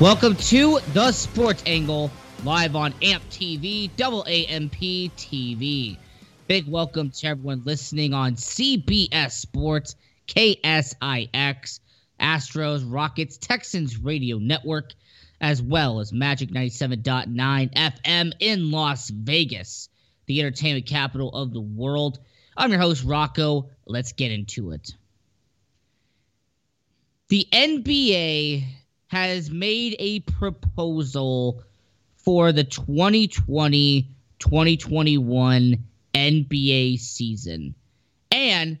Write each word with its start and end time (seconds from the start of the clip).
Welcome 0.00 0.36
to 0.36 0.80
the 0.94 1.12
Sports 1.12 1.62
Angle, 1.66 2.10
live 2.42 2.74
on 2.74 2.94
AMP 3.02 3.22
TV, 3.28 3.90
double 3.98 4.24
AMP 4.26 4.72
TV. 4.72 5.98
Big 6.48 6.66
welcome 6.66 7.10
to 7.10 7.26
everyone 7.26 7.60
listening 7.66 8.14
on 8.14 8.36
CBS 8.36 9.32
Sports, 9.32 9.96
KSIX, 10.26 11.80
Astros, 12.18 12.82
Rockets, 12.90 13.36
Texans 13.36 13.98
Radio 13.98 14.38
Network, 14.38 14.94
as 15.38 15.60
well 15.60 16.00
as 16.00 16.14
Magic 16.14 16.48
97.9 16.48 17.74
FM 17.74 18.32
in 18.40 18.70
Las 18.70 19.10
Vegas, 19.10 19.90
the 20.24 20.40
entertainment 20.40 20.86
capital 20.86 21.28
of 21.28 21.52
the 21.52 21.60
world. 21.60 22.20
I'm 22.56 22.70
your 22.70 22.80
host, 22.80 23.04
Rocco. 23.04 23.68
Let's 23.84 24.12
get 24.12 24.32
into 24.32 24.70
it. 24.70 24.94
The 27.28 27.46
NBA 27.52 28.64
has 29.10 29.50
made 29.50 29.96
a 29.98 30.20
proposal 30.20 31.62
for 32.16 32.52
the 32.52 32.62
2020 32.62 34.08
2021 34.38 35.76
NBA 36.14 36.98
season. 36.98 37.74
And 38.30 38.78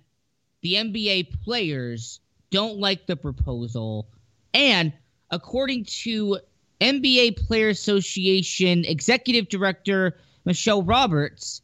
the 0.62 0.74
NBA 0.74 1.42
players 1.42 2.20
don't 2.50 2.78
like 2.78 3.06
the 3.06 3.16
proposal. 3.16 4.08
And 4.54 4.92
according 5.30 5.84
to 5.84 6.38
NBA 6.80 7.36
Player 7.46 7.68
Association 7.68 8.84
Executive 8.84 9.48
Director 9.48 10.16
Michelle 10.44 10.82
Roberts, 10.82 11.60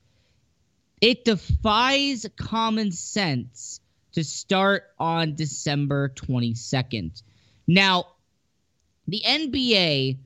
it 1.00 1.25
defies 1.25 2.27
common 2.37 2.91
sense 2.91 3.81
to 4.12 4.25
start 4.25 4.91
on 4.98 5.37
December 5.37 6.09
22nd. 6.11 7.22
Now, 7.69 8.16
the 9.08 9.22
NBA, 9.26 10.18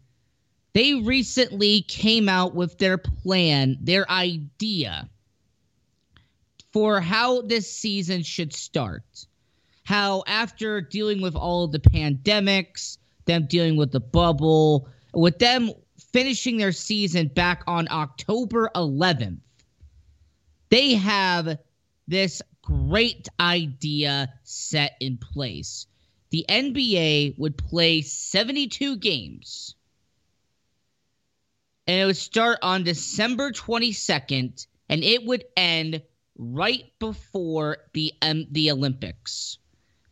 they 0.72 0.94
recently 0.94 1.82
came 1.82 2.28
out 2.28 2.54
with 2.54 2.78
their 2.78 2.98
plan, 2.98 3.76
their 3.80 4.10
idea 4.10 5.08
for 6.72 7.00
how 7.00 7.42
this 7.42 7.70
season 7.70 8.22
should 8.22 8.54
start. 8.54 9.26
How, 9.84 10.22
after 10.26 10.80
dealing 10.80 11.20
with 11.20 11.34
all 11.34 11.64
of 11.64 11.72
the 11.72 11.80
pandemics, 11.80 12.98
them 13.24 13.46
dealing 13.46 13.76
with 13.76 13.90
the 13.90 14.00
bubble, 14.00 14.88
with 15.12 15.38
them 15.38 15.72
finishing 16.12 16.58
their 16.58 16.72
season 16.72 17.28
back 17.28 17.64
on 17.66 17.88
October 17.90 18.70
11th, 18.76 19.40
they 20.68 20.94
have 20.94 21.58
this 22.06 22.40
great 22.62 23.28
idea 23.40 24.32
set 24.44 24.96
in 25.00 25.16
place 25.16 25.86
the 26.30 26.44
NBA 26.48 27.38
would 27.38 27.56
play 27.56 28.02
72 28.02 28.96
games. 28.96 29.74
And 31.86 32.00
it 32.00 32.06
would 32.06 32.16
start 32.16 32.58
on 32.62 32.84
December 32.84 33.50
22nd 33.50 34.66
and 34.88 35.04
it 35.04 35.24
would 35.24 35.44
end 35.56 36.02
right 36.38 36.84
before 36.98 37.78
the 37.92 38.12
um, 38.22 38.46
the 38.50 38.70
Olympics. 38.70 39.58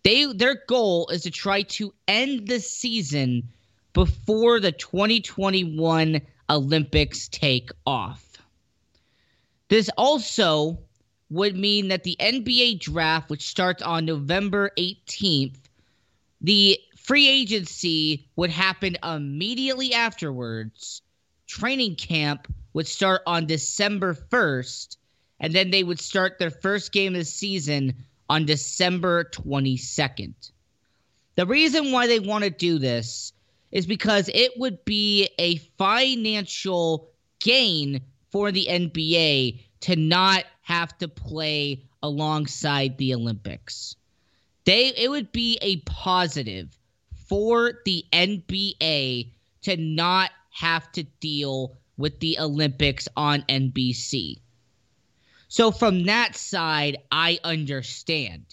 They 0.02 0.26
their 0.32 0.62
goal 0.66 1.08
is 1.08 1.22
to 1.22 1.30
try 1.30 1.62
to 1.62 1.94
end 2.06 2.48
the 2.48 2.60
season 2.60 3.48
before 3.92 4.60
the 4.60 4.72
2021 4.72 6.20
Olympics 6.50 7.28
take 7.28 7.70
off. 7.86 8.24
This 9.68 9.90
also 9.96 10.78
would 11.30 11.56
mean 11.56 11.88
that 11.88 12.04
the 12.04 12.16
NBA 12.18 12.80
draft, 12.80 13.28
which 13.28 13.46
starts 13.46 13.82
on 13.82 14.06
November 14.06 14.70
18th, 14.78 15.67
the 16.40 16.78
free 16.96 17.28
agency 17.28 18.28
would 18.36 18.50
happen 18.50 18.96
immediately 19.02 19.94
afterwards. 19.94 21.02
Training 21.46 21.96
camp 21.96 22.52
would 22.74 22.86
start 22.86 23.22
on 23.26 23.46
December 23.46 24.14
1st, 24.14 24.96
and 25.40 25.52
then 25.54 25.70
they 25.70 25.82
would 25.82 26.00
start 26.00 26.38
their 26.38 26.50
first 26.50 26.92
game 26.92 27.14
of 27.14 27.20
the 27.20 27.24
season 27.24 27.94
on 28.28 28.44
December 28.44 29.24
22nd. 29.24 30.52
The 31.36 31.46
reason 31.46 31.92
why 31.92 32.06
they 32.06 32.20
want 32.20 32.44
to 32.44 32.50
do 32.50 32.78
this 32.78 33.32
is 33.72 33.86
because 33.86 34.28
it 34.34 34.52
would 34.58 34.84
be 34.84 35.28
a 35.38 35.56
financial 35.78 37.10
gain 37.40 38.00
for 38.30 38.52
the 38.52 38.66
NBA 38.68 39.60
to 39.80 39.96
not 39.96 40.44
have 40.62 40.96
to 40.98 41.08
play 41.08 41.84
alongside 42.02 42.98
the 42.98 43.14
Olympics. 43.14 43.96
They 44.68 44.88
it 44.88 45.08
would 45.08 45.32
be 45.32 45.58
a 45.62 45.78
positive 45.86 46.78
for 47.26 47.80
the 47.86 48.04
NBA 48.12 49.30
to 49.62 49.76
not 49.78 50.30
have 50.50 50.92
to 50.92 51.04
deal 51.04 51.78
with 51.96 52.20
the 52.20 52.38
Olympics 52.38 53.08
on 53.16 53.46
NBC. 53.48 54.40
So 55.48 55.70
from 55.70 56.04
that 56.04 56.36
side, 56.36 56.98
I 57.10 57.38
understand. 57.42 58.44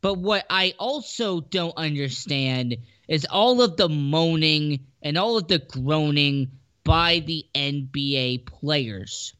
But 0.00 0.18
what 0.18 0.46
I 0.48 0.74
also 0.78 1.40
don't 1.40 1.76
understand 1.76 2.76
is 3.08 3.26
all 3.28 3.62
of 3.62 3.76
the 3.76 3.88
moaning 3.88 4.86
and 5.02 5.18
all 5.18 5.36
of 5.36 5.48
the 5.48 5.58
groaning 5.58 6.52
by 6.84 7.18
the 7.18 7.44
NBA 7.56 8.46
players. 8.46 9.34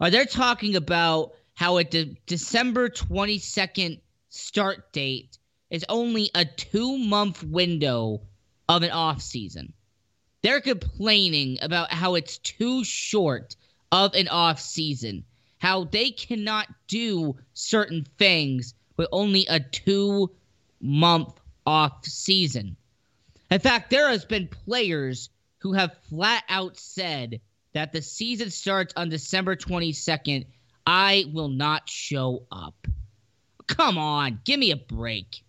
Uh, 0.00 0.06
Are 0.06 0.10
they 0.10 0.24
talking 0.24 0.74
about 0.74 1.34
how 1.54 1.78
at 1.78 1.92
the 1.92 2.16
December 2.26 2.88
22nd 2.88 4.00
start 4.28 4.92
date 4.92 5.38
is 5.70 5.84
only 5.88 6.30
a 6.34 6.44
two 6.44 6.98
month 6.98 7.42
window 7.42 8.22
of 8.68 8.82
an 8.82 8.90
off 8.90 9.20
season. 9.22 9.72
They're 10.42 10.60
complaining 10.60 11.58
about 11.62 11.92
how 11.92 12.14
it's 12.14 12.38
too 12.38 12.84
short 12.84 13.56
of 13.90 14.14
an 14.14 14.28
off 14.28 14.60
season, 14.60 15.24
how 15.58 15.84
they 15.84 16.10
cannot 16.10 16.68
do 16.86 17.36
certain 17.54 18.06
things 18.18 18.74
with 18.96 19.08
only 19.12 19.46
a 19.46 19.60
two 19.60 20.30
month 20.80 21.32
off 21.66 22.04
season. 22.04 22.76
In 23.50 23.60
fact, 23.60 23.90
there 23.90 24.08
has 24.08 24.24
been 24.24 24.48
players 24.48 25.30
who 25.58 25.72
have 25.72 25.96
flat 26.08 26.44
out 26.48 26.76
said 26.76 27.40
that 27.72 27.92
the 27.92 28.02
season 28.02 28.50
starts 28.50 28.92
on 28.96 29.08
December 29.08 29.56
22nd. 29.56 30.46
I 30.86 31.24
will 31.32 31.48
not 31.48 31.88
show 31.88 32.46
up. 32.52 32.86
Come 33.68 33.96
on, 33.96 34.40
give 34.44 34.58
me 34.58 34.72
a 34.72 34.76
break. 34.76 35.44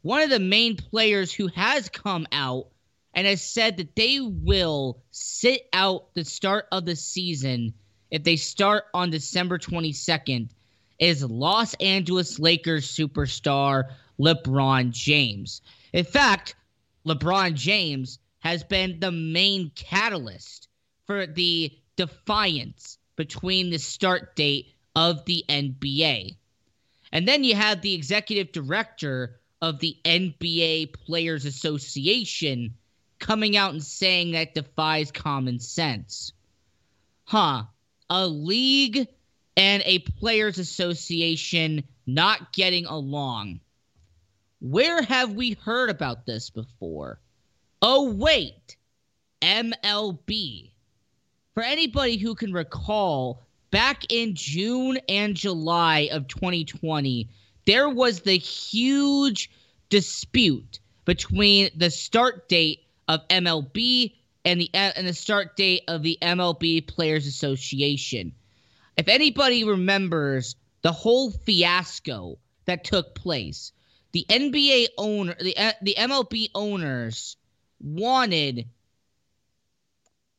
One 0.00 0.22
of 0.22 0.30
the 0.30 0.40
main 0.40 0.76
players 0.76 1.32
who 1.32 1.48
has 1.48 1.88
come 1.88 2.26
out 2.32 2.68
and 3.14 3.26
has 3.26 3.42
said 3.42 3.76
that 3.76 3.94
they 3.94 4.20
will 4.20 5.02
sit 5.10 5.68
out 5.72 6.14
the 6.14 6.24
start 6.24 6.66
of 6.72 6.86
the 6.86 6.96
season 6.96 7.74
if 8.10 8.24
they 8.24 8.36
start 8.36 8.84
on 8.94 9.10
December 9.10 9.58
22nd 9.58 10.48
is 10.98 11.22
Los 11.22 11.74
Angeles 11.74 12.38
Lakers 12.38 12.90
superstar 12.90 13.90
LeBron 14.18 14.90
James. 14.90 15.62
In 15.92 16.04
fact, 16.04 16.54
LeBron 17.06 17.54
James 17.54 18.18
has 18.38 18.64
been 18.64 19.00
the 19.00 19.12
main 19.12 19.70
catalyst 19.74 20.68
for 21.06 21.26
the 21.26 21.72
defiance 21.96 22.98
between 23.16 23.70
the 23.70 23.78
start 23.78 24.36
date 24.36 24.74
of 24.94 25.24
the 25.24 25.44
NBA. 25.48 26.36
And 27.12 27.28
then 27.28 27.44
you 27.44 27.54
have 27.54 27.82
the 27.82 27.94
executive 27.94 28.52
director 28.52 29.38
of 29.60 29.78
the 29.78 29.96
NBA 30.04 30.94
Players 30.94 31.44
Association 31.44 32.74
coming 33.18 33.56
out 33.56 33.72
and 33.72 33.82
saying 33.82 34.32
that 34.32 34.54
defies 34.54 35.12
common 35.12 35.60
sense. 35.60 36.32
Huh. 37.24 37.64
A 38.10 38.26
league 38.26 39.06
and 39.56 39.82
a 39.86 40.00
Players 40.00 40.58
Association 40.58 41.84
not 42.06 42.52
getting 42.52 42.86
along. 42.86 43.60
Where 44.60 45.02
have 45.02 45.32
we 45.32 45.52
heard 45.52 45.90
about 45.90 46.26
this 46.26 46.50
before? 46.50 47.20
Oh, 47.80 48.12
wait. 48.12 48.76
MLB. 49.40 50.70
For 51.54 51.62
anybody 51.62 52.16
who 52.16 52.34
can 52.34 52.52
recall 52.52 53.42
back 53.72 54.04
in 54.08 54.36
June 54.36 54.98
and 55.08 55.34
July 55.34 56.08
of 56.12 56.28
2020, 56.28 57.28
there 57.66 57.88
was 57.88 58.20
the 58.20 58.38
huge 58.38 59.50
dispute 59.88 60.78
between 61.04 61.70
the 61.74 61.90
start 61.90 62.48
date 62.48 62.84
of 63.08 63.26
MLB 63.28 64.12
and 64.44 64.60
the 64.60 64.70
and 64.74 65.08
the 65.08 65.14
start 65.14 65.56
date 65.56 65.82
of 65.88 66.02
the 66.02 66.18
MLB 66.22 66.86
Players 66.86 67.26
Association. 67.26 68.32
If 68.96 69.08
anybody 69.08 69.64
remembers 69.64 70.54
the 70.82 70.92
whole 70.92 71.30
fiasco 71.30 72.38
that 72.66 72.84
took 72.84 73.14
place, 73.14 73.72
the 74.12 74.26
NBA 74.28 74.88
owner, 74.98 75.34
the 75.40 75.56
the 75.80 75.94
MLB 75.98 76.50
owners 76.54 77.36
wanted 77.80 78.68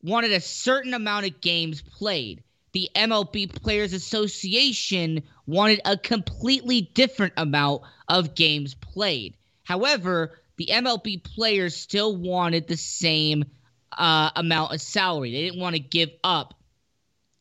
wanted 0.02 0.32
a 0.32 0.40
certain 0.40 0.94
amount 0.94 1.26
of 1.26 1.40
games 1.40 1.82
played. 1.82 2.43
The 2.74 2.90
MLB 2.96 3.62
Players 3.62 3.92
Association 3.92 5.22
wanted 5.46 5.80
a 5.84 5.96
completely 5.96 6.82
different 6.82 7.32
amount 7.36 7.82
of 8.08 8.34
games 8.34 8.74
played. 8.74 9.36
However, 9.62 10.40
the 10.56 10.66
MLB 10.72 11.22
players 11.22 11.76
still 11.76 12.16
wanted 12.16 12.66
the 12.66 12.76
same 12.76 13.44
uh, 13.92 14.30
amount 14.34 14.74
of 14.74 14.80
salary. 14.80 15.30
They 15.30 15.42
didn't 15.42 15.60
want 15.60 15.76
to 15.76 15.80
give 15.80 16.10
up 16.24 16.54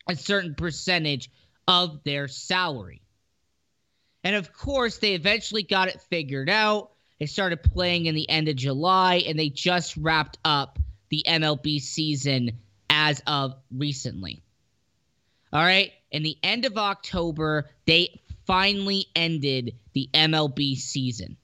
a 0.07 0.15
certain 0.15 0.53
percentage 0.53 1.31
of 1.68 2.03
their 2.03 2.27
salary. 2.27 3.01
And 4.24 4.36
of 4.36 4.53
course, 4.53 5.00
they 5.00 5.15
eventually 5.15 5.63
got 5.63 5.88
it 5.88 6.00
figured 6.12 6.50
out. 6.50 6.91
They 7.19 7.25
started 7.25 7.63
playing 7.63 8.06
in 8.06 8.13
the 8.13 8.29
end 8.29 8.50
of 8.50 8.56
July, 8.56 9.24
and 9.25 9.39
they 9.39 9.50
just 9.50 9.97
wrapped 9.97 10.38
up 10.45 10.77
the 11.09 11.24
MLB 11.27 11.81
season 11.81 12.59
as 12.88 13.19
of 13.25 13.56
recently. 13.71 14.44
All 15.53 15.63
right. 15.63 15.91
In 16.11 16.23
the 16.23 16.38
end 16.41 16.65
of 16.65 16.77
October, 16.77 17.69
they 17.85 18.19
finally 18.47 19.05
ended 19.15 19.75
the 19.94 20.09
MLB 20.11 20.75
season. 20.75 21.38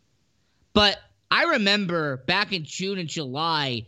But 0.74 0.98
I 1.30 1.44
remember 1.44 2.18
back 2.18 2.52
in 2.52 2.64
June 2.64 2.98
and 2.98 3.08
July 3.08 3.86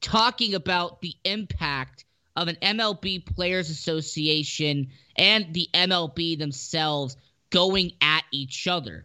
talking 0.00 0.54
about 0.54 1.00
the 1.00 1.14
impact 1.24 2.04
of 2.36 2.46
an 2.46 2.56
MLB 2.62 3.26
Players 3.26 3.68
Association 3.68 4.90
and 5.16 5.52
the 5.52 5.68
MLB 5.74 6.38
themselves 6.38 7.16
going 7.50 7.92
at 8.00 8.22
each 8.30 8.68
other. 8.68 9.04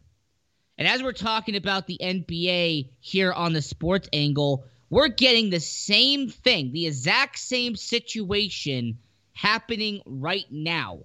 And 0.78 0.88
as 0.88 1.02
we're 1.02 1.14
talking 1.14 1.56
about 1.56 1.88
the 1.88 1.98
NBA 2.00 2.90
here 3.00 3.34
on 3.34 3.54
the 3.54 3.62
sports 3.62 4.08
angle, 4.14 4.66
we're 4.92 5.08
getting 5.08 5.50
the 5.50 5.60
same 5.60 6.30
thing, 6.30 6.72
the 6.72 6.88
exact 6.88 7.40
same 7.40 7.76
situation 7.76 9.00
happening 9.42 10.02
right 10.06 10.46
now. 10.52 11.00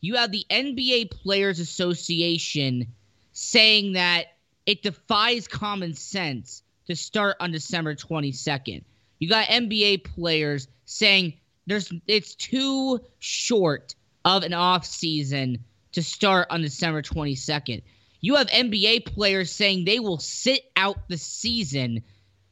You 0.00 0.16
have 0.16 0.32
the 0.32 0.44
NBA 0.50 1.10
Players 1.10 1.60
Association 1.60 2.88
saying 3.32 3.92
that 3.92 4.26
it 4.66 4.82
defies 4.82 5.46
common 5.46 5.94
sense 5.94 6.62
to 6.88 6.96
start 6.96 7.36
on 7.38 7.52
December 7.52 7.94
22nd. 7.94 8.82
You 9.20 9.28
got 9.28 9.46
NBA 9.46 10.02
players 10.02 10.66
saying 10.86 11.34
there's 11.66 11.92
it's 12.08 12.34
too 12.34 13.00
short 13.20 13.94
of 14.24 14.42
an 14.42 14.54
off 14.54 14.84
season 14.84 15.58
to 15.92 16.02
start 16.02 16.48
on 16.50 16.62
December 16.62 17.02
22nd. 17.02 17.82
You 18.20 18.34
have 18.36 18.48
NBA 18.48 19.06
players 19.06 19.52
saying 19.52 19.84
they 19.84 20.00
will 20.00 20.18
sit 20.18 20.62
out 20.76 21.08
the 21.08 21.18
season 21.18 22.02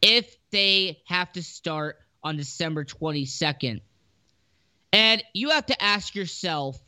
if 0.00 0.36
they 0.52 1.02
have 1.06 1.32
to 1.32 1.42
start 1.42 1.98
on 2.22 2.36
December 2.36 2.84
22nd. 2.84 3.80
And 4.92 5.22
you 5.34 5.50
have 5.50 5.66
to 5.66 5.82
ask 5.82 6.14
yourself 6.14 6.78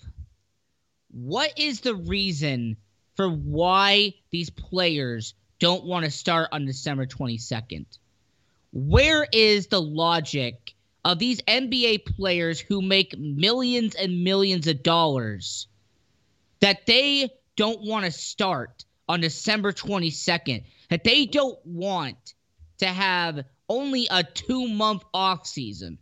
what 1.11 1.59
is 1.59 1.81
the 1.81 1.95
reason 1.95 2.77
for 3.17 3.29
why 3.29 4.15
these 4.31 4.51
players 4.51 5.35
don't 5.59 5.85
want 5.85 6.05
to 6.05 6.11
start 6.11 6.49
on 6.53 6.65
December 6.65 7.07
22nd? 7.07 7.87
Where 8.73 9.27
is 9.33 9.67
the 9.67 9.81
logic 9.81 10.75
of 11.05 11.19
these 11.19 11.43
NBA 11.43 12.07
players 12.17 12.59
who 12.59 12.81
make 12.81 13.19
millions 13.19 13.95
and 13.95 14.25
millions 14.25 14.67
of 14.67 14.83
dollars 14.83 15.67
that 16.61 16.87
they 16.87 17.29
don't 17.57 17.83
want 17.83 18.05
to 18.07 18.11
start 18.11 18.85
on 19.09 19.21
December 19.21 19.73
22nd, 19.73 20.65
that 20.89 21.05
they 21.05 21.27
don't 21.27 21.59
want 21.67 22.35
to 22.79 22.87
have 22.87 23.45
only 23.69 24.09
a 24.11 24.23
two 24.23 24.69
month 24.69 25.03
off 25.13 25.47
season. 25.47 25.99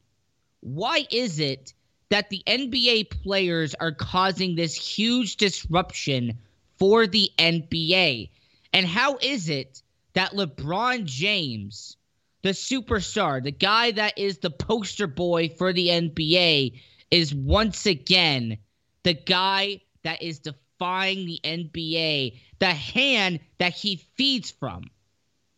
Why 0.61 1.07
is 1.11 1.41
it 1.41 1.73
that 2.11 2.29
the 2.29 2.43
NBA 2.47 3.11
players 3.23 3.75
are 3.75 3.93
causing 3.93 4.55
this 4.55 4.75
huge 4.75 5.37
disruption 5.37 6.39
for 6.79 7.07
the 7.07 7.31
NBA? 7.39 8.31
And 8.73 8.87
how 8.87 9.17
is 9.17 9.49
it 9.49 9.83
that 10.13 10.33
LeBron 10.33 11.05
James, 11.05 11.97
the 12.43 12.51
superstar, 12.51 13.43
the 13.43 13.53
guy 13.53 13.93
that 13.93 14.19
is 14.19 14.39
the 14.39 14.51
poster 14.51 15.07
boy 15.07 15.49
for 15.49 15.73
the 15.73 15.89
NBA, 15.89 16.81
is 17.11 17.35
once 17.35 17.87
again 17.87 18.59
the 19.03 19.15
guy 19.15 19.81
that 20.03 20.23
is 20.23 20.41
defying 20.41 21.27
the 21.27 21.41
NBA, 21.45 22.39
the 22.59 22.67
hand 22.67 23.41
that 23.59 23.73
he 23.73 23.97
feeds 24.15 24.51
from, 24.51 24.85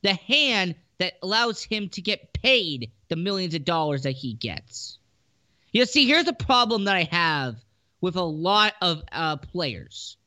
the 0.03 0.15
hand 0.15 0.75
that 0.99 1.15
allows 1.23 1.63
him 1.63 1.89
to 1.91 2.03
get 2.03 2.33
paid 2.33 2.93
the 3.09 3.17
millions 3.17 3.55
of 3.55 3.65
dollars 3.65 4.03
that 4.03 4.13
he 4.13 4.35
gets. 4.35 4.99
You 5.73 5.87
see, 5.87 6.07
here's 6.07 6.29
a 6.29 6.35
problem 6.35 6.85
that 6.85 6.97
I 6.97 7.09
have 7.11 7.57
with 8.01 8.17
a 8.17 8.23
lot 8.23 8.75
of 8.83 9.03
uh, 9.11 9.37
players. 9.37 10.19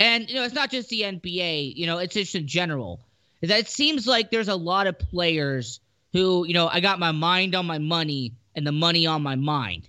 And, 0.00 0.28
you 0.28 0.34
know, 0.34 0.42
it's 0.42 0.54
not 0.54 0.70
just 0.70 0.88
the 0.88 1.02
NBA, 1.02 1.76
you 1.76 1.86
know, 1.86 1.98
it's 1.98 2.14
just 2.14 2.34
in 2.34 2.48
general. 2.48 3.00
Is 3.40 3.50
that 3.50 3.60
it 3.60 3.68
seems 3.68 4.06
like 4.06 4.30
there's 4.30 4.48
a 4.48 4.56
lot 4.56 4.88
of 4.88 4.98
players 4.98 5.78
who, 6.12 6.44
you 6.44 6.54
know, 6.54 6.66
I 6.66 6.80
got 6.80 6.98
my 6.98 7.12
mind 7.12 7.54
on 7.54 7.66
my 7.66 7.78
money 7.78 8.34
and 8.56 8.66
the 8.66 8.72
money 8.72 9.06
on 9.06 9.22
my 9.22 9.36
mind. 9.36 9.88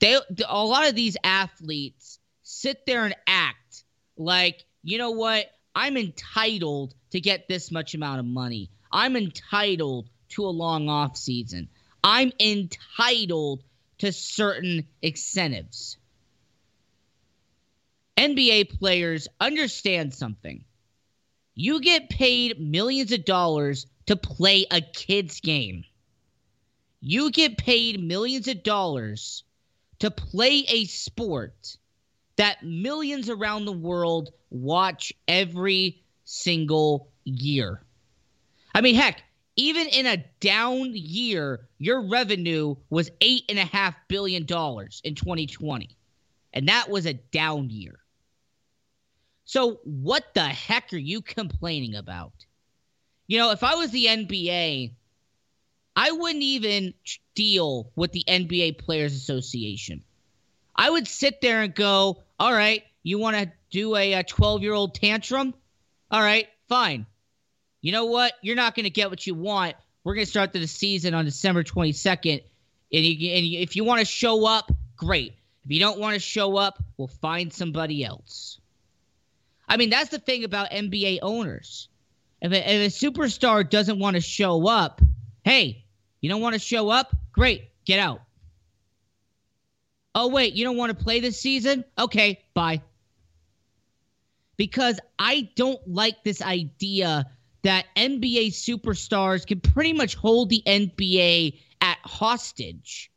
They, 0.00 0.18
a 0.46 0.64
lot 0.64 0.88
of 0.88 0.94
these 0.94 1.16
athletes 1.24 2.18
sit 2.42 2.84
there 2.86 3.06
and 3.06 3.16
act 3.26 3.84
like, 4.18 4.64
you 4.82 4.98
know 4.98 5.12
what? 5.12 5.46
I'm 5.74 5.96
entitled 5.96 6.94
to 7.12 7.20
get 7.20 7.48
this 7.48 7.70
much 7.70 7.94
amount 7.94 8.20
of 8.20 8.26
money. 8.26 8.70
I'm 8.92 9.16
entitled 9.16 10.08
to 10.30 10.44
a 10.44 10.48
long 10.48 10.88
off 10.88 11.16
season. 11.16 11.68
I'm 12.04 12.32
entitled 12.38 13.62
to 13.98 14.12
certain 14.12 14.86
incentives. 15.02 15.96
NBA 18.16 18.78
players 18.78 19.28
understand 19.40 20.14
something. 20.14 20.64
You 21.54 21.80
get 21.80 22.10
paid 22.10 22.60
millions 22.60 23.12
of 23.12 23.24
dollars 23.24 23.86
to 24.06 24.16
play 24.16 24.66
a 24.70 24.80
kid's 24.80 25.40
game. 25.40 25.84
You 27.00 27.30
get 27.30 27.58
paid 27.58 28.02
millions 28.02 28.48
of 28.48 28.62
dollars 28.62 29.44
to 29.98 30.10
play 30.10 30.64
a 30.68 30.84
sport 30.84 31.76
that 32.36 32.62
millions 32.62 33.30
around 33.30 33.64
the 33.64 33.72
world 33.72 34.30
watch 34.50 35.12
every 35.26 36.02
single 36.24 37.08
year. 37.24 37.82
I 38.74 38.82
mean, 38.82 38.94
heck, 38.94 39.22
even 39.56 39.88
in 39.88 40.06
a 40.06 40.24
down 40.40 40.92
year, 40.94 41.68
your 41.78 42.02
revenue 42.02 42.76
was 42.90 43.10
eight 43.20 43.44
and 43.48 43.58
a 43.58 43.64
half 43.64 43.94
billion 44.08 44.44
dollars 44.44 45.00
in 45.02 45.14
2020. 45.14 45.88
And 46.52 46.68
that 46.68 46.90
was 46.90 47.06
a 47.06 47.14
down 47.14 47.70
year. 47.70 47.98
So 49.44 49.80
what 49.84 50.34
the 50.34 50.44
heck 50.44 50.92
are 50.92 50.98
you 50.98 51.22
complaining 51.22 51.94
about? 51.94 52.32
You 53.26 53.38
know, 53.38 53.50
if 53.50 53.64
I 53.64 53.74
was 53.76 53.90
the 53.90 54.06
NBA, 54.06 54.92
I 55.96 56.10
wouldn't 56.12 56.42
even 56.42 56.94
deal 57.34 57.90
with 57.96 58.12
the 58.12 58.24
NBA 58.28 58.78
Players 58.78 59.14
Association. 59.14 60.04
I 60.74 60.90
would 60.90 61.08
sit 61.08 61.40
there 61.40 61.62
and 61.62 61.74
go, 61.74 62.22
all 62.38 62.52
right, 62.52 62.82
you 63.02 63.18
want 63.18 63.36
to 63.36 63.50
do 63.70 63.96
a 63.96 64.22
12 64.22 64.62
year 64.62 64.74
old 64.74 64.94
tantrum? 64.94 65.54
All 66.10 66.20
right, 66.20 66.48
fine. 66.68 67.06
You 67.80 67.92
know 67.92 68.06
what? 68.06 68.32
You're 68.42 68.56
not 68.56 68.74
going 68.74 68.84
to 68.84 68.90
get 68.90 69.10
what 69.10 69.26
you 69.26 69.34
want. 69.34 69.74
We're 70.04 70.14
going 70.14 70.24
to 70.24 70.30
start 70.30 70.52
the 70.52 70.66
season 70.66 71.14
on 71.14 71.24
December 71.24 71.62
22nd. 71.62 72.42
And, 72.92 73.04
you, 73.04 73.32
and 73.32 73.46
if 73.46 73.76
you 73.76 73.84
want 73.84 74.00
to 74.00 74.04
show 74.04 74.46
up, 74.46 74.70
great. 74.96 75.34
If 75.64 75.72
you 75.72 75.80
don't 75.80 75.98
want 75.98 76.14
to 76.14 76.20
show 76.20 76.56
up, 76.56 76.82
we'll 76.96 77.08
find 77.08 77.52
somebody 77.52 78.04
else. 78.04 78.60
I 79.68 79.76
mean, 79.76 79.90
that's 79.90 80.10
the 80.10 80.18
thing 80.18 80.44
about 80.44 80.70
NBA 80.70 81.18
owners. 81.22 81.88
If 82.40 82.52
a, 82.52 82.56
if 82.56 82.92
a 82.92 83.10
superstar 83.10 83.68
doesn't 83.68 83.98
want 83.98 84.14
to 84.14 84.20
show 84.20 84.68
up, 84.68 85.00
hey, 85.44 85.84
you 86.20 86.28
don't 86.28 86.40
want 86.40 86.54
to 86.54 86.60
show 86.60 86.88
up? 86.88 87.14
Great, 87.32 87.70
get 87.84 87.98
out. 87.98 88.22
Oh, 90.14 90.28
wait, 90.28 90.54
you 90.54 90.64
don't 90.64 90.76
want 90.76 90.96
to 90.96 91.04
play 91.04 91.20
this 91.20 91.40
season? 91.40 91.84
Okay, 91.98 92.44
bye. 92.54 92.80
Because 94.56 94.98
I 95.18 95.50
don't 95.56 95.86
like 95.86 96.22
this 96.24 96.40
idea 96.40 97.26
that 97.66 97.86
NBA 97.96 98.50
superstars 98.52 99.44
can 99.44 99.58
pretty 99.58 99.92
much 99.92 100.14
hold 100.14 100.50
the 100.50 100.62
NBA 100.66 101.58
at 101.80 101.98
hostage 102.04 103.10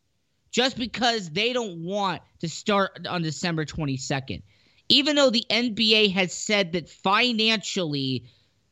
just 0.50 0.76
because 0.76 1.30
they 1.30 1.54
don't 1.54 1.84
want 1.84 2.24
to 2.40 2.50
start 2.50 3.06
on 3.08 3.22
December 3.22 3.64
22nd. 3.64 4.42
Even 4.90 5.16
though 5.16 5.30
the 5.30 5.46
NBA 5.52 6.14
has 6.14 6.34
said 6.34 6.72
that 6.72 6.90
financially, 6.90 8.26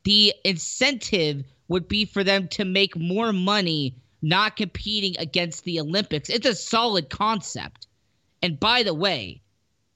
the 0.03 0.33
incentive 0.43 1.43
would 1.67 1.87
be 1.87 2.05
for 2.05 2.23
them 2.23 2.47
to 2.47 2.65
make 2.65 2.97
more 2.97 3.31
money 3.31 3.97
not 4.23 4.55
competing 4.55 5.15
against 5.19 5.63
the 5.63 5.79
Olympics. 5.79 6.29
It's 6.29 6.47
a 6.47 6.55
solid 6.55 7.11
concept. 7.11 7.85
And 8.41 8.59
by 8.59 8.81
the 8.81 8.95
way, 8.95 9.43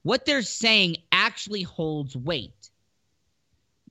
what 0.04 0.26
they're 0.26 0.42
saying 0.42 0.98
actually 1.10 1.62
holds 1.62 2.14
weight. 2.14 2.61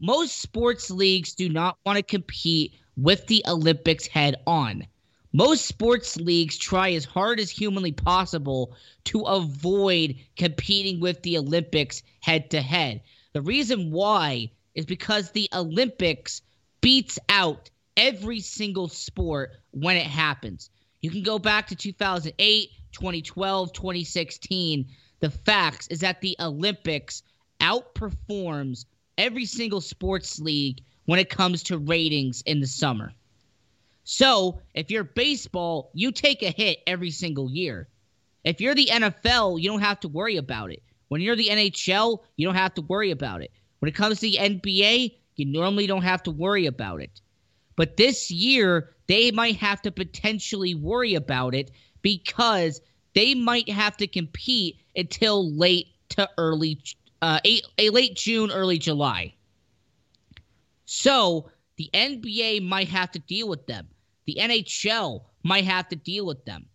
Most 0.03 0.41
sports 0.41 0.89
leagues 0.89 1.36
do 1.36 1.48
not 1.48 1.77
want 1.86 1.98
to 1.98 2.01
compete 2.01 2.74
with 2.98 3.27
the 3.27 3.43
Olympics 3.48 4.08
head 4.08 4.36
on. 4.48 4.88
Most 5.31 5.67
sports 5.67 6.17
leagues 6.17 6.58
try 6.58 6.93
as 6.93 7.05
hard 7.05 7.39
as 7.39 7.51
humanly 7.51 7.91
possible 7.91 8.75
to 9.03 9.22
avoid 9.22 10.15
competing 10.36 11.00
with 11.00 11.22
the 11.22 11.38
Olympics 11.38 12.01
head 12.20 12.50
to 12.50 12.62
head. 12.62 13.01
The 13.34 13.43
reason 13.43 13.91
why 13.91 14.50
is 14.74 14.88
because 14.88 15.29
the 15.29 15.48
Olympics 15.53 16.41
beats 16.81 17.20
out 17.29 17.70
every 17.96 18.39
single 18.39 18.88
sport 18.88 19.51
when 19.70 19.98
it 19.98 20.08
happens. 20.08 20.72
You 21.01 21.12
can 21.12 21.22
go 21.22 21.38
back 21.38 21.67
to 21.67 21.75
2008, 21.75 22.70
2012, 22.91 23.72
2016. 23.72 24.88
The 25.20 25.29
facts 25.29 25.88
is 25.89 26.00
that 26.00 26.22
the 26.22 26.36
Olympics 26.39 27.22
outperforms 27.60 28.86
every 29.18 29.46
single 29.46 29.82
sports 29.82 30.39
league 30.39 30.82
when 31.06 31.20
it 31.20 31.30
comes 31.30 31.63
to 31.63 31.77
ratings 31.77 32.41
in 32.41 32.60
the 32.60 32.68
summer. 32.68 33.13
So 34.03 34.62
if 34.74 34.89
you're 34.89 35.03
baseball, 35.03 35.91
you 35.94 36.12
take 36.12 36.41
a 36.41 36.51
hit 36.51 36.80
every 36.88 37.12
single 37.12 37.50
year. 37.50 37.88
If 38.44 38.60
you're 38.60 38.75
the 38.75 38.89
NFL, 38.91 39.62
you 39.62 39.70
don't 39.70 39.82
have 39.82 40.00
to 40.01 40.08
worry 40.08 40.38
about 40.38 40.72
it. 40.72 40.82
When 41.10 41.22
you're 41.22 41.36
the 41.36 41.50
NHL, 41.50 42.20
you 42.38 42.48
don't 42.48 42.56
have 42.56 42.74
to 42.75 42.82
worry 42.82 43.12
about 43.12 43.41
it. 43.41 43.51
When 43.80 43.89
it 43.89 43.96
comes 43.96 44.20
to 44.20 44.22
the 44.22 44.38
NBA, 44.38 45.15
you 45.36 45.46
normally 45.46 45.88
don't 45.88 46.03
have 46.03 46.24
to 46.24 46.32
worry 46.32 46.65
about 46.65 47.01
it. 47.01 47.22
But 47.75 47.98
this 47.98 48.32
year, 48.32 48.96
they 49.08 49.32
might 49.32 49.58
have 49.58 49.82
to 49.84 49.91
potentially 49.91 50.75
worry 50.75 51.13
about 51.15 51.53
it 51.53 51.72
because 52.01 52.82
they 53.13 53.36
might 53.36 53.70
have 53.70 53.98
to 53.98 54.08
compete 54.08 54.77
until 54.96 55.51
late 55.51 55.88
to 56.10 56.30
early, 56.38 56.80
uh, 57.22 57.40
a, 57.46 57.62
a 57.78 57.90
late 57.90 58.16
June, 58.16 58.51
early 58.51 58.78
July. 58.78 59.34
So 60.86 61.50
the 61.78 61.90
NBA 61.94 62.68
might 62.68 62.90
have 62.90 63.12
to 63.12 63.20
deal 63.20 63.48
with 63.48 63.66
them. 63.68 63.88
The 64.25 64.38
NHL 64.40 65.22
might 65.44 65.66
have 65.66 65.88
to 65.90 65.96
deal 65.96 66.25
with 66.25 66.46
them. 66.46 66.66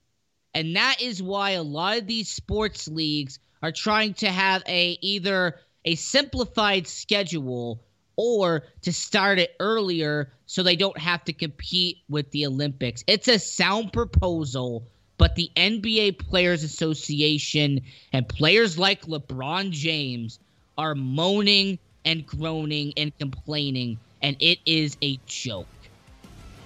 And 0.54 0.74
that 0.76 1.02
is 1.02 1.22
why 1.22 1.50
a 1.50 1.62
lot 1.62 1.98
of 1.98 2.06
these 2.06 2.28
sports 2.28 2.88
leagues 2.88 3.38
are 3.62 3.72
trying 3.72 4.14
to 4.14 4.30
have 4.30 4.62
a 4.66 4.98
either 5.00 5.60
a 5.84 5.94
simplified 5.94 6.86
schedule 6.86 7.82
or 8.16 8.64
to 8.82 8.92
start 8.92 9.38
it 9.38 9.54
earlier 9.60 10.32
so 10.46 10.62
they 10.62 10.76
don't 10.76 10.98
have 10.98 11.22
to 11.24 11.32
compete 11.32 11.98
with 12.08 12.30
the 12.30 12.46
Olympics. 12.46 13.04
It's 13.06 13.28
a 13.28 13.38
sound 13.38 13.92
proposal, 13.92 14.88
but 15.18 15.34
the 15.34 15.50
NBA 15.56 16.18
Players 16.18 16.62
Association 16.62 17.80
and 18.12 18.28
players 18.28 18.78
like 18.78 19.02
LeBron 19.02 19.70
James 19.70 20.38
are 20.78 20.94
moaning 20.94 21.78
and 22.04 22.26
groaning 22.26 22.92
and 22.96 23.16
complaining, 23.18 23.98
and 24.22 24.36
it 24.40 24.58
is 24.66 24.96
a 25.02 25.18
joke. 25.26 25.66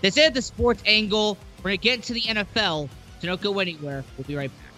This 0.00 0.16
is 0.16 0.32
the 0.32 0.42
sports 0.42 0.82
angle. 0.86 1.36
We're 1.58 1.70
going 1.70 1.78
to 1.78 1.82
get 1.82 1.94
into 1.96 2.12
the 2.14 2.22
NFL, 2.22 2.88
so 3.20 3.26
don't 3.26 3.40
go 3.40 3.58
anywhere. 3.58 4.04
We'll 4.16 4.24
be 4.24 4.36
right 4.36 4.50
back. 4.50 4.69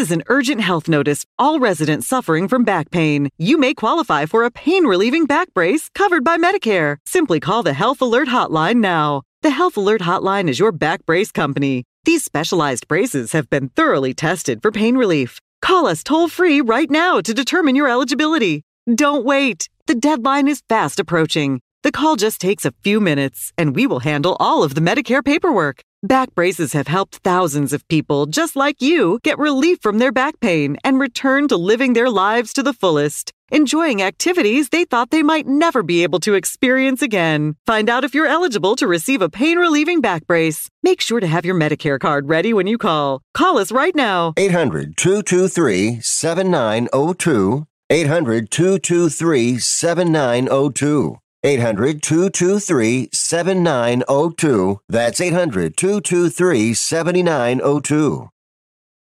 Is 0.00 0.10
an 0.10 0.24
urgent 0.28 0.62
health 0.62 0.88
notice. 0.88 1.24
All 1.38 1.60
residents 1.60 2.06
suffering 2.06 2.48
from 2.48 2.64
back 2.64 2.90
pain. 2.90 3.28
You 3.38 3.58
may 3.58 3.74
qualify 3.74 4.26
for 4.26 4.44
a 4.44 4.50
pain 4.50 4.86
relieving 4.86 5.26
back 5.26 5.52
brace 5.54 5.88
covered 5.94 6.24
by 6.24 6.38
Medicare. 6.38 6.96
Simply 7.04 7.38
call 7.38 7.62
the 7.62 7.74
Health 7.74 8.00
Alert 8.00 8.28
Hotline 8.28 8.78
now. 8.78 9.22
The 9.42 9.50
Health 9.50 9.76
Alert 9.76 10.00
Hotline 10.00 10.48
is 10.48 10.58
your 10.58 10.72
back 10.72 11.04
brace 11.06 11.30
company. 11.30 11.84
These 12.04 12.24
specialized 12.24 12.88
braces 12.88 13.32
have 13.32 13.50
been 13.50 13.68
thoroughly 13.68 14.14
tested 14.14 14.62
for 14.62 14.72
pain 14.72 14.96
relief. 14.96 15.38
Call 15.60 15.86
us 15.86 16.02
toll 16.02 16.28
free 16.28 16.60
right 16.60 16.90
now 16.90 17.20
to 17.20 17.34
determine 17.34 17.76
your 17.76 17.88
eligibility. 17.88 18.62
Don't 18.92 19.24
wait. 19.24 19.68
The 19.86 19.94
deadline 19.94 20.48
is 20.48 20.62
fast 20.68 20.98
approaching. 20.98 21.60
The 21.82 21.92
call 21.92 22.16
just 22.16 22.40
takes 22.40 22.64
a 22.64 22.72
few 22.82 23.00
minutes, 23.00 23.52
and 23.58 23.76
we 23.76 23.86
will 23.86 24.00
handle 24.00 24.36
all 24.40 24.62
of 24.62 24.74
the 24.74 24.80
Medicare 24.80 25.24
paperwork. 25.24 25.82
Back 26.02 26.34
braces 26.34 26.72
have 26.72 26.86
helped 26.86 27.16
thousands 27.16 27.74
of 27.74 27.86
people 27.88 28.24
just 28.24 28.56
like 28.56 28.80
you 28.80 29.18
get 29.22 29.38
relief 29.38 29.80
from 29.82 29.98
their 29.98 30.10
back 30.10 30.40
pain 30.40 30.78
and 30.82 30.98
return 30.98 31.46
to 31.48 31.58
living 31.58 31.92
their 31.92 32.08
lives 32.08 32.54
to 32.54 32.62
the 32.62 32.72
fullest, 32.72 33.34
enjoying 33.52 34.00
activities 34.00 34.70
they 34.70 34.86
thought 34.86 35.10
they 35.10 35.22
might 35.22 35.46
never 35.46 35.82
be 35.82 36.02
able 36.02 36.18
to 36.20 36.32
experience 36.32 37.02
again. 37.02 37.54
Find 37.66 37.90
out 37.90 38.02
if 38.02 38.14
you're 38.14 38.26
eligible 38.26 38.76
to 38.76 38.86
receive 38.86 39.20
a 39.20 39.28
pain 39.28 39.58
relieving 39.58 40.00
back 40.00 40.26
brace. 40.26 40.70
Make 40.82 41.02
sure 41.02 41.20
to 41.20 41.26
have 41.26 41.44
your 41.44 41.54
Medicare 41.54 42.00
card 42.00 42.30
ready 42.30 42.54
when 42.54 42.66
you 42.66 42.78
call. 42.78 43.20
Call 43.34 43.58
us 43.58 43.70
right 43.70 43.94
now. 43.94 44.32
800 44.38 44.96
223 44.96 46.00
7902. 46.00 47.66
800 47.90 48.50
223 48.50 49.58
7902. 49.58 51.18
800 51.42 52.02
223 52.02 53.08
7902. 53.12 54.80
That's 54.88 55.20
800 55.20 55.76
223 55.76 56.74
7902. 56.74 58.28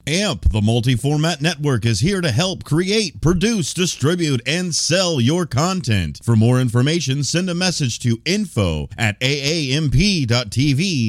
AMP, 0.08 0.50
the 0.50 0.62
multi 0.62 0.96
format 0.96 1.42
network, 1.42 1.86
is 1.86 2.00
here 2.00 2.22
to 2.22 2.32
help 2.32 2.64
create, 2.64 3.22
produce, 3.22 3.76
distribute, 3.76 4.42
and 4.48 4.74
sell 4.74 5.22
your 5.22 5.46
content. 5.46 6.20
For 6.24 6.36
more 6.36 6.60
information, 6.60 7.24
send 7.24 7.48
a 7.50 7.54
message 7.54 8.00
to 8.00 8.20
info 8.26 8.90
at 8.98 9.20
aamp.tv. 9.20 10.28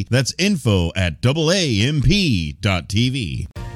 That's 0.09 0.35
info 0.39 0.93
at 0.95 1.23
aamp.tv. 1.23 2.57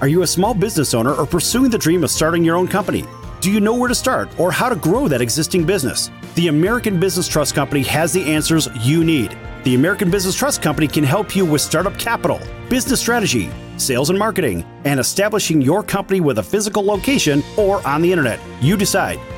Are 0.00 0.08
you 0.08 0.22
a 0.22 0.26
small 0.26 0.52
business 0.52 0.92
owner 0.92 1.14
or 1.14 1.24
pursuing 1.26 1.70
the 1.70 1.78
dream 1.78 2.04
of 2.04 2.10
starting 2.10 2.44
your 2.44 2.56
own 2.56 2.68
company? 2.68 3.04
Do 3.44 3.52
you 3.52 3.60
know 3.60 3.74
where 3.74 3.90
to 3.90 3.94
start 3.94 4.40
or 4.40 4.50
how 4.50 4.70
to 4.70 4.74
grow 4.74 5.06
that 5.06 5.20
existing 5.20 5.66
business? 5.66 6.10
The 6.34 6.48
American 6.48 6.98
Business 6.98 7.28
Trust 7.28 7.54
Company 7.54 7.82
has 7.82 8.10
the 8.10 8.24
answers 8.24 8.70
you 8.80 9.04
need. 9.04 9.36
The 9.64 9.74
American 9.74 10.10
Business 10.10 10.34
Trust 10.34 10.62
Company 10.62 10.88
can 10.88 11.04
help 11.04 11.36
you 11.36 11.44
with 11.44 11.60
startup 11.60 11.98
capital, 11.98 12.40
business 12.70 13.00
strategy, 13.00 13.50
sales 13.76 14.08
and 14.08 14.18
marketing, 14.18 14.64
and 14.86 14.98
establishing 14.98 15.60
your 15.60 15.82
company 15.82 16.22
with 16.22 16.38
a 16.38 16.42
physical 16.42 16.82
location 16.82 17.42
or 17.58 17.86
on 17.86 18.00
the 18.00 18.10
internet. 18.10 18.40
You 18.62 18.78
decide. 18.78 19.20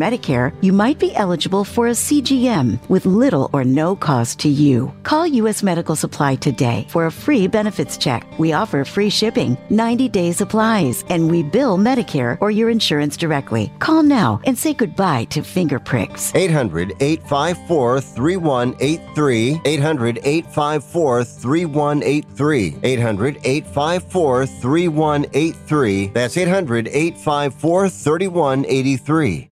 Medicare, 0.00 0.54
you 0.62 0.72
might 0.72 0.98
be 0.98 1.14
eligible 1.14 1.62
for 1.62 1.88
a 1.88 1.90
CGM 1.90 2.78
with 2.88 3.04
little 3.04 3.50
or 3.52 3.64
no 3.64 3.94
cost 3.94 4.38
to 4.40 4.48
you. 4.48 4.90
Call 5.02 5.26
U.S. 5.26 5.62
Medical 5.62 5.94
Supply 5.94 6.36
today 6.36 6.86
for 6.88 7.04
a 7.04 7.12
free 7.12 7.46
benefits 7.46 7.98
check. 7.98 8.26
We 8.38 8.54
offer 8.54 8.86
free 8.86 9.10
shipping, 9.10 9.58
90 9.68 10.08
day 10.08 10.32
supplies, 10.32 11.04
and 11.10 11.30
we 11.30 11.42
bill 11.42 11.76
Medicare 11.76 12.38
or 12.40 12.50
your 12.50 12.70
insurance 12.70 13.14
directly. 13.14 13.70
Call 13.78 14.02
now 14.02 14.40
and 14.44 14.56
say 14.56 14.72
goodbye 14.72 15.24
to 15.24 15.42
finger 15.42 15.78
pricks. 15.78 16.34
800 16.34 16.94
854 17.00 18.00
3183. 18.00 19.60
800 19.66 20.18
854 20.24 21.24
3183. 21.24 22.76
800 22.82 23.36
854 23.44 24.46
3183. 24.46 26.06
That's 26.14 26.36
800 26.38 26.88
854 26.88 27.88
3183. 27.90 29.49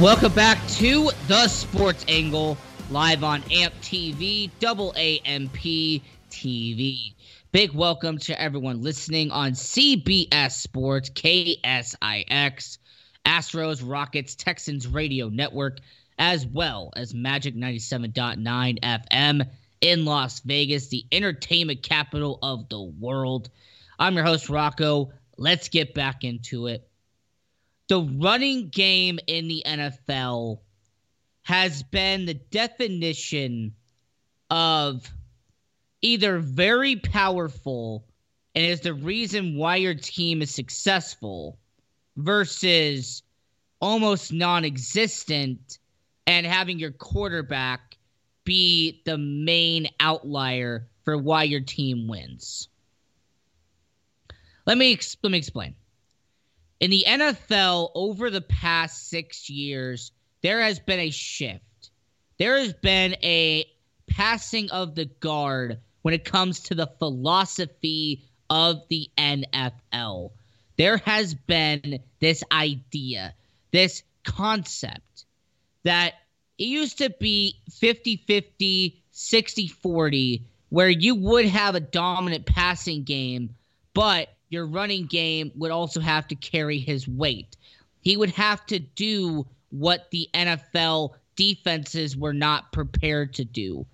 Welcome 0.00 0.32
back 0.32 0.64
to 0.76 1.10
the 1.26 1.48
Sports 1.48 2.04
Angle, 2.06 2.56
live 2.88 3.24
on 3.24 3.42
AMP 3.50 3.74
TV, 3.82 4.48
double 4.60 4.94
AMP 4.96 5.56
TV. 6.30 7.14
Big 7.50 7.72
welcome 7.72 8.16
to 8.18 8.40
everyone 8.40 8.80
listening 8.80 9.32
on 9.32 9.52
CBS 9.52 10.52
Sports, 10.52 11.10
KSIX, 11.10 12.78
Astros, 13.26 13.82
Rockets, 13.84 14.36
Texans 14.36 14.86
Radio 14.86 15.30
Network, 15.30 15.78
as 16.20 16.46
well 16.46 16.92
as 16.94 17.12
Magic 17.12 17.56
97.9 17.56 18.78
FM 18.80 19.48
in 19.80 20.04
Las 20.04 20.38
Vegas, 20.40 20.86
the 20.86 21.04
entertainment 21.10 21.82
capital 21.82 22.38
of 22.40 22.68
the 22.68 22.80
world. 22.80 23.50
I'm 23.98 24.14
your 24.14 24.24
host, 24.24 24.48
Rocco. 24.48 25.10
Let's 25.38 25.68
get 25.68 25.92
back 25.92 26.22
into 26.22 26.68
it 26.68 26.87
the 27.88 28.02
running 28.02 28.68
game 28.68 29.18
in 29.26 29.48
the 29.48 29.62
NFL 29.66 30.60
has 31.42 31.82
been 31.82 32.26
the 32.26 32.34
definition 32.34 33.74
of 34.50 35.10
either 36.02 36.38
very 36.38 36.96
powerful 36.96 38.04
and 38.54 38.64
is 38.64 38.80
the 38.80 38.94
reason 38.94 39.56
why 39.56 39.76
your 39.76 39.94
team 39.94 40.42
is 40.42 40.54
successful 40.54 41.58
versus 42.16 43.22
almost 43.80 44.32
non 44.32 44.64
existent 44.64 45.78
and 46.26 46.46
having 46.46 46.78
your 46.78 46.90
quarterback 46.90 47.96
be 48.44 49.00
the 49.04 49.16
main 49.16 49.88
outlier 50.00 50.86
for 51.04 51.16
why 51.16 51.44
your 51.44 51.60
team 51.60 52.06
wins. 52.08 52.68
Let 54.66 54.76
me, 54.76 54.98
let 55.22 55.32
me 55.32 55.38
explain. 55.38 55.74
In 56.80 56.90
the 56.90 57.04
NFL, 57.06 57.90
over 57.94 58.30
the 58.30 58.40
past 58.40 59.08
six 59.08 59.50
years, 59.50 60.12
there 60.42 60.60
has 60.60 60.78
been 60.78 61.00
a 61.00 61.10
shift. 61.10 61.90
There 62.38 62.56
has 62.56 62.72
been 62.72 63.16
a 63.22 63.64
passing 64.06 64.70
of 64.70 64.94
the 64.94 65.06
guard 65.06 65.80
when 66.02 66.14
it 66.14 66.24
comes 66.24 66.60
to 66.60 66.76
the 66.76 66.86
philosophy 66.98 68.22
of 68.48 68.82
the 68.88 69.10
NFL. 69.18 70.30
There 70.76 70.98
has 70.98 71.34
been 71.34 71.98
this 72.20 72.44
idea, 72.52 73.34
this 73.72 74.04
concept 74.24 75.24
that 75.82 76.14
it 76.58 76.64
used 76.64 76.98
to 76.98 77.10
be 77.10 77.56
50 77.72 78.18
50, 78.18 79.02
60 79.10 79.68
40, 79.68 80.42
where 80.68 80.88
you 80.88 81.16
would 81.16 81.46
have 81.46 81.74
a 81.74 81.80
dominant 81.80 82.46
passing 82.46 83.02
game, 83.02 83.56
but 83.94 84.28
your 84.48 84.66
running 84.66 85.06
game 85.06 85.52
would 85.56 85.70
also 85.70 86.00
have 86.00 86.28
to 86.28 86.34
carry 86.34 86.78
his 86.78 87.06
weight. 87.06 87.56
He 88.00 88.16
would 88.16 88.30
have 88.30 88.64
to 88.66 88.78
do 88.78 89.46
what 89.70 90.10
the 90.10 90.28
NFL 90.34 91.14
defenses 91.36 92.16
were 92.16 92.32
not 92.32 92.72
prepared 92.72 93.34
to 93.34 93.44
do. 93.44 93.86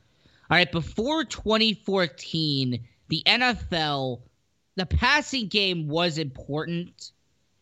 All 0.50 0.56
right, 0.58 0.70
before 0.70 1.24
2014, 1.24 2.86
the 3.08 3.22
NFL, 3.26 4.20
the 4.76 4.86
passing 4.86 5.48
game 5.48 5.88
was 5.88 6.18
important. 6.18 7.12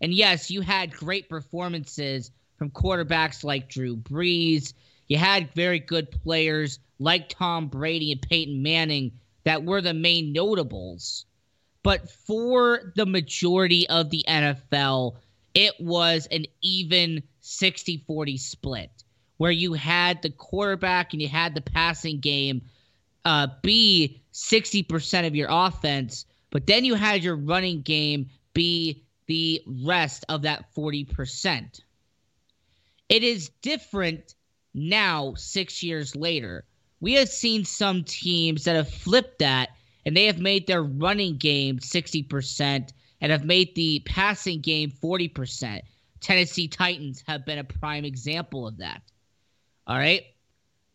And 0.00 0.12
yes, 0.12 0.50
you 0.50 0.60
had 0.60 0.92
great 0.92 1.28
performances 1.28 2.30
from 2.58 2.70
quarterbacks 2.70 3.44
like 3.44 3.68
Drew 3.68 3.96
Brees. 3.96 4.74
You 5.08 5.16
had 5.16 5.54
very 5.54 5.78
good 5.78 6.10
players 6.10 6.78
like 6.98 7.28
Tom 7.28 7.68
Brady 7.68 8.12
and 8.12 8.22
Peyton 8.22 8.62
Manning 8.62 9.12
that 9.44 9.64
were 9.64 9.80
the 9.80 9.94
main 9.94 10.32
notables. 10.32 11.24
But 11.82 12.10
for 12.10 12.92
the 12.94 13.06
majority 13.06 13.88
of 13.88 14.10
the 14.10 14.24
NFL, 14.28 15.16
it 15.54 15.74
was 15.80 16.26
an 16.30 16.46
even 16.60 17.22
60 17.40 18.04
40 18.06 18.36
split 18.36 18.90
where 19.36 19.50
you 19.50 19.72
had 19.72 20.22
the 20.22 20.30
quarterback 20.30 21.12
and 21.12 21.20
you 21.20 21.28
had 21.28 21.54
the 21.54 21.60
passing 21.60 22.20
game 22.20 22.62
uh, 23.24 23.48
be 23.62 24.22
60% 24.32 25.26
of 25.26 25.34
your 25.34 25.48
offense, 25.50 26.26
but 26.50 26.66
then 26.66 26.84
you 26.84 26.94
had 26.94 27.24
your 27.24 27.36
running 27.36 27.82
game 27.82 28.30
be 28.54 29.02
the 29.26 29.62
rest 29.66 30.24
of 30.28 30.42
that 30.42 30.72
40%. 30.74 31.80
It 33.08 33.22
is 33.22 33.50
different 33.62 34.34
now, 34.74 35.34
six 35.36 35.82
years 35.82 36.14
later. 36.16 36.64
We 37.00 37.14
have 37.14 37.28
seen 37.28 37.64
some 37.64 38.04
teams 38.04 38.64
that 38.64 38.76
have 38.76 38.88
flipped 38.88 39.40
that 39.40 39.70
and 40.04 40.16
they 40.16 40.26
have 40.26 40.38
made 40.38 40.66
their 40.66 40.82
running 40.82 41.36
game 41.36 41.78
60% 41.78 42.90
and 43.20 43.32
have 43.32 43.44
made 43.44 43.74
the 43.74 44.00
passing 44.04 44.60
game 44.60 44.90
40%. 44.90 45.80
Tennessee 46.20 46.68
Titans 46.68 47.22
have 47.26 47.44
been 47.44 47.58
a 47.58 47.64
prime 47.64 48.04
example 48.04 48.66
of 48.66 48.78
that. 48.78 49.02
All 49.86 49.96
right. 49.96 50.22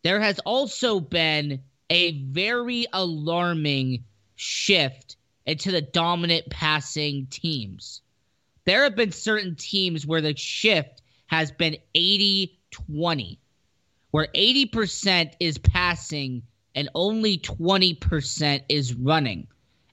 There 0.02 0.20
has 0.20 0.38
also 0.40 1.00
been 1.00 1.62
a 1.90 2.22
very 2.24 2.86
alarming 2.92 4.04
shift 4.36 5.16
into 5.46 5.70
the 5.72 5.80
dominant 5.80 6.48
passing 6.50 7.26
teams. 7.30 8.02
There 8.64 8.82
have 8.84 8.94
been 8.94 9.12
certain 9.12 9.54
teams 9.54 10.06
where 10.06 10.20
the 10.20 10.36
shift 10.36 11.02
has 11.26 11.50
been 11.50 11.76
80 11.94 12.58
20, 12.70 13.38
where 14.10 14.28
80% 14.34 15.32
is 15.40 15.58
passing 15.58 16.42
and 16.78 16.88
only 16.94 17.38
20% 17.38 18.62
is 18.68 18.94
running. 18.94 19.48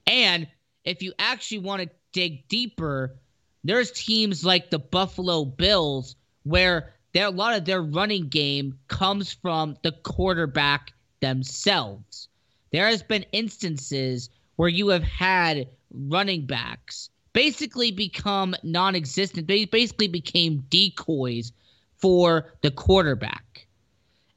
And 0.06 0.48
if 0.84 1.02
you 1.02 1.14
actually 1.18 1.58
want 1.58 1.82
to 1.82 1.90
dig 2.12 2.48
deeper, 2.48 3.16
there's 3.64 3.92
teams 3.92 4.46
like 4.46 4.70
the 4.70 4.78
Buffalo 4.78 5.46
Bills 5.46 6.16
where 6.44 6.94
a 7.16 7.32
lot 7.32 7.58
of 7.58 7.66
their 7.66 7.82
running 7.82 8.28
game 8.28 8.78
comes 8.88 9.34
from 9.34 9.76
the 9.82 9.94
quarterback 9.94 10.94
themselves. 11.22 12.28
There 12.72 12.86
has 12.86 13.02
been 13.02 13.26
instances 13.32 14.30
where 14.56 14.70
you 14.70 14.90
have 14.90 15.02
had 15.02 15.68
running 15.90 16.46
backs 16.46 17.10
basically 17.34 17.92
become 17.92 18.54
non-existent. 18.62 19.48
They 19.48 19.66
basically 19.66 20.08
became 20.08 20.66
decoys 20.70 21.52
for 21.98 22.54
the 22.62 22.70
quarterback. 22.70 23.66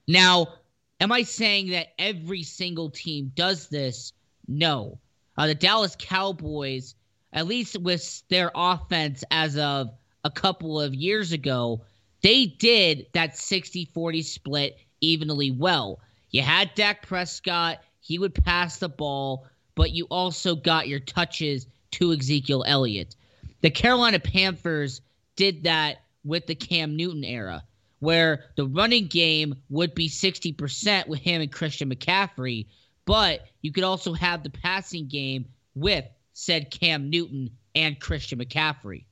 Now, 0.06 0.46
Am 1.00 1.12
I 1.12 1.22
saying 1.22 1.70
that 1.70 1.94
every 1.98 2.42
single 2.42 2.90
team 2.90 3.30
does 3.37 3.68
this? 3.68 4.12
No. 4.48 4.98
Uh, 5.37 5.46
the 5.46 5.54
Dallas 5.54 5.96
Cowboys, 5.96 6.96
at 7.32 7.46
least 7.46 7.78
with 7.80 8.22
their 8.28 8.50
offense 8.54 9.22
as 9.30 9.56
of 9.56 9.90
a 10.24 10.30
couple 10.30 10.80
of 10.80 10.94
years 10.94 11.30
ago, 11.30 11.82
they 12.22 12.46
did 12.46 13.06
that 13.12 13.37
60 13.37 13.84
40 13.84 14.22
split 14.22 14.78
evenly 15.00 15.52
well. 15.52 16.00
You 16.30 16.42
had 16.42 16.74
Dak 16.74 17.06
Prescott, 17.06 17.78
he 18.00 18.18
would 18.18 18.34
pass 18.34 18.78
the 18.78 18.88
ball, 18.88 19.46
but 19.76 19.92
you 19.92 20.06
also 20.06 20.56
got 20.56 20.88
your 20.88 21.00
touches 21.00 21.68
to 21.92 22.12
Ezekiel 22.12 22.64
Elliott. 22.66 23.14
The 23.61 23.70
Carolina 23.70 24.18
Panthers 24.18 25.00
did 25.37 25.62
that 25.62 26.02
with 26.24 26.46
the 26.46 26.56
Cam 26.56 26.96
Newton 26.96 27.22
era 27.22 27.62
where 28.00 28.44
the 28.56 28.66
running 28.66 29.06
game 29.06 29.56
would 29.68 29.94
be 29.94 30.08
60% 30.08 31.08
with 31.08 31.20
him 31.20 31.42
and 31.42 31.52
Christian 31.52 31.90
McCaffrey, 31.90 32.66
but 33.04 33.46
you 33.62 33.72
could 33.72 33.84
also 33.84 34.12
have 34.12 34.42
the 34.42 34.50
passing 34.50 35.08
game 35.08 35.46
with 35.74 36.04
said 36.32 36.70
Cam 36.70 37.11
Newton 37.11 37.50
and 37.74 37.98
Christian 37.98 38.38
McCaffrey. 38.38 39.04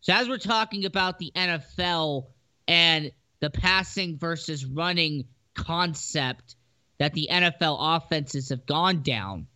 So, 0.00 0.14
as 0.14 0.28
we're 0.28 0.38
talking 0.38 0.86
about 0.86 1.18
the 1.18 1.32
NFL 1.36 2.28
and 2.66 3.12
the 3.40 3.50
passing 3.50 4.16
versus 4.16 4.64
running 4.64 5.26
concept 5.54 6.56
that 6.98 7.12
the 7.12 7.28
NFL 7.30 7.76
offenses 7.80 8.48
have 8.48 8.64
gone 8.64 9.02
down, 9.02 9.46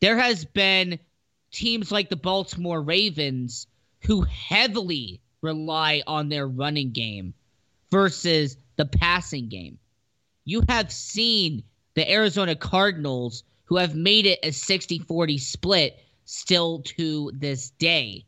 there 0.00 0.18
has 0.18 0.44
been 0.44 0.98
teams 1.52 1.92
like 1.92 2.08
the 2.08 2.16
Baltimore 2.16 2.82
Ravens 2.82 3.68
who 4.06 4.22
heavily 4.22 5.20
rely 5.42 6.02
on 6.06 6.28
their 6.28 6.46
running 6.46 6.92
game 6.92 7.34
versus 7.90 8.56
the 8.76 8.86
passing 8.86 9.48
game. 9.48 9.78
You 10.44 10.62
have 10.68 10.92
seen 10.92 11.64
the 11.94 12.10
Arizona 12.10 12.54
Cardinals 12.54 13.44
who 13.64 13.76
have 13.76 13.94
made 13.94 14.26
it 14.26 14.40
a 14.42 14.48
60-40 14.48 15.40
split 15.40 16.02
still 16.24 16.82
to 16.82 17.30
this 17.34 17.70
day. 17.70 18.26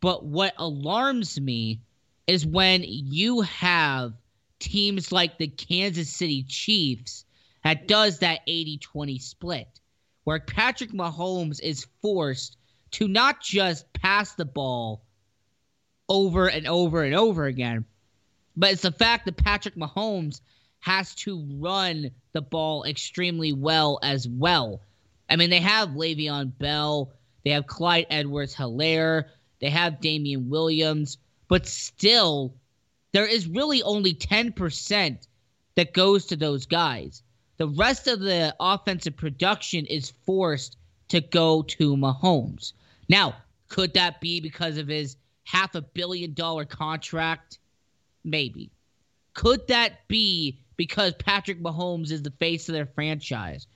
But 0.00 0.24
what 0.24 0.54
alarms 0.56 1.40
me 1.40 1.80
is 2.26 2.46
when 2.46 2.84
you 2.84 3.42
have 3.42 4.14
teams 4.58 5.10
like 5.10 5.38
the 5.38 5.48
Kansas 5.48 6.10
City 6.10 6.44
Chiefs 6.44 7.24
that 7.64 7.88
does 7.88 8.20
that 8.20 8.46
80-20 8.46 9.20
split 9.20 9.68
where 10.24 10.40
Patrick 10.40 10.92
Mahomes 10.92 11.60
is 11.60 11.86
forced 12.02 12.56
to 12.92 13.08
not 13.08 13.40
just 13.40 13.92
pass 13.92 14.34
the 14.34 14.44
ball 14.44 15.02
over 16.10 16.48
and 16.48 16.66
over 16.66 17.04
and 17.04 17.14
over 17.14 17.46
again, 17.46 17.86
but 18.56 18.72
it's 18.72 18.82
the 18.82 18.92
fact 18.92 19.24
that 19.24 19.36
Patrick 19.36 19.76
Mahomes 19.76 20.40
has 20.80 21.14
to 21.14 21.46
run 21.58 22.10
the 22.32 22.42
ball 22.42 22.84
extremely 22.84 23.52
well 23.52 23.98
as 24.02 24.26
well. 24.28 24.80
I 25.28 25.36
mean, 25.36 25.50
they 25.50 25.60
have 25.60 25.90
Le'Veon 25.90 26.52
Bell, 26.58 27.12
they 27.44 27.50
have 27.50 27.66
Clyde 27.66 28.06
Edwards 28.10 28.54
Helaire, 28.54 29.26
they 29.60 29.70
have 29.70 30.00
Damien 30.00 30.50
Williams, 30.50 31.18
but 31.48 31.66
still, 31.66 32.54
there 33.12 33.26
is 33.26 33.46
really 33.46 33.82
only 33.82 34.12
10% 34.14 35.26
that 35.76 35.92
goes 35.92 36.26
to 36.26 36.36
those 36.36 36.66
guys. 36.66 37.22
The 37.58 37.68
rest 37.68 38.08
of 38.08 38.20
the 38.20 38.54
offensive 38.58 39.16
production 39.16 39.86
is 39.86 40.12
forced 40.24 40.76
to 41.08 41.20
go 41.20 41.62
to 41.62 41.96
Mahomes. 41.96 42.72
Now, 43.08 43.36
could 43.68 43.94
that 43.94 44.20
be 44.20 44.40
because 44.40 44.78
of 44.78 44.88
his 44.88 45.16
half 45.50 45.74
a 45.74 45.82
billion 45.82 46.32
dollar 46.34 46.64
contract? 46.64 47.58
Maybe. 48.24 48.70
Could 49.34 49.66
that 49.68 50.06
be 50.08 50.58
because 50.76 51.12
Patrick 51.14 51.60
Mahomes 51.60 52.10
is 52.10 52.22
the 52.22 52.30
face 52.32 52.68
of 52.68 52.74
their 52.74 52.86
franchise? 52.86 53.66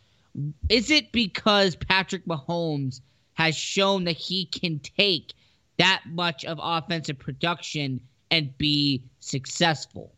Is 0.68 0.90
it 0.90 1.12
because 1.12 1.76
Patrick 1.76 2.26
Mahomes 2.26 3.00
has 3.34 3.56
shown 3.56 4.04
that 4.04 4.16
he 4.16 4.46
can 4.46 4.80
take 4.80 5.32
that 5.78 6.02
much 6.10 6.44
of 6.44 6.58
offensive 6.62 7.18
production 7.18 8.00
and 8.30 8.56
be 8.58 9.02
successful? 9.20 10.12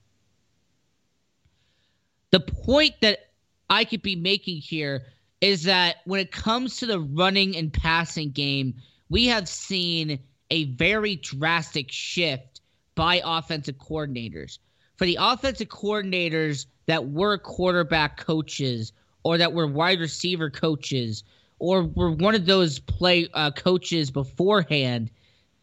The 2.31 2.41
point 2.41 2.95
that 3.01 3.31
I 3.71 3.85
could 3.85 4.03
be 4.03 4.17
making 4.17 4.59
here 4.59 5.07
is 5.41 5.65
that 5.65 5.97
when 6.05 6.21
it 6.21 6.33
comes 6.33 6.79
to 6.79 6.87
the 6.87 7.01
running 7.01 7.57
and 7.57 7.73
passing 7.73 8.31
game, 8.31 8.75
we 9.09 9.27
have 9.27 9.49
seen 9.49 10.19
a 10.51 10.65
very 10.65 11.17
drastic 11.17 11.91
shift 11.91 12.61
by 12.95 13.21
offensive 13.25 13.77
coordinators. 13.77 14.59
For 14.97 15.05
the 15.05 15.19
offensive 15.21 15.69
coordinators 15.69 16.67
that 16.87 17.11
were 17.11 17.39
quarterback 17.39 18.17
coaches 18.17 18.93
or 19.23 19.39
that 19.39 19.53
were 19.53 19.67
wide 19.67 20.01
receiver 20.01 20.51
coaches 20.51 21.25
or 21.59 21.85
were 21.85 22.13
one 22.13 22.35
of 22.35 22.47
those 22.47 22.79
play 22.79 23.29
uh, 23.35 23.51
coaches 23.51 24.11
beforehand, 24.11 25.11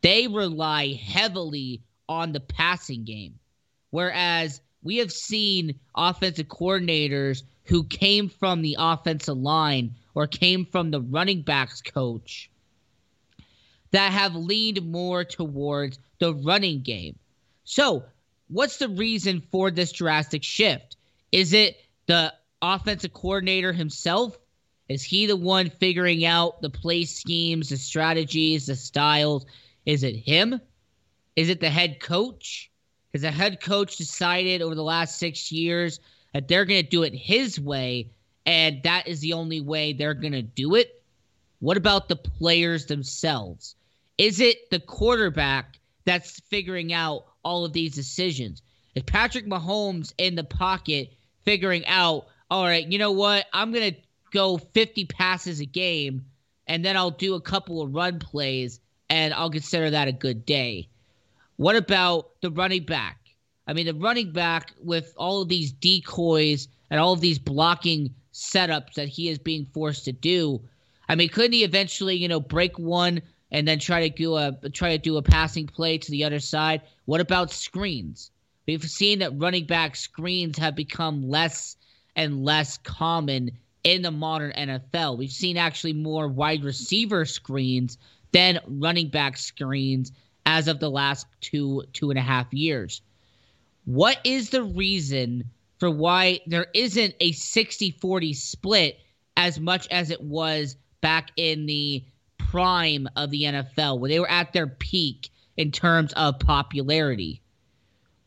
they 0.01 0.27
rely 0.27 0.93
heavily 0.93 1.81
on 2.09 2.31
the 2.31 2.39
passing 2.39 3.03
game. 3.03 3.39
Whereas 3.91 4.61
we 4.83 4.97
have 4.97 5.11
seen 5.11 5.79
offensive 5.95 6.47
coordinators 6.47 7.43
who 7.63 7.85
came 7.85 8.27
from 8.27 8.61
the 8.61 8.75
offensive 8.77 9.37
line 9.37 9.95
or 10.13 10.27
came 10.27 10.65
from 10.65 10.91
the 10.91 11.01
running 11.01 11.41
backs 11.41 11.81
coach 11.81 12.49
that 13.93 14.11
have 14.11 14.35
leaned 14.35 14.85
more 14.85 15.23
towards 15.23 15.99
the 16.19 16.33
running 16.33 16.81
game. 16.81 17.17
So, 17.63 18.03
what's 18.49 18.77
the 18.77 18.89
reason 18.89 19.41
for 19.51 19.71
this 19.71 19.91
drastic 19.91 20.43
shift? 20.43 20.97
Is 21.31 21.53
it 21.53 21.77
the 22.07 22.33
offensive 22.61 23.13
coordinator 23.13 23.71
himself? 23.71 24.37
Is 24.89 25.03
he 25.03 25.27
the 25.27 25.37
one 25.37 25.69
figuring 25.69 26.25
out 26.25 26.61
the 26.61 26.71
play 26.71 27.05
schemes, 27.05 27.69
the 27.69 27.77
strategies, 27.77 28.65
the 28.65 28.75
styles? 28.75 29.45
Is 29.85 30.03
it 30.03 30.15
him? 30.15 30.59
Is 31.35 31.49
it 31.49 31.59
the 31.59 31.69
head 31.69 31.99
coach? 31.99 32.71
Because 33.11 33.21
the 33.21 33.31
head 33.31 33.61
coach 33.61 33.97
decided 33.97 34.61
over 34.63 34.75
the 34.75 34.83
last 34.83 35.19
six 35.19 35.51
years 35.51 35.99
that 36.33 36.47
they're 36.47 36.65
going 36.65 36.83
to 36.83 36.89
do 36.89 37.03
it 37.03 37.13
his 37.13 37.59
way, 37.59 38.09
and 38.47 38.81
that 38.83 39.07
is 39.07 39.19
the 39.19 39.33
only 39.33 39.61
way 39.61 39.93
they're 39.93 40.15
going 40.15 40.33
to 40.33 40.41
do 40.41 40.73
it. 40.75 41.03
What 41.59 41.77
about 41.77 42.09
the 42.09 42.15
players 42.15 42.87
themselves? 42.87 43.75
Is 44.17 44.39
it 44.39 44.69
the 44.69 44.79
quarterback 44.79 45.79
that's 46.05 46.39
figuring 46.41 46.93
out 46.93 47.25
all 47.43 47.65
of 47.65 47.73
these 47.73 47.95
decisions? 47.95 48.61
Is 48.95 49.03
Patrick 49.03 49.47
Mahomes 49.47 50.13
in 50.17 50.35
the 50.35 50.43
pocket 50.43 51.13
figuring 51.43 51.85
out, 51.87 52.27
all 52.51 52.63
right, 52.63 52.85
you 52.85 52.99
know 52.99 53.11
what? 53.11 53.45
I'm 53.53 53.71
going 53.71 53.93
to 53.93 53.99
go 54.31 54.57
50 54.57 55.05
passes 55.05 55.59
a 55.59 55.65
game, 55.65 56.25
and 56.67 56.85
then 56.85 56.95
I'll 56.95 57.11
do 57.11 57.35
a 57.35 57.41
couple 57.41 57.81
of 57.81 57.93
run 57.93 58.19
plays, 58.19 58.79
and 59.09 59.33
I'll 59.33 59.49
consider 59.49 59.89
that 59.89 60.07
a 60.07 60.13
good 60.13 60.45
day. 60.45 60.89
What 61.57 61.75
about 61.75 62.29
the 62.41 62.51
running 62.51 62.83
back? 62.83 63.17
I 63.67 63.73
mean, 63.73 63.85
the 63.85 63.93
running 63.93 64.31
back 64.31 64.73
with 64.83 65.13
all 65.17 65.41
of 65.41 65.49
these 65.49 65.71
decoys 65.71 66.67
and 66.89 66.99
all 66.99 67.13
of 67.13 67.21
these 67.21 67.39
blocking 67.39 68.13
setups 68.33 68.93
that 68.93 69.07
he 69.07 69.29
is 69.29 69.37
being 69.39 69.65
forced 69.73 70.05
to 70.05 70.11
do. 70.11 70.61
I 71.07 71.15
mean, 71.15 71.29
couldn't 71.29 71.53
he 71.53 71.63
eventually, 71.63 72.15
you 72.15 72.27
know, 72.27 72.39
break 72.39 72.77
one 72.77 73.21
and 73.53 73.67
then 73.67 73.79
try 73.79 74.09
to 74.09 74.13
do 74.13 74.35
a 74.35 74.51
try 74.73 74.89
to 74.89 74.97
do 74.97 75.15
a 75.17 75.21
passing 75.21 75.67
play 75.67 75.97
to 75.99 76.11
the 76.11 76.25
other 76.25 76.39
side? 76.39 76.81
What 77.05 77.21
about 77.21 77.51
screens? 77.51 78.31
We've 78.67 78.83
seen 78.83 79.19
that 79.19 79.39
running 79.39 79.65
back 79.65 79.95
screens 79.95 80.57
have 80.57 80.75
become 80.75 81.29
less 81.29 81.77
and 82.15 82.43
less 82.43 82.77
common 82.79 83.51
in 83.83 84.01
the 84.01 84.11
modern 84.11 84.51
NFL. 84.53 85.17
We've 85.17 85.31
seen 85.31 85.57
actually 85.57 85.93
more 85.93 86.27
wide 86.27 86.63
receiver 86.63 87.25
screens 87.25 87.97
than 88.31 88.59
running 88.67 89.09
back 89.09 89.37
screens 89.37 90.11
as 90.45 90.67
of 90.67 90.79
the 90.79 90.89
last 90.89 91.27
two 91.41 91.83
two 91.93 92.09
and 92.09 92.19
a 92.19 92.23
half 92.23 92.51
years. 92.51 93.01
What 93.85 94.17
is 94.23 94.49
the 94.49 94.63
reason 94.63 95.43
for 95.77 95.91
why 95.91 96.39
there 96.47 96.67
isn't 96.73 97.15
a 97.19 97.33
60 97.33 97.91
40 97.91 98.33
split 98.33 98.99
as 99.35 99.59
much 99.59 99.87
as 99.89 100.09
it 100.09 100.21
was 100.21 100.75
back 101.01 101.31
in 101.35 101.65
the 101.65 102.03
prime 102.53 103.09
of 103.15 103.31
the 103.31 103.41
NFL, 103.45 103.97
where 103.97 104.09
they 104.09 104.19
were 104.19 104.29
at 104.29 104.53
their 104.53 104.67
peak 104.67 105.29
in 105.57 105.71
terms 105.71 106.13
of 106.13 106.37
popularity? 106.37 107.41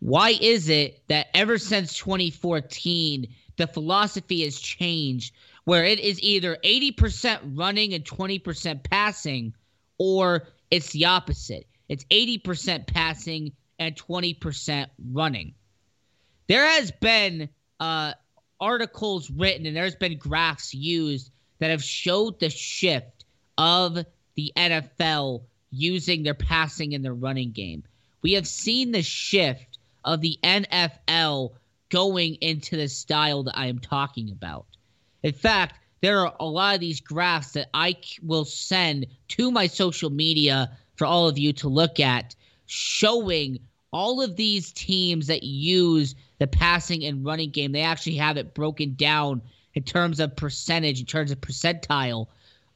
Why 0.01 0.31
is 0.31 0.69
it 0.69 1.01
that 1.07 1.29
ever 1.33 1.59
since 1.59 1.97
2014, 1.97 3.29
the 3.57 3.69
philosophy 3.69 4.43
has 4.43 4.59
changed 4.59 5.33
where 5.63 5.85
it 5.85 6.01
is 6.01 6.21
either 6.23 6.57
80% 6.65 7.57
running 7.57 7.95
and 7.95 8.05
20% 8.05 8.83
passing, 8.83 9.55
or 9.97 10.49
it's 10.73 10.91
the 10.91 11.05
opposite? 11.05 11.69
It's 11.89 12.05
80% 12.07 12.89
passing 12.89 13.53
and 13.79 13.95
20% 13.95 14.87
running. 15.13 15.55
There 16.49 16.67
has 16.67 16.91
been 16.91 17.49
uh, 17.79 18.15
articles 18.59 19.31
written 19.31 19.67
and 19.67 19.77
there's 19.77 19.95
been 19.95 20.19
graphs 20.19 20.75
used 20.75 21.31
that 21.61 21.71
have 21.71 21.85
showed 21.85 22.41
the 22.41 22.51
shift 22.51 23.25
of 23.57 24.05
the 24.37 24.53
NFL 24.57 25.43
using 25.71 26.23
their 26.23 26.35
passing 26.35 26.95
and 26.95 27.05
their 27.05 27.15
running 27.15 27.53
game. 27.53 27.83
We 28.23 28.33
have 28.33 28.47
seen 28.47 28.93
the 28.93 29.03
shift 29.03 29.79
of 30.05 30.21
the 30.21 30.39
NFL 30.43 31.53
going 31.89 32.35
into 32.37 32.77
the 32.77 32.89
style 32.89 33.45
that 33.45 33.59
I 33.59 33.67
am 33.67 33.79
talking 33.79 34.31
about. 34.31 34.67
In 35.23 35.33
fact, 35.33 35.79
there 36.01 36.27
are 36.27 36.35
a 36.39 36.47
lot 36.47 36.75
of 36.75 36.81
these 36.81 37.01
graphs 37.01 37.53
that 37.53 37.69
I 37.75 37.97
will 38.23 38.45
send 38.45 39.07
to 39.29 39.51
my 39.51 39.67
social 39.67 40.11
media 40.11 40.77
for 40.95 41.07
all 41.07 41.29
of 41.29 41.39
you 41.39 41.53
to 41.55 41.69
look 41.69 42.01
at 42.01 42.35
showing 42.67 43.61
all 43.93 44.23
of 44.23 44.37
these 44.37 44.73
teams 44.73 45.29
that 45.29 45.43
use 45.43 46.15
the 46.39 46.47
passing 46.47 47.05
and 47.05 47.25
running 47.25 47.51
game, 47.51 47.73
they 47.73 47.83
actually 47.83 48.17
have 48.17 48.37
it 48.37 48.55
broken 48.55 48.95
down 48.95 49.41
in 49.75 49.83
terms 49.83 50.21
of 50.21 50.37
percentage, 50.37 51.01
in 51.01 51.07
terms 51.07 51.31
of 51.31 51.41
percentile 51.41 52.27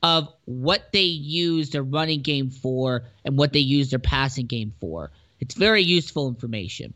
of 0.03 0.33
what 0.47 0.93
they 0.93 1.03
use 1.03 1.71
their 1.71 1.83
running 1.83 2.23
game 2.23 2.51
for 2.51 3.05
and 3.25 3.37
what 3.37 3.53
they 3.53 3.61
use 3.61 3.91
their 3.91 3.99
passing 3.99 4.47
game 4.47 4.73
for. 4.81 5.11
It's 5.41 5.55
very 5.55 5.83
useful 5.83 6.29
information. 6.29 6.95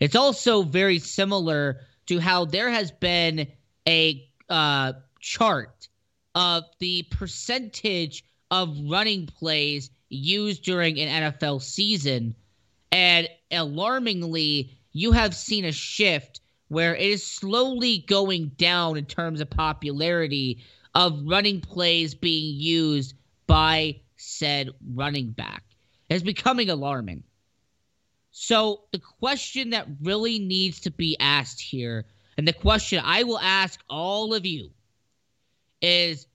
It's 0.00 0.16
also 0.16 0.62
very 0.62 0.98
similar 0.98 1.80
to 2.06 2.18
how 2.18 2.44
there 2.44 2.70
has 2.70 2.90
been 2.90 3.46
a 3.88 4.28
uh, 4.48 4.92
chart 5.20 5.88
of 6.34 6.64
the 6.78 7.04
percentage 7.04 8.24
of 8.50 8.76
running 8.88 9.26
plays 9.26 9.90
used 10.08 10.62
during 10.62 10.98
an 10.98 11.32
NFL 11.32 11.62
season. 11.62 12.34
And 12.90 13.28
alarmingly, 13.50 14.76
you 14.92 15.12
have 15.12 15.34
seen 15.34 15.64
a 15.64 15.72
shift 15.72 16.40
where 16.68 16.94
it 16.94 17.02
is 17.02 17.24
slowly 17.24 17.98
going 18.06 18.48
down 18.56 18.96
in 18.96 19.04
terms 19.04 19.40
of 19.40 19.50
popularity 19.50 20.58
of 20.94 21.22
running 21.24 21.60
plays 21.60 22.14
being 22.14 22.60
used 22.60 23.14
by 23.46 24.00
said 24.16 24.70
running 24.94 25.30
back 25.30 25.64
is 26.08 26.22
becoming 26.22 26.70
alarming. 26.70 27.22
So, 28.30 28.84
the 28.92 28.98
question 28.98 29.70
that 29.70 29.86
really 30.00 30.38
needs 30.38 30.80
to 30.80 30.90
be 30.90 31.16
asked 31.20 31.60
here, 31.60 32.06
and 32.38 32.48
the 32.48 32.52
question 32.52 33.02
I 33.04 33.24
will 33.24 33.38
ask 33.38 33.78
all 33.90 34.32
of 34.34 34.46
you, 34.46 34.70
is 35.82 36.26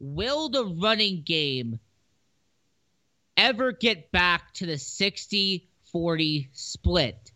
will 0.00 0.48
the 0.48 0.64
running 0.64 1.22
game 1.22 1.78
ever 3.36 3.72
get 3.72 4.10
back 4.10 4.54
to 4.54 4.66
the 4.66 4.78
60 4.78 5.68
40 5.92 6.50
split? 6.52 7.32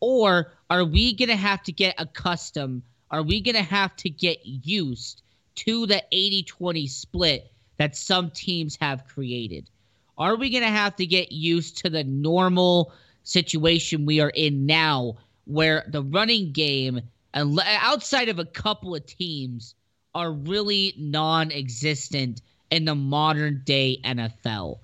Or 0.00 0.52
are 0.70 0.84
we 0.84 1.14
going 1.14 1.28
to 1.28 1.36
have 1.36 1.62
to 1.64 1.72
get 1.72 1.96
accustomed? 1.98 2.82
Are 3.10 3.22
we 3.22 3.40
going 3.40 3.56
to 3.56 3.62
have 3.62 3.94
to 3.96 4.10
get 4.10 4.46
used 4.46 5.22
to 5.58 5.86
the 5.86 6.02
80 6.12 6.44
20 6.44 6.86
split 6.86 7.52
that 7.78 7.96
some 7.96 8.30
teams 8.30 8.76
have 8.80 9.06
created? 9.06 9.70
Are 10.16 10.36
we 10.36 10.50
going 10.50 10.62
to 10.62 10.68
have 10.68 10.96
to 10.96 11.06
get 11.06 11.32
used 11.32 11.78
to 11.78 11.90
the 11.90 12.04
normal 12.04 12.92
situation 13.22 14.06
we 14.06 14.20
are 14.20 14.30
in 14.30 14.66
now 14.66 15.16
where 15.44 15.84
the 15.88 16.02
running 16.02 16.52
game, 16.52 17.00
outside 17.34 18.28
of 18.28 18.38
a 18.38 18.44
couple 18.44 18.94
of 18.94 19.06
teams, 19.06 19.74
are 20.14 20.32
really 20.32 20.94
non 20.96 21.52
existent 21.52 22.42
in 22.70 22.84
the 22.84 22.94
modern 22.94 23.62
day 23.64 24.00
NFL? 24.04 24.78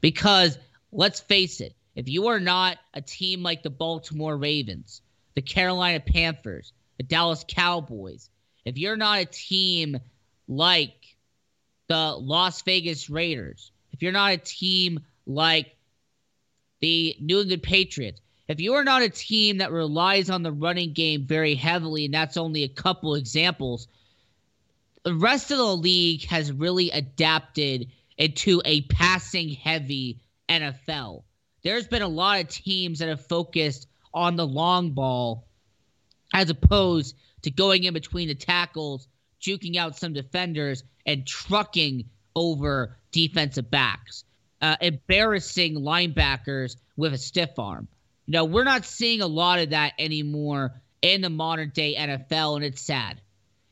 Because 0.00 0.58
let's 0.92 1.20
face 1.20 1.60
it, 1.60 1.74
if 1.96 2.08
you 2.08 2.28
are 2.28 2.40
not 2.40 2.78
a 2.92 3.00
team 3.00 3.42
like 3.42 3.62
the 3.62 3.70
Baltimore 3.70 4.36
Ravens, 4.36 5.00
the 5.34 5.42
Carolina 5.42 6.00
Panthers, 6.00 6.72
the 6.98 7.04
Dallas 7.04 7.44
Cowboys, 7.48 8.28
if 8.64 8.78
you're 8.78 8.96
not 8.96 9.20
a 9.20 9.26
team 9.26 9.98
like 10.48 11.16
the 11.88 12.16
Las 12.18 12.62
Vegas 12.62 13.10
Raiders, 13.10 13.72
if 13.92 14.02
you're 14.02 14.12
not 14.12 14.32
a 14.32 14.38
team 14.38 15.00
like 15.26 15.76
the 16.80 17.16
New 17.20 17.40
England 17.40 17.62
Patriots, 17.62 18.20
if 18.46 18.60
you 18.60 18.74
are 18.74 18.84
not 18.84 19.02
a 19.02 19.08
team 19.08 19.58
that 19.58 19.72
relies 19.72 20.28
on 20.28 20.42
the 20.42 20.52
running 20.52 20.92
game 20.92 21.24
very 21.26 21.54
heavily, 21.54 22.04
and 22.04 22.14
that's 22.14 22.36
only 22.36 22.62
a 22.64 22.68
couple 22.68 23.14
examples, 23.14 23.88
the 25.02 25.14
rest 25.14 25.50
of 25.50 25.58
the 25.58 25.76
league 25.76 26.24
has 26.26 26.52
really 26.52 26.90
adapted 26.90 27.88
into 28.18 28.60
a 28.64 28.82
passing 28.82 29.50
heavy 29.50 30.20
NFL 30.48 31.22
there's 31.64 31.88
been 31.88 32.02
a 32.02 32.08
lot 32.08 32.40
of 32.40 32.48
teams 32.48 33.00
that 33.00 33.08
have 33.08 33.26
focused 33.26 33.88
on 34.12 34.36
the 34.36 34.46
long 34.46 34.92
ball 34.92 35.48
as 36.32 36.50
opposed 36.50 37.16
to 37.42 37.50
going 37.50 37.84
in 37.84 37.94
between 37.94 38.28
the 38.28 38.34
tackles, 38.34 39.08
juking 39.44 39.76
out 39.76 39.96
some 39.96 40.12
defenders, 40.12 40.82
and 41.06 41.26
trucking 41.26 42.08
over 42.34 42.96
defensive 43.12 43.70
backs, 43.70 44.24
uh, 44.62 44.76
embarrassing 44.80 45.74
linebackers 45.74 46.76
with 46.96 47.12
a 47.12 47.18
stiff 47.18 47.58
arm. 47.58 47.86
You 48.26 48.32
know, 48.32 48.44
we're 48.46 48.64
not 48.64 48.86
seeing 48.86 49.20
a 49.20 49.26
lot 49.26 49.58
of 49.58 49.70
that 49.70 49.92
anymore 49.98 50.80
in 51.02 51.20
the 51.20 51.30
modern 51.30 51.70
day 51.74 51.94
NFL, 51.94 52.56
and 52.56 52.64
it's 52.64 52.80
sad. 52.80 53.20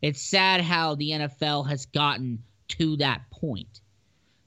It's 0.03 0.21
sad 0.21 0.61
how 0.61 0.95
the 0.95 1.11
NFL 1.11 1.69
has 1.69 1.87
gotten 1.87 2.43
to 2.69 2.97
that 2.97 3.23
point. 3.31 3.81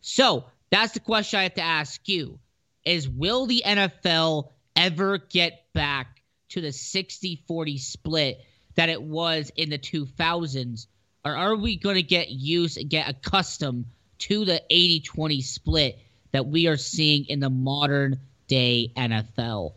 So 0.02 0.46
that's 0.70 0.94
the 0.94 1.00
question 1.00 1.40
I 1.40 1.44
have 1.44 1.56
to 1.56 1.62
ask 1.62 2.08
you 2.08 2.38
is 2.86 3.10
will 3.10 3.48
the 3.48 3.64
NFL 3.66 4.52
ever 4.76 5.18
get 5.18 5.66
back 5.74 6.22
to 6.50 6.62
the 6.62 6.72
60 6.72 7.44
40 7.48 7.78
split 7.78 8.42
that 8.76 8.90
it 8.90 9.02
was 9.02 9.52
in 9.56 9.70
the 9.70 9.80
2000s? 9.80 10.88
Or 11.26 11.36
are 11.36 11.56
we 11.56 11.76
going 11.76 11.96
to 11.96 12.04
get 12.04 12.30
used 12.30 12.78
and 12.78 12.88
get 12.88 13.10
accustomed 13.10 13.86
to 14.20 14.46
the 14.46 14.62
80 14.70 15.00
20 15.02 15.42
split 15.42 16.00
that 16.32 16.46
we 16.46 16.68
are 16.68 16.78
seeing 16.78 17.26
in 17.26 17.40
the 17.40 17.50
modern 17.50 18.20
day 18.48 18.92
NFL? 18.96 19.74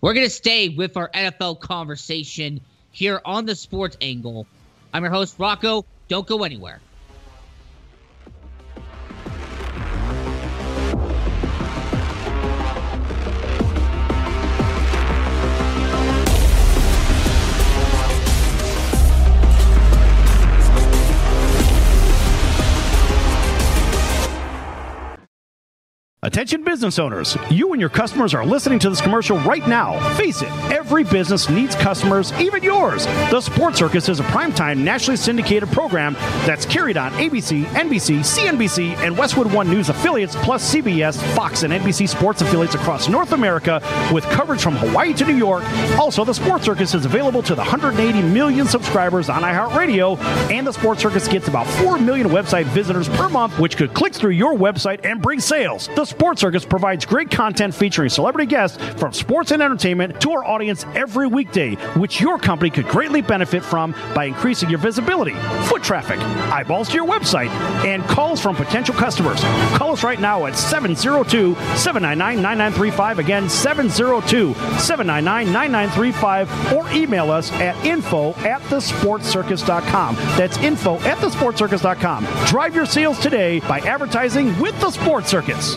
We're 0.00 0.14
going 0.14 0.26
to 0.26 0.30
stay 0.30 0.70
with 0.70 0.96
our 0.96 1.10
NFL 1.10 1.60
conversation 1.60 2.60
here 2.92 3.20
on 3.24 3.44
the 3.44 3.54
Sports 3.54 3.98
Angle. 4.00 4.46
I'm 4.94 5.02
your 5.02 5.12
host, 5.12 5.36
Rocco. 5.38 5.84
Don't 6.08 6.26
go 6.26 6.44
anywhere. 6.44 6.80
Attention 26.26 26.64
business 26.64 26.98
owners, 26.98 27.38
you 27.52 27.72
and 27.72 27.80
your 27.80 27.88
customers 27.88 28.34
are 28.34 28.44
listening 28.44 28.80
to 28.80 28.90
this 28.90 29.00
commercial 29.00 29.38
right 29.42 29.64
now. 29.68 29.96
Face 30.16 30.42
it, 30.42 30.50
every 30.72 31.04
business 31.04 31.48
needs 31.48 31.76
customers, 31.76 32.32
even 32.40 32.64
yours. 32.64 33.06
The 33.30 33.40
Sports 33.40 33.78
Circus 33.78 34.08
is 34.08 34.18
a 34.18 34.24
primetime 34.24 34.78
nationally 34.78 35.18
syndicated 35.18 35.68
program 35.68 36.14
that's 36.44 36.66
carried 36.66 36.96
on 36.96 37.12
ABC, 37.12 37.62
NBC, 37.66 38.18
CNBC, 38.18 38.96
and 38.96 39.16
Westwood 39.16 39.52
One 39.52 39.70
News 39.70 39.88
affiliates, 39.88 40.34
plus 40.34 40.74
CBS, 40.74 41.16
Fox, 41.36 41.62
and 41.62 41.72
NBC 41.72 42.08
sports 42.08 42.42
affiliates 42.42 42.74
across 42.74 43.08
North 43.08 43.30
America 43.30 43.80
with 44.12 44.24
coverage 44.24 44.62
from 44.62 44.74
Hawaii 44.74 45.14
to 45.14 45.24
New 45.24 45.36
York. 45.36 45.62
Also, 45.96 46.24
the 46.24 46.34
Sports 46.34 46.64
Circus 46.64 46.92
is 46.92 47.04
available 47.04 47.40
to 47.44 47.54
the 47.54 47.62
180 47.62 48.20
million 48.22 48.66
subscribers 48.66 49.28
on 49.28 49.42
iHeartRadio, 49.42 50.18
and 50.50 50.66
the 50.66 50.72
Sports 50.72 51.02
Circus 51.02 51.28
gets 51.28 51.46
about 51.46 51.68
4 51.84 51.98
million 51.98 52.30
website 52.30 52.64
visitors 52.64 53.08
per 53.10 53.28
month, 53.28 53.56
which 53.60 53.76
could 53.76 53.94
click 53.94 54.12
through 54.12 54.32
your 54.32 54.54
website 54.54 55.04
and 55.04 55.22
bring 55.22 55.38
sales. 55.38 55.88
The 55.94 56.15
Sports 56.16 56.40
Circus 56.40 56.64
provides 56.64 57.04
great 57.04 57.30
content 57.30 57.74
featuring 57.74 58.08
celebrity 58.08 58.46
guests 58.46 58.82
from 58.94 59.12
sports 59.12 59.50
and 59.50 59.60
entertainment 59.60 60.18
to 60.22 60.32
our 60.32 60.42
audience 60.42 60.86
every 60.94 61.26
weekday, 61.26 61.74
which 61.94 62.22
your 62.22 62.38
company 62.38 62.70
could 62.70 62.88
greatly 62.88 63.20
benefit 63.20 63.62
from 63.62 63.94
by 64.14 64.24
increasing 64.24 64.70
your 64.70 64.78
visibility, 64.78 65.34
foot 65.68 65.82
traffic, 65.82 66.18
eyeballs 66.50 66.88
to 66.88 66.94
your 66.94 67.06
website, 67.06 67.50
and 67.84 68.02
calls 68.04 68.40
from 68.40 68.56
potential 68.56 68.94
customers. 68.94 69.38
Call 69.76 69.92
us 69.92 70.02
right 70.02 70.18
now 70.18 70.46
at 70.46 70.56
702 70.56 71.54
799 71.76 72.36
9935. 72.36 73.18
Again, 73.18 73.50
702 73.50 74.54
799 74.80 75.52
9935, 75.52 76.72
or 76.72 76.90
email 76.92 77.30
us 77.30 77.52
at 77.52 77.76
info 77.84 78.30
at 78.36 78.62
thesportscircus.com. 78.62 80.14
That's 80.14 80.56
info 80.58 80.96
at 81.00 81.18
thesportscircus.com. 81.18 82.26
Drive 82.46 82.74
your 82.74 82.86
sales 82.86 83.18
today 83.18 83.60
by 83.60 83.80
advertising 83.80 84.58
with 84.58 84.80
the 84.80 84.90
Sports 84.90 85.28
Circus. 85.28 85.76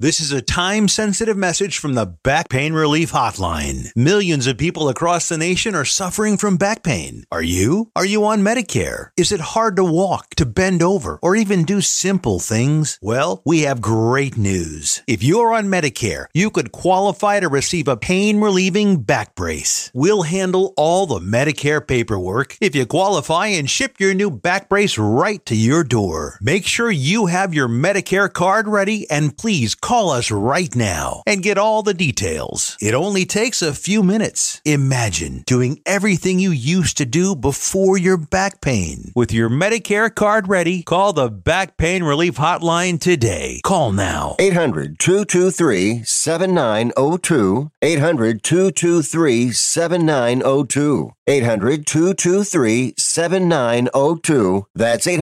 This 0.00 0.20
is 0.20 0.30
a 0.30 0.40
time 0.40 0.86
sensitive 0.86 1.36
message 1.36 1.78
from 1.78 1.94
the 1.94 2.06
Back 2.06 2.50
Pain 2.50 2.72
Relief 2.72 3.10
Hotline. 3.10 3.90
Millions 3.96 4.46
of 4.46 4.56
people 4.56 4.88
across 4.88 5.28
the 5.28 5.36
nation 5.36 5.74
are 5.74 5.84
suffering 5.84 6.36
from 6.36 6.56
back 6.56 6.84
pain. 6.84 7.24
Are 7.32 7.42
you? 7.42 7.90
Are 7.96 8.06
you 8.06 8.24
on 8.24 8.44
Medicare? 8.44 9.10
Is 9.16 9.32
it 9.32 9.40
hard 9.40 9.74
to 9.74 9.82
walk, 9.82 10.36
to 10.36 10.46
bend 10.46 10.84
over, 10.84 11.18
or 11.20 11.34
even 11.34 11.64
do 11.64 11.80
simple 11.80 12.38
things? 12.38 12.96
Well, 13.02 13.42
we 13.44 13.62
have 13.62 13.80
great 13.80 14.36
news. 14.36 15.02
If 15.08 15.24
you're 15.24 15.52
on 15.52 15.64
Medicare, 15.64 16.26
you 16.32 16.50
could 16.50 16.70
qualify 16.70 17.40
to 17.40 17.48
receive 17.48 17.88
a 17.88 17.96
pain 17.96 18.40
relieving 18.40 19.02
back 19.02 19.34
brace. 19.34 19.90
We'll 19.92 20.22
handle 20.22 20.74
all 20.76 21.06
the 21.06 21.18
Medicare 21.18 21.84
paperwork 21.84 22.56
if 22.60 22.76
you 22.76 22.86
qualify 22.86 23.48
and 23.48 23.68
ship 23.68 23.98
your 23.98 24.14
new 24.14 24.30
back 24.30 24.68
brace 24.68 24.96
right 24.96 25.44
to 25.46 25.56
your 25.56 25.82
door. 25.82 26.38
Make 26.40 26.66
sure 26.66 26.88
you 26.88 27.26
have 27.26 27.52
your 27.52 27.66
Medicare 27.66 28.32
card 28.32 28.68
ready 28.68 29.10
and 29.10 29.36
please 29.36 29.74
Call 29.88 30.10
us 30.10 30.30
right 30.30 30.76
now 30.76 31.22
and 31.26 31.42
get 31.42 31.56
all 31.56 31.82
the 31.82 31.94
details. 31.94 32.76
It 32.78 32.92
only 32.92 33.24
takes 33.24 33.62
a 33.62 33.72
few 33.72 34.02
minutes. 34.02 34.60
Imagine 34.66 35.44
doing 35.46 35.80
everything 35.86 36.38
you 36.38 36.50
used 36.50 36.98
to 36.98 37.06
do 37.06 37.34
before 37.34 37.96
your 37.96 38.18
back 38.18 38.60
pain. 38.60 39.12
With 39.16 39.32
your 39.32 39.48
Medicare 39.48 40.14
card 40.14 40.46
ready, 40.46 40.82
call 40.82 41.14
the 41.14 41.30
Back 41.30 41.78
Pain 41.78 42.02
Relief 42.02 42.34
Hotline 42.34 43.00
today. 43.00 43.62
Call 43.64 43.92
now. 43.92 44.36
800 44.38 44.98
223 44.98 46.02
7902. 46.04 47.70
800 47.80 48.42
223 48.42 49.52
7902. 49.52 51.12
800 51.26 51.86
223 51.86 52.92
7902. 52.98 54.66
That's 54.74 55.06
800. 55.06 55.22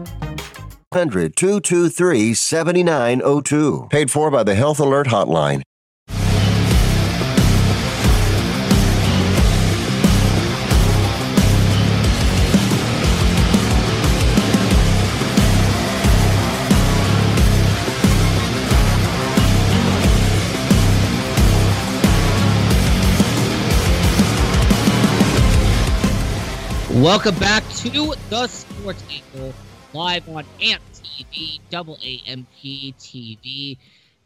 800 0.93 1.37
223 1.37 2.33
7902. 2.33 3.87
Paid 3.89 4.11
for 4.11 4.29
by 4.29 4.43
the 4.43 4.55
Health 4.55 4.77
Alert 4.77 5.07
Hotline. 5.07 5.61
Welcome 27.01 27.35
back 27.35 27.63
to 27.77 28.13
the 28.29 28.47
Sports 28.47 29.03
Angle, 29.09 29.53
live 29.93 30.29
on 30.29 30.45
AMP 30.61 30.81
TV, 30.93 31.59
double 31.69 31.97
AMP 32.01 32.47
TV. 32.53 33.77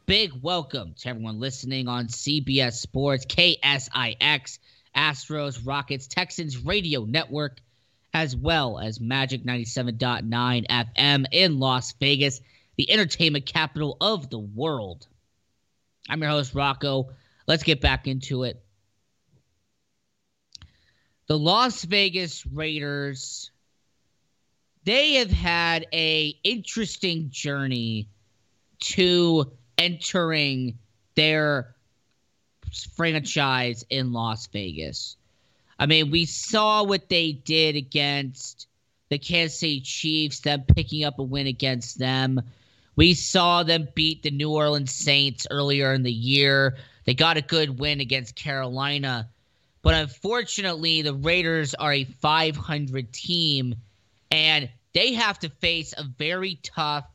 Big 0.05 0.31
welcome 0.43 0.93
to 0.99 1.09
everyone 1.09 1.39
listening 1.39 1.87
on 1.87 2.05
CBS 2.05 2.73
Sports, 2.73 3.25
KSIX, 3.25 4.59
Astros, 4.95 5.65
Rockets, 5.65 6.05
Texans 6.05 6.63
Radio 6.63 7.05
Network, 7.05 7.57
as 8.13 8.35
well 8.35 8.77
as 8.77 8.99
Magic 8.99 9.43
97.9 9.43 10.67
FM 10.67 11.25
in 11.31 11.59
Las 11.59 11.93
Vegas, 11.99 12.41
the 12.77 12.91
entertainment 12.91 13.47
capital 13.47 13.97
of 13.99 14.29
the 14.29 14.39
world. 14.39 15.07
I'm 16.07 16.21
your 16.21 16.29
host, 16.29 16.53
Rocco. 16.53 17.09
Let's 17.47 17.63
get 17.63 17.81
back 17.81 18.07
into 18.07 18.43
it. 18.43 18.63
The 21.25 21.39
Las 21.39 21.83
Vegas 21.83 22.45
Raiders 22.45 23.49
they 24.85 25.15
have 25.15 25.31
had 25.31 25.87
a 25.91 26.37
interesting 26.43 27.29
journey 27.31 28.07
to 28.79 29.51
entering 29.77 30.77
their 31.15 31.75
franchise 32.95 33.83
in 33.89 34.13
Las 34.13 34.47
Vegas. 34.47 35.17
I 35.77 35.87
mean, 35.87 36.11
we 36.11 36.25
saw 36.25 36.83
what 36.83 37.09
they 37.09 37.31
did 37.31 37.75
against 37.75 38.67
the 39.09 39.17
Kansas 39.17 39.59
City 39.59 39.81
Chiefs, 39.81 40.39
them 40.41 40.63
picking 40.75 41.03
up 41.03 41.19
a 41.19 41.23
win 41.23 41.47
against 41.47 41.99
them. 41.99 42.41
We 42.95 43.13
saw 43.13 43.63
them 43.63 43.87
beat 43.93 44.23
the 44.23 44.31
New 44.31 44.51
Orleans 44.51 44.93
Saints 44.93 45.47
earlier 45.51 45.93
in 45.93 46.03
the 46.03 46.11
year. 46.11 46.77
They 47.05 47.13
got 47.13 47.37
a 47.37 47.41
good 47.41 47.79
win 47.79 47.99
against 47.99 48.35
Carolina. 48.35 49.29
But 49.81 49.95
unfortunately, 49.95 51.01
the 51.01 51.13
Raiders 51.13 51.73
are 51.75 51.93
a 51.93 52.05
500 52.05 53.11
team 53.11 53.75
and 54.35 54.69
they 54.93 55.13
have 55.13 55.39
to 55.39 55.49
face 55.49 55.93
a 55.97 56.03
very 56.03 56.59
tough, 56.61 57.05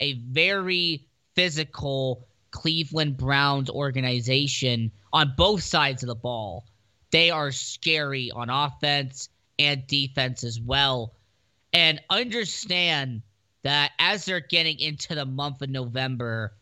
a 0.00 0.12
very 0.12 1.06
physical 1.34 2.28
Cleveland 2.50 3.16
Browns 3.16 3.70
organization 3.70 4.92
on 5.10 5.32
both 5.34 5.62
sides 5.62 6.02
of 6.02 6.08
the 6.08 6.14
ball. 6.14 6.66
They 7.10 7.30
are 7.30 7.52
scary 7.52 8.30
on 8.30 8.50
offense 8.50 9.30
and 9.58 9.86
defense 9.86 10.44
as 10.44 10.60
well. 10.60 11.14
And 11.72 12.02
understand 12.10 13.22
that 13.62 13.92
as 13.98 14.26
they're 14.26 14.40
getting 14.40 14.78
into 14.78 15.14
the 15.14 15.24
month 15.24 15.62
of 15.62 15.70
November, 15.70 16.52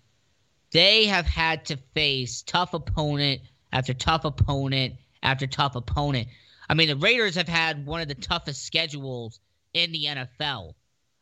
they 0.71 1.07
have 1.07 1.27
had 1.27 1.65
to 1.65 1.79
face 1.95 2.43
tough 2.43 2.75
opponent 2.75 3.41
after 3.73 3.93
tough 3.93 4.25
opponent 4.25 4.95
after 5.25 5.49
tough 5.49 5.75
opponent. 5.75 6.29
I 6.69 6.75
mean, 6.75 6.87
the 6.87 6.97
Raiders 6.97 7.35
have 7.35 7.49
had 7.49 7.87
one 7.87 8.03
of 8.03 8.09
the 8.09 8.15
toughest 8.15 8.65
schedules 8.65 9.41
in 9.75 9.93
the 9.93 10.05
NFL. 10.05 10.75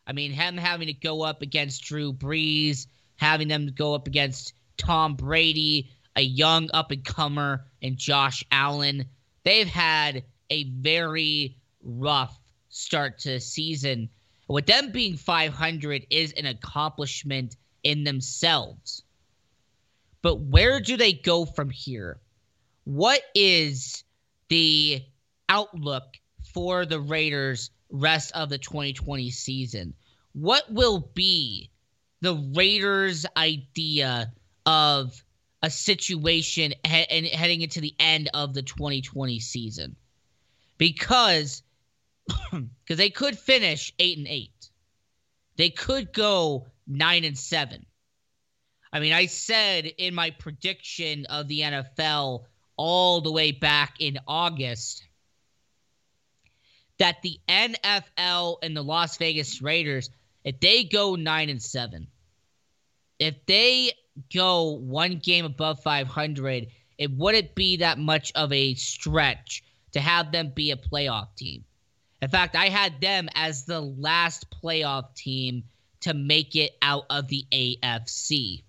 I 0.07 0.13
mean, 0.13 0.31
him 0.31 0.57
having 0.57 0.87
to 0.87 0.93
go 0.93 1.23
up 1.23 1.41
against 1.41 1.83
Drew 1.83 2.13
Brees, 2.13 2.87
having 3.15 3.47
them 3.47 3.67
go 3.75 3.95
up 3.95 4.07
against 4.07 4.53
Tom 4.77 5.15
Brady, 5.15 5.89
a 6.15 6.21
young 6.21 6.69
up 6.73 6.91
and 6.91 7.03
comer, 7.03 7.65
and 7.81 7.97
Josh 7.97 8.43
Allen. 8.51 9.05
They've 9.43 9.67
had 9.67 10.23
a 10.49 10.65
very 10.65 11.57
rough 11.83 12.37
start 12.69 13.19
to 13.19 13.31
the 13.31 13.39
season. 13.39 14.09
With 14.47 14.67
them 14.67 14.91
being 14.91 15.17
500 15.17 16.05
is 16.09 16.33
an 16.33 16.45
accomplishment 16.45 17.55
in 17.83 18.03
themselves. 18.03 19.03
But 20.21 20.39
where 20.39 20.79
do 20.79 20.97
they 20.97 21.13
go 21.13 21.45
from 21.45 21.69
here? 21.69 22.19
What 22.83 23.21
is 23.33 24.03
the 24.49 25.03
outlook 25.49 26.03
for 26.53 26.85
the 26.85 26.99
Raiders 26.99 27.69
rest 27.95 28.31
of 28.33 28.49
the 28.49 28.57
2020 28.57 29.29
season. 29.31 29.93
What 30.33 30.71
will 30.71 30.99
be 31.13 31.71
the 32.21 32.35
Raiders' 32.53 33.25
idea 33.37 34.33
of 34.65 35.23
a 35.61 35.69
situation 35.69 36.73
he- 36.85 37.09
and 37.09 37.25
heading 37.25 37.61
into 37.61 37.81
the 37.81 37.95
end 37.99 38.29
of 38.33 38.53
the 38.53 38.61
2020 38.61 39.39
season? 39.39 39.95
Because 40.77 41.63
because 42.51 42.97
they 42.97 43.09
could 43.09 43.37
finish 43.37 43.93
8 43.99 44.17
and 44.17 44.27
8. 44.27 44.51
They 45.57 45.69
could 45.69 46.11
go 46.11 46.67
9 46.87 47.23
and 47.23 47.37
7. 47.37 47.85
I 48.91 48.99
mean, 48.99 49.13
I 49.13 49.27
said 49.27 49.85
in 49.85 50.15
my 50.15 50.31
prediction 50.31 51.25
of 51.25 51.47
the 51.47 51.61
NFL 51.61 52.45
all 52.77 53.21
the 53.21 53.31
way 53.31 53.51
back 53.51 53.95
in 53.99 54.19
August 54.27 55.03
that 56.97 57.21
the 57.21 57.39
NFL 57.47 58.57
and 58.63 58.75
the 58.75 58.83
Las 58.83 59.17
Vegas 59.17 59.61
Raiders, 59.61 60.09
if 60.43 60.59
they 60.59 60.83
go 60.83 61.15
nine 61.15 61.49
and 61.49 61.61
seven, 61.61 62.07
if 63.19 63.45
they 63.45 63.91
go 64.33 64.71
one 64.71 65.17
game 65.17 65.45
above 65.45 65.81
500, 65.81 66.67
it 66.97 67.11
wouldn't 67.11 67.55
be 67.55 67.77
that 67.77 67.99
much 67.99 68.31
of 68.35 68.51
a 68.53 68.73
stretch 68.75 69.63
to 69.91 69.99
have 69.99 70.31
them 70.31 70.51
be 70.53 70.71
a 70.71 70.77
playoff 70.77 71.35
team. 71.35 71.63
In 72.21 72.29
fact, 72.29 72.55
I 72.55 72.69
had 72.69 73.01
them 73.01 73.29
as 73.35 73.65
the 73.65 73.81
last 73.81 74.49
playoff 74.49 75.13
team 75.15 75.63
to 76.01 76.13
make 76.13 76.55
it 76.55 76.77
out 76.81 77.05
of 77.09 77.27
the 77.27 77.45
AFC. 77.51 78.63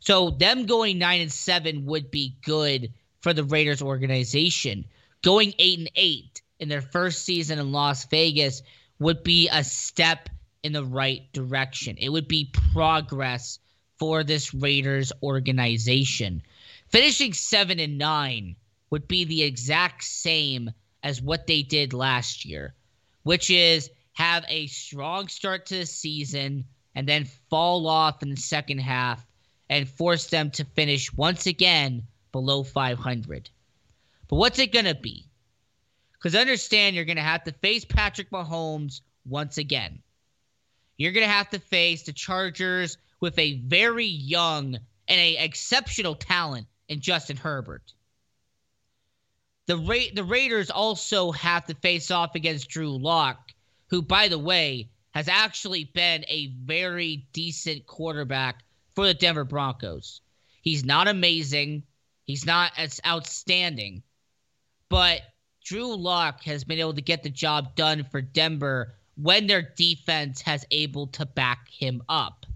So 0.00 0.30
them 0.30 0.66
going 0.66 0.98
9 0.98 1.20
and 1.20 1.32
7 1.32 1.86
would 1.86 2.10
be 2.10 2.36
good 2.44 2.92
for 3.20 3.32
the 3.32 3.44
Raiders 3.44 3.82
organization. 3.82 4.84
Going 5.22 5.54
8 5.58 5.78
and 5.78 5.90
8 5.94 6.42
in 6.60 6.68
their 6.68 6.82
first 6.82 7.24
season 7.24 7.58
in 7.58 7.72
Las 7.72 8.04
Vegas 8.04 8.62
would 8.98 9.24
be 9.24 9.48
a 9.48 9.64
step 9.64 10.28
in 10.62 10.72
the 10.72 10.84
right 10.84 11.32
direction. 11.32 11.96
It 11.98 12.10
would 12.10 12.28
be 12.28 12.52
progress 12.74 13.58
for 13.98 14.22
this 14.22 14.54
Raiders 14.54 15.10
organization. 15.22 16.42
Finishing 16.88 17.32
7 17.32 17.80
and 17.80 17.98
9 17.98 18.56
would 18.90 19.08
be 19.08 19.24
the 19.24 19.42
exact 19.42 20.04
same 20.04 20.70
as 21.02 21.22
what 21.22 21.46
they 21.46 21.62
did 21.62 21.92
last 21.92 22.44
year, 22.44 22.74
which 23.22 23.50
is 23.50 23.90
have 24.12 24.44
a 24.48 24.66
strong 24.66 25.28
start 25.28 25.66
to 25.66 25.78
the 25.78 25.86
season 25.86 26.64
and 26.94 27.08
then 27.08 27.24
fall 27.48 27.86
off 27.86 28.22
in 28.22 28.30
the 28.30 28.36
second 28.36 28.78
half 28.78 29.24
and 29.70 29.88
force 29.88 30.26
them 30.26 30.50
to 30.50 30.64
finish 30.64 31.12
once 31.14 31.46
again 31.46 32.02
below 32.32 32.62
500. 32.62 33.48
But 34.28 34.36
what's 34.36 34.58
it 34.58 34.72
going 34.72 34.84
to 34.84 34.94
be? 34.94 35.29
Because 36.20 36.34
understand 36.34 36.94
you're 36.94 37.04
going 37.06 37.16
to 37.16 37.22
have 37.22 37.44
to 37.44 37.52
face 37.52 37.84
Patrick 37.84 38.30
Mahomes 38.30 39.00
once 39.24 39.58
again. 39.58 40.02
You're 40.96 41.12
going 41.12 41.26
to 41.26 41.32
have 41.32 41.48
to 41.50 41.58
face 41.58 42.02
the 42.02 42.12
Chargers 42.12 42.98
with 43.20 43.38
a 43.38 43.58
very 43.60 44.06
young 44.06 44.78
and 45.08 45.20
a 45.20 45.36
exceptional 45.38 46.14
talent 46.14 46.66
in 46.88 47.00
Justin 47.00 47.38
Herbert. 47.38 47.94
The 49.66 49.78
Ra- 49.78 50.12
the 50.14 50.24
Raiders 50.24 50.70
also 50.70 51.32
have 51.32 51.64
to 51.66 51.74
face 51.74 52.10
off 52.10 52.34
against 52.34 52.68
Drew 52.68 52.98
Lock, 52.98 53.52
who, 53.88 54.02
by 54.02 54.28
the 54.28 54.38
way, 54.38 54.90
has 55.12 55.28
actually 55.28 55.84
been 55.84 56.24
a 56.28 56.48
very 56.64 57.28
decent 57.32 57.86
quarterback 57.86 58.62
for 58.94 59.06
the 59.06 59.14
Denver 59.14 59.44
Broncos. 59.44 60.20
He's 60.62 60.84
not 60.84 61.08
amazing. 61.08 61.84
He's 62.24 62.44
not 62.44 62.72
as 62.76 63.00
outstanding. 63.06 64.02
But 64.88 65.22
Drew 65.64 65.94
Lock 65.94 66.42
has 66.44 66.64
been 66.64 66.78
able 66.78 66.94
to 66.94 67.02
get 67.02 67.22
the 67.22 67.30
job 67.30 67.76
done 67.76 68.04
for 68.04 68.20
Denver 68.20 68.94
when 69.16 69.46
their 69.46 69.62
defense 69.62 70.40
has 70.42 70.64
able 70.70 71.08
to 71.08 71.26
back 71.26 71.68
him 71.68 72.02
up. 72.08 72.46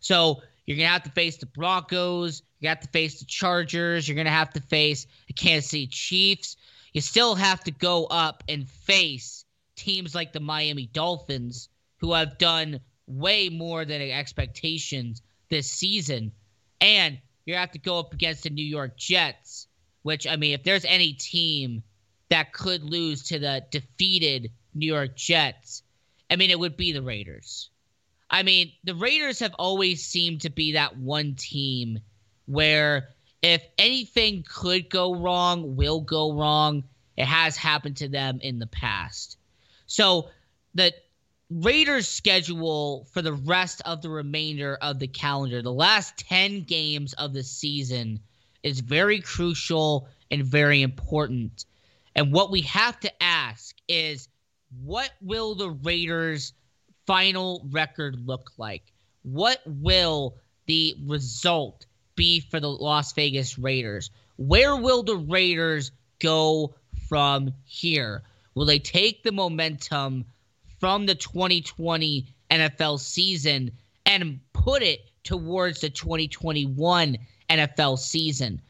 So 0.00 0.42
you're 0.66 0.76
to 0.88 0.92
have 0.92 1.02
to 1.04 1.10
face 1.10 1.38
the 1.38 1.46
Broncos. 1.46 2.42
You 2.60 2.68
have 2.68 2.80
to 2.80 2.88
face 2.88 3.20
the 3.20 3.26
Chargers. 3.26 4.08
You're 4.08 4.16
to 4.24 4.30
have 4.30 4.52
to 4.52 4.60
face 4.60 5.06
the 5.26 5.32
Kansas 5.32 5.70
City 5.70 5.86
Chiefs. 5.86 6.56
You 6.92 7.00
still 7.00 7.34
have 7.34 7.64
to 7.64 7.70
go 7.70 8.06
up 8.06 8.44
and 8.48 8.68
face 8.68 9.44
teams 9.76 10.14
like 10.14 10.32
the 10.32 10.40
Miami 10.40 10.86
Dolphins, 10.86 11.68
who 11.98 12.12
have 12.12 12.38
done 12.38 12.80
way 13.06 13.48
more 13.48 13.84
than 13.84 14.00
expectations 14.00 15.22
this 15.48 15.70
season. 15.70 16.32
And 16.80 17.18
you 17.44 17.54
have 17.54 17.72
to 17.72 17.78
go 17.78 17.98
up 17.98 18.12
against 18.12 18.44
the 18.44 18.50
New 18.50 18.64
York 18.64 18.96
Jets, 18.96 19.66
which, 20.02 20.26
I 20.26 20.36
mean, 20.36 20.54
if 20.54 20.62
there's 20.62 20.84
any 20.84 21.14
team 21.14 21.82
that 22.34 22.52
could 22.52 22.82
lose 22.82 23.22
to 23.22 23.38
the 23.38 23.64
defeated 23.70 24.50
New 24.74 24.92
York 24.92 25.14
Jets, 25.14 25.84
I 26.28 26.34
mean, 26.34 26.50
it 26.50 26.58
would 26.58 26.76
be 26.76 26.90
the 26.90 27.00
Raiders. 27.00 27.70
I 28.28 28.42
mean, 28.42 28.72
the 28.82 28.96
Raiders 28.96 29.38
have 29.38 29.54
always 29.56 30.04
seemed 30.04 30.40
to 30.40 30.50
be 30.50 30.72
that 30.72 30.96
one 30.96 31.36
team 31.36 32.00
where 32.46 33.10
if 33.40 33.62
anything 33.78 34.44
could 34.52 34.90
go 34.90 35.14
wrong, 35.14 35.76
will 35.76 36.00
go 36.00 36.34
wrong. 36.34 36.82
It 37.16 37.26
has 37.26 37.56
happened 37.56 37.98
to 37.98 38.08
them 38.08 38.40
in 38.42 38.58
the 38.58 38.66
past. 38.66 39.38
So 39.86 40.30
the 40.74 40.92
Raiders 41.50 42.08
schedule 42.08 43.06
for 43.12 43.22
the 43.22 43.34
rest 43.34 43.80
of 43.84 44.02
the 44.02 44.10
remainder 44.10 44.76
of 44.82 44.98
the 44.98 45.06
calendar, 45.06 45.62
the 45.62 45.72
last 45.72 46.18
10 46.18 46.64
games 46.64 47.12
of 47.12 47.32
the 47.32 47.44
season, 47.44 48.18
is 48.64 48.80
very 48.80 49.20
crucial 49.20 50.08
and 50.32 50.44
very 50.44 50.82
important. 50.82 51.64
And 52.16 52.32
what 52.32 52.50
we 52.50 52.62
have 52.62 52.98
to 53.00 53.22
ask 53.22 53.76
is 53.88 54.28
what 54.82 55.10
will 55.20 55.54
the 55.54 55.70
Raiders' 55.70 56.52
final 57.06 57.66
record 57.70 58.26
look 58.26 58.52
like? 58.56 58.92
What 59.22 59.60
will 59.66 60.36
the 60.66 60.94
result 61.06 61.86
be 62.16 62.40
for 62.40 62.60
the 62.60 62.70
Las 62.70 63.12
Vegas 63.12 63.58
Raiders? 63.58 64.10
Where 64.36 64.76
will 64.76 65.02
the 65.02 65.16
Raiders 65.16 65.92
go 66.18 66.74
from 67.08 67.52
here? 67.64 68.22
Will 68.54 68.66
they 68.66 68.78
take 68.78 69.22
the 69.22 69.32
momentum 69.32 70.24
from 70.78 71.06
the 71.06 71.14
2020 71.14 72.26
NFL 72.50 73.00
season 73.00 73.72
and 74.06 74.40
put 74.52 74.82
it 74.82 75.00
towards 75.24 75.80
the 75.80 75.90
2021 75.90 77.18
NFL 77.50 77.98
season? 77.98 78.60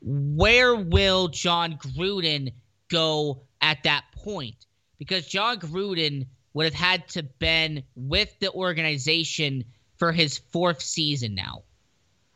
Where 0.00 0.74
will 0.74 1.28
Jon 1.28 1.78
Gruden 1.78 2.52
go 2.92 3.42
at 3.60 3.82
that 3.84 4.04
point? 4.12 4.66
Because 4.98 5.26
Jon 5.26 5.58
Gruden 5.58 6.26
would 6.54 6.66
have 6.66 6.74
had 6.74 7.08
to 7.08 7.22
been 7.22 7.82
with 7.96 8.38
the 8.38 8.52
organization 8.52 9.64
for 9.96 10.12
his 10.12 10.38
fourth 10.38 10.82
season 10.82 11.34
now. 11.34 11.62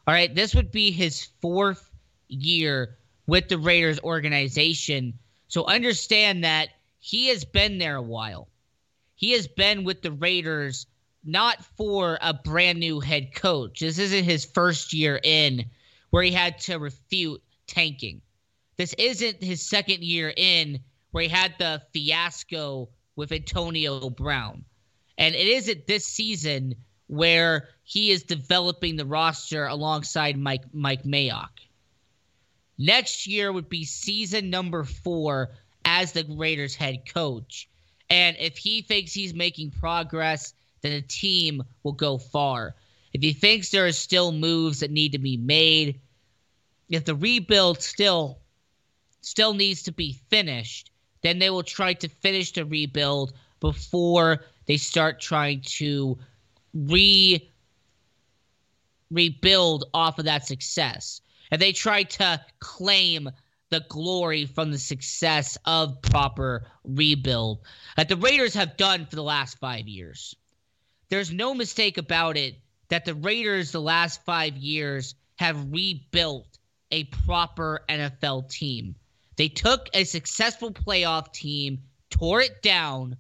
All 0.07 0.15
right, 0.15 0.35
this 0.35 0.55
would 0.55 0.73
be 0.73 0.91
his 0.91 1.29
fourth 1.41 1.91
year 2.29 2.97
with 3.27 3.49
the 3.49 3.59
Raiders 3.59 4.01
organization. 4.01 5.19
So 5.49 5.67
understand 5.67 6.45
that 6.45 6.71
he 6.99 7.29
has 7.29 7.45
been 7.45 7.79
there 7.79 7.97
a 7.97 8.03
while. 8.03 8.49
He 9.15 9.33
has 9.33 9.47
been 9.47 9.85
with 9.85 10.03
the 10.03 10.13
Raiders 10.13 10.87
not 11.25 11.65
for 11.77 12.19
a 12.23 12.33
brand 12.33 12.79
new 12.79 13.01
head 13.01 13.35
coach. 13.35 13.81
This 13.81 13.99
isn't 13.99 14.25
his 14.25 14.45
first 14.45 14.93
year 14.93 15.19
in 15.23 15.67
where 16.11 16.23
he 16.23 16.31
had 16.31 16.61
to 16.61 16.79
refute 16.79 17.43
tanking. 17.67 18.23
This 18.77 18.95
isn't 18.99 19.43
his 19.43 19.63
second 19.63 20.03
year 20.03 20.33
in 20.37 20.81
where 21.11 21.23
he 21.23 21.29
had 21.29 21.55
the 21.59 21.83
fiasco 21.93 22.89
with 23.15 23.33
Antonio 23.33 24.11
Brown. 24.11 24.65
And 25.17 25.35
it 25.35 25.47
isn't 25.47 25.87
this 25.87 26.07
season 26.07 26.75
where 27.07 27.69
he 27.85 28.11
is 28.11 28.25
developing 28.25 28.97
the 28.97 29.07
roster 29.07 29.67
alongside 29.67 30.37
Mike 30.37 30.65
Mike 30.73 31.05
Mayock. 31.05 31.51
Next 32.77 33.27
year 33.27 33.51
would 33.51 33.71
be 33.71 33.85
season 33.85 34.51
number 34.51 34.85
four 34.85 35.53
as 35.85 36.13
the 36.13 36.27
Raiders 36.29 36.75
head 36.75 37.09
coach. 37.09 37.69
And 38.11 38.37
if 38.39 38.59
he 38.59 38.83
thinks 38.83 39.15
he's 39.15 39.33
making 39.33 39.71
progress, 39.71 40.53
then 40.83 40.93
the 40.93 41.03
team 41.03 41.63
will 41.83 41.93
go 41.93 42.19
far. 42.19 42.75
If 43.15 43.23
he 43.23 43.33
thinks 43.33 43.71
there 43.71 43.87
are 43.87 43.93
still 43.93 44.33
moves 44.33 44.81
that 44.81 44.91
need 44.91 45.13
to 45.13 45.19
be 45.19 45.39
made, 45.39 46.01
if 46.91 47.07
the 47.07 47.15
rebuild 47.15 47.83
still 47.83 48.41
still 49.27 49.55
needs 49.55 49.83
to 49.83 49.93
be 49.93 50.13
finished, 50.31 50.93
then 51.21 51.41
they 51.41 51.51
will 51.51 51.65
try 51.65 51.93
to 51.93 52.09
finish 52.09 52.53
the 52.53 52.65
rebuild 52.65 53.33
before 53.59 54.39
they 54.67 54.77
start 54.77 55.21
trying 55.21 55.61
to 55.63 56.17
re 56.73 57.51
rebuild 59.11 59.85
off 59.93 60.21
of 60.21 60.27
that 60.27 60.47
success. 60.47 61.21
And 61.51 61.61
they 61.61 61.73
try 61.73 62.05
to 62.05 62.41
claim 62.61 63.29
the 63.71 63.85
glory 63.89 64.47
from 64.47 64.71
the 64.71 64.79
success 64.79 65.59
of 65.65 66.01
proper 66.03 66.69
rebuild 66.85 67.59
that 67.97 68.09
the 68.09 68.17
Raiders 68.17 68.55
have 68.55 68.77
done 68.77 69.07
for 69.07 69.17
the 69.17 69.25
last 69.25 69.59
five 69.59 69.89
years. 69.89 70.37
There's 71.09 71.33
no 71.33 71.53
mistake 71.53 71.99
about 71.99 72.37
it 72.37 72.61
that 72.91 73.05
the 73.05 73.15
Raiders, 73.15 73.73
the 73.73 73.81
last 73.81 74.25
five 74.25 74.57
years, 74.57 75.17
have 75.35 75.73
rebuilt 75.73 76.59
a 76.93 77.05
proper 77.05 77.83
NFL 77.89 78.49
team. 78.49 78.95
They 79.37 79.49
took 79.49 79.89
a 79.93 80.05
successful 80.05 80.73
playoff 80.73 81.33
team, 81.33 81.83
tore 82.11 82.41
it 82.41 82.63
down, 82.63 83.17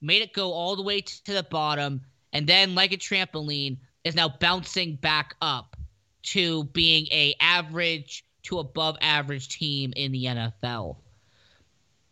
made 0.00 0.22
it 0.22 0.32
go 0.32 0.52
all 0.52 0.76
the 0.76 0.82
way 0.82 1.00
to 1.00 1.32
the 1.32 1.44
bottom, 1.44 2.02
and 2.32 2.46
then 2.46 2.74
like 2.74 2.92
a 2.92 2.96
trampoline 2.96 3.78
is 4.04 4.16
now 4.16 4.28
bouncing 4.28 4.96
back 4.96 5.36
up 5.40 5.76
to 6.22 6.64
being 6.64 7.06
a 7.12 7.34
average 7.40 8.24
to 8.42 8.58
above 8.58 8.96
average 9.00 9.48
team 9.48 9.92
in 9.94 10.10
the 10.10 10.24
NFL. 10.24 10.96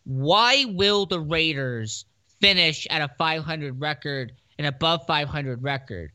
Why 0.04 0.64
will 0.66 1.06
the 1.06 1.20
Raiders 1.20 2.04
finish 2.40 2.86
at 2.88 3.02
a 3.02 3.12
500 3.18 3.80
record 3.80 4.32
and 4.58 4.66
above 4.66 5.06
500 5.06 5.62
record? 5.62 6.12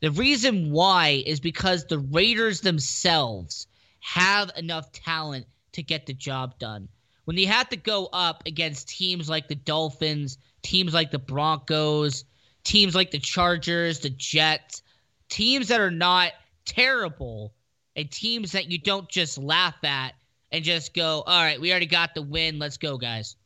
The 0.00 0.10
reason 0.12 0.70
why 0.70 1.22
is 1.26 1.40
because 1.40 1.86
the 1.86 1.98
Raiders 1.98 2.60
themselves 2.60 3.66
have 4.00 4.52
enough 4.56 4.92
talent 4.92 5.46
to 5.76 5.82
get 5.82 6.06
the 6.06 6.12
job 6.12 6.58
done. 6.58 6.88
When 7.24 7.36
they 7.36 7.44
have 7.44 7.68
to 7.70 7.76
go 7.76 8.06
up 8.12 8.42
against 8.46 8.88
teams 8.88 9.28
like 9.28 9.48
the 9.48 9.54
Dolphins, 9.54 10.38
teams 10.62 10.92
like 10.92 11.10
the 11.10 11.18
Broncos, 11.18 12.24
teams 12.64 12.94
like 12.94 13.10
the 13.10 13.18
Chargers, 13.18 14.00
the 14.00 14.10
Jets, 14.10 14.82
teams 15.28 15.68
that 15.68 15.80
are 15.80 15.90
not 15.90 16.32
terrible 16.64 17.54
and 17.94 18.10
teams 18.10 18.52
that 18.52 18.70
you 18.70 18.78
don't 18.78 19.08
just 19.08 19.38
laugh 19.38 19.82
at 19.84 20.14
and 20.52 20.64
just 20.64 20.94
go, 20.94 21.22
all 21.26 21.42
right, 21.42 21.60
we 21.60 21.70
already 21.70 21.86
got 21.86 22.14
the 22.14 22.22
win. 22.22 22.58
Let's 22.58 22.76
go, 22.76 22.98
guys. 22.98 23.36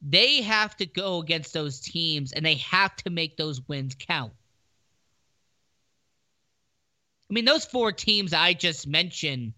They 0.00 0.42
have 0.42 0.76
to 0.76 0.86
go 0.86 1.20
against 1.20 1.52
those 1.52 1.80
teams 1.80 2.32
and 2.32 2.44
they 2.44 2.56
have 2.56 2.94
to 2.96 3.10
make 3.10 3.36
those 3.36 3.60
wins 3.68 3.96
count. 3.98 4.32
I 7.30 7.34
mean, 7.34 7.44
those 7.44 7.64
four 7.64 7.92
teams 7.92 8.32
I 8.32 8.52
just 8.52 8.86
mentioned, 8.86 9.54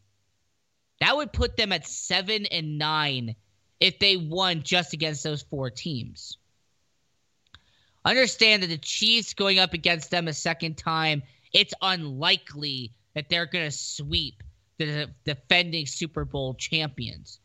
that 1.00 1.16
would 1.16 1.32
put 1.32 1.56
them 1.56 1.72
at 1.72 1.86
seven 1.86 2.46
and 2.46 2.78
nine 2.78 3.36
if 3.80 3.98
they 3.98 4.16
won 4.16 4.62
just 4.62 4.92
against 4.92 5.24
those 5.24 5.42
four 5.42 5.70
teams. 5.70 6.38
Understand 8.04 8.62
that 8.62 8.68
the 8.68 8.78
Chiefs 8.78 9.34
going 9.34 9.58
up 9.58 9.72
against 9.72 10.10
them 10.10 10.28
a 10.28 10.32
second 10.32 10.76
time, 10.76 11.22
it's 11.52 11.74
unlikely 11.80 12.92
that 13.14 13.28
they're 13.28 13.46
going 13.46 13.64
to 13.64 13.76
sweep 13.76 14.42
the 14.78 15.10
defending 15.24 15.86
Super 15.86 16.24
Bowl 16.24 16.54
champions. 16.54 17.40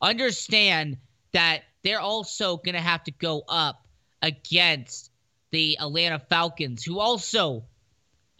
Understand 0.00 0.98
that 1.32 1.62
they're 1.82 2.00
also 2.00 2.56
going 2.58 2.74
to 2.74 2.80
have 2.80 3.02
to 3.04 3.10
go 3.10 3.42
up 3.48 3.86
against 4.22 5.10
the 5.50 5.78
Atlanta 5.78 6.18
Falcons, 6.18 6.84
who 6.84 6.98
also, 6.98 7.64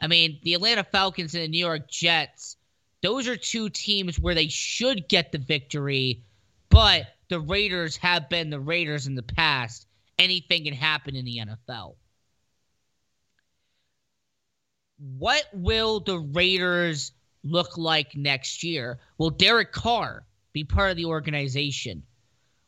I 0.01 0.07
mean, 0.07 0.39
the 0.43 0.55
Atlanta 0.55 0.85
Falcons 0.85 1.35
and 1.35 1.45
the 1.45 1.49
New 1.49 1.59
York 1.59 1.89
Jets, 1.89 2.57
those 3.05 3.29
are 3.29 3.37
two 3.37 3.69
teams 3.69 4.19
where 4.19 4.35
they 4.35 4.49
should 4.49 5.09
get 5.09 5.31
the 5.31 5.37
victory, 5.39 6.23
but 6.71 7.03
the 7.29 7.39
Raiders 7.39 7.99
have 7.99 8.31
been 8.31 8.49
the 8.49 8.59
Raiders 8.59 9.07
in 9.07 9.15
the 9.15 9.23
past. 9.23 9.87
Anything 10.19 10.65
can 10.65 10.73
happen 10.73 11.15
in 11.15 11.27
the 11.27 11.43
NFL. 11.45 11.97
What 15.19 15.45
will 15.53 16.01
the 16.01 16.19
Raiders 16.19 17.13
look 17.43 17.77
like 17.77 18.17
next 18.17 18.65
year? 18.65 18.99
Will 19.19 19.31
Derek 19.31 19.73
Carr 19.73 20.25
be 20.55 20.65
part 20.65 20.91
of 20.91 20.97
the 20.97 21.05
organization? 21.05 22.05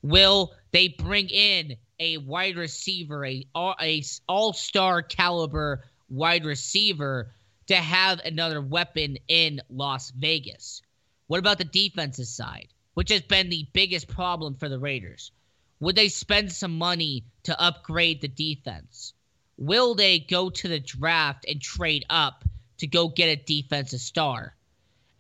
Will 0.02 0.52
they 0.70 0.88
bring 0.88 1.30
in 1.30 1.76
a 1.98 2.18
wide 2.18 2.56
receiver, 2.56 3.24
a, 3.24 3.46
a 3.56 4.02
all-star 4.28 5.00
caliber 5.00 5.84
wide 6.10 6.44
receiver 6.44 7.32
to 7.66 7.76
have 7.76 8.20
another 8.20 8.60
weapon 8.60 9.18
in 9.28 9.60
Las 9.68 10.10
Vegas? 10.10 10.82
What 11.26 11.38
about 11.38 11.58
the 11.58 11.64
defensive 11.64 12.26
side, 12.26 12.68
which 12.94 13.10
has 13.10 13.22
been 13.22 13.48
the 13.48 13.66
biggest 13.72 14.08
problem 14.08 14.54
for 14.54 14.68
the 14.68 14.78
Raiders? 14.78 15.32
Would 15.80 15.96
they 15.96 16.08
spend 16.08 16.52
some 16.52 16.78
money 16.78 17.24
to 17.42 17.60
upgrade 17.60 18.20
the 18.20 18.28
defense? 18.28 19.12
Will 19.58 19.94
they 19.94 20.18
go 20.18 20.50
to 20.50 20.68
the 20.68 20.80
draft 20.80 21.44
and 21.48 21.60
trade 21.60 22.04
up 22.08 22.44
to 22.78 22.86
go 22.86 23.08
get 23.08 23.28
a 23.28 23.42
defensive 23.44 24.00
star? 24.00 24.54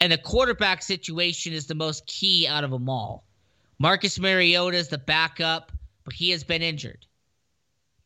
And 0.00 0.12
the 0.12 0.18
quarterback 0.18 0.82
situation 0.82 1.52
is 1.52 1.66
the 1.66 1.74
most 1.74 2.06
key 2.06 2.46
out 2.46 2.64
of 2.64 2.70
them 2.70 2.88
all. 2.88 3.24
Marcus 3.78 4.18
Mariota 4.18 4.76
is 4.76 4.88
the 4.88 4.98
backup, 4.98 5.72
but 6.04 6.14
he 6.14 6.30
has 6.30 6.44
been 6.44 6.62
injured. 6.62 7.04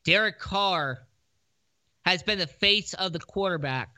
Derek 0.04 0.38
Carr 0.38 1.06
has 2.06 2.22
been 2.22 2.38
the 2.38 2.46
face 2.46 2.94
of 2.94 3.12
the 3.12 3.18
quarterback 3.18 3.90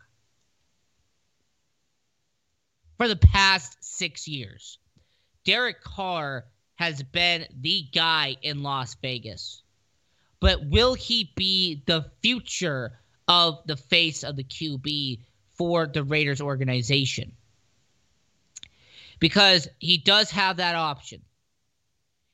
for 3.02 3.08
the 3.08 3.16
past 3.16 3.78
six 3.80 4.28
years. 4.28 4.78
Derek 5.44 5.82
Carr 5.82 6.44
has 6.76 7.02
been 7.02 7.44
the 7.60 7.84
guy 7.92 8.36
in 8.42 8.62
Las 8.62 8.94
Vegas. 9.02 9.64
But 10.38 10.68
will 10.68 10.94
he 10.94 11.32
be 11.34 11.82
the 11.86 12.12
future 12.22 13.00
of 13.26 13.58
the 13.66 13.76
face 13.76 14.22
of 14.22 14.36
the 14.36 14.44
QB 14.44 15.18
for 15.56 15.88
the 15.88 16.04
Raiders 16.04 16.40
organization? 16.40 17.32
Because 19.18 19.66
he 19.80 19.98
does 19.98 20.30
have 20.30 20.58
that 20.58 20.76
option. 20.76 21.22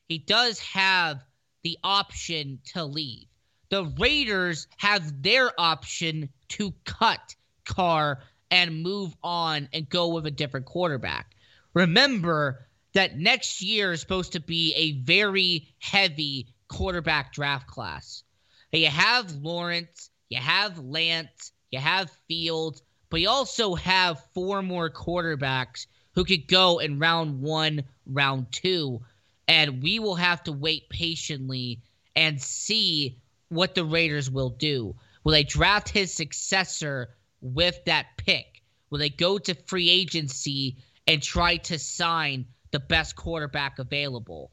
He 0.07 0.19
does 0.19 0.59
have 0.59 1.19
the 1.63 1.79
option 1.83 2.59
to 2.73 2.85
leave. 2.85 3.25
The 3.69 3.85
Raiders 3.97 4.67
have 4.77 5.23
their 5.23 5.51
option 5.59 6.29
to 6.49 6.75
cut 6.85 7.35
Carr 7.65 8.21
and 8.51 8.83
move 8.83 9.15
on 9.23 9.69
and 9.73 9.89
go 9.89 10.09
with 10.09 10.25
a 10.25 10.31
different 10.31 10.65
quarterback. 10.65 11.35
Remember 11.73 12.65
that 12.93 13.17
next 13.17 13.61
year 13.61 13.91
is 13.91 14.01
supposed 14.01 14.33
to 14.33 14.39
be 14.39 14.73
a 14.75 15.03
very 15.03 15.67
heavy 15.79 16.47
quarterback 16.67 17.33
draft 17.33 17.67
class. 17.67 18.23
You 18.71 18.87
have 18.87 19.31
Lawrence, 19.35 20.09
you 20.29 20.39
have 20.39 20.79
Lance, 20.79 21.51
you 21.71 21.79
have 21.79 22.11
Fields, 22.27 22.81
but 23.09 23.21
you 23.21 23.29
also 23.29 23.75
have 23.75 24.23
four 24.33 24.61
more 24.61 24.89
quarterbacks 24.89 25.87
who 26.13 26.23
could 26.23 26.47
go 26.47 26.79
in 26.79 26.99
round 26.99 27.41
one, 27.41 27.83
round 28.05 28.51
two. 28.51 29.01
And 29.47 29.81
we 29.81 29.99
will 29.99 30.15
have 30.15 30.43
to 30.43 30.51
wait 30.51 30.89
patiently 30.89 31.81
and 32.15 32.41
see 32.41 33.17
what 33.49 33.73
the 33.73 33.85
Raiders 33.85 34.29
will 34.29 34.49
do. 34.49 34.95
Will 35.23 35.31
they 35.31 35.43
draft 35.43 35.89
his 35.89 36.13
successor 36.13 37.09
with 37.41 37.83
that 37.85 38.07
pick? 38.17 38.61
Will 38.89 38.99
they 38.99 39.09
go 39.09 39.37
to 39.37 39.53
free 39.53 39.89
agency 39.89 40.77
and 41.07 41.21
try 41.21 41.57
to 41.57 41.79
sign 41.79 42.45
the 42.71 42.79
best 42.79 43.15
quarterback 43.15 43.79
available? 43.79 44.51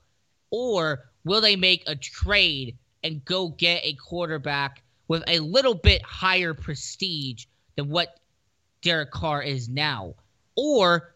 Or 0.51 1.11
will 1.25 1.41
they 1.41 1.57
make 1.57 1.85
a 1.87 1.97
trade 1.97 2.79
and 3.03 3.25
go 3.25 3.49
get 3.49 3.85
a 3.85 3.95
quarterback 3.95 4.83
with 5.09 5.23
a 5.29 5.41
little 5.41 5.75
bit 5.75 6.03
higher 6.03 6.55
prestige 6.55 7.47
than 7.77 7.89
what 7.89 8.19
Derek 8.83 9.11
Carr 9.11 9.43
is 9.43 9.69
now? 9.69 10.15
Or 10.57 11.15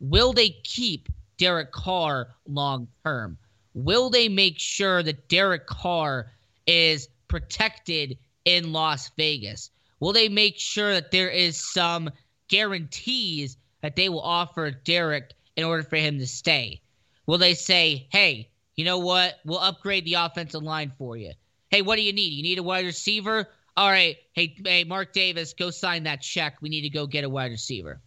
will 0.00 0.32
they 0.32 0.50
keep 0.50 1.08
Derek 1.38 1.72
Carr 1.72 2.28
long 2.46 2.88
term? 3.04 3.38
Will 3.74 4.10
they 4.10 4.28
make 4.28 4.58
sure 4.58 5.02
that 5.02 5.28
Derek 5.28 5.66
Carr 5.66 6.32
is 6.66 7.08
protected 7.28 8.18
in 8.44 8.72
Las 8.72 9.10
Vegas? 9.16 9.70
Will 10.00 10.12
they 10.12 10.28
make 10.28 10.58
sure 10.58 10.92
that 10.92 11.10
there 11.10 11.30
is 11.30 11.60
some 11.72 12.10
guarantees 12.48 13.56
that 13.82 13.96
they 13.96 14.08
will 14.08 14.20
offer 14.20 14.70
Derek 14.70 15.32
in 15.56 15.64
order 15.64 15.82
for 15.82 15.96
him 15.96 16.18
to 16.18 16.26
stay? 16.26 16.80
Will 17.26 17.38
they 17.38 17.54
say, 17.54 18.06
hey, 18.10 18.48
you 18.76 18.84
know 18.84 18.98
what? 18.98 19.40
We'll 19.44 19.58
upgrade 19.58 20.04
the 20.04 20.14
offensive 20.14 20.62
line 20.62 20.92
for 20.98 21.16
you. 21.16 21.32
Hey, 21.70 21.82
what 21.82 21.96
do 21.96 22.02
you 22.02 22.12
need? 22.12 22.32
You 22.32 22.42
need 22.42 22.58
a 22.58 22.62
wide 22.62 22.84
receiver? 22.84 23.48
All 23.76 23.90
right. 23.90 24.16
Hey, 24.32 24.54
hey, 24.64 24.84
Mark 24.84 25.12
Davis, 25.12 25.54
go 25.54 25.70
sign 25.70 26.04
that 26.04 26.22
check. 26.22 26.58
We 26.60 26.68
need 26.68 26.82
to 26.82 26.90
go 26.90 27.06
get 27.06 27.24
a 27.24 27.28
wide 27.28 27.50
receiver. 27.50 28.00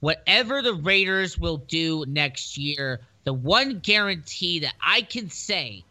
Whatever 0.00 0.62
the 0.62 0.74
Raiders 0.74 1.36
will 1.38 1.58
do 1.58 2.04
next 2.06 2.56
year, 2.56 3.00
the 3.24 3.32
one 3.32 3.80
guarantee 3.80 4.60
that 4.60 4.74
I 4.80 5.02
can 5.02 5.28
say 5.28 5.84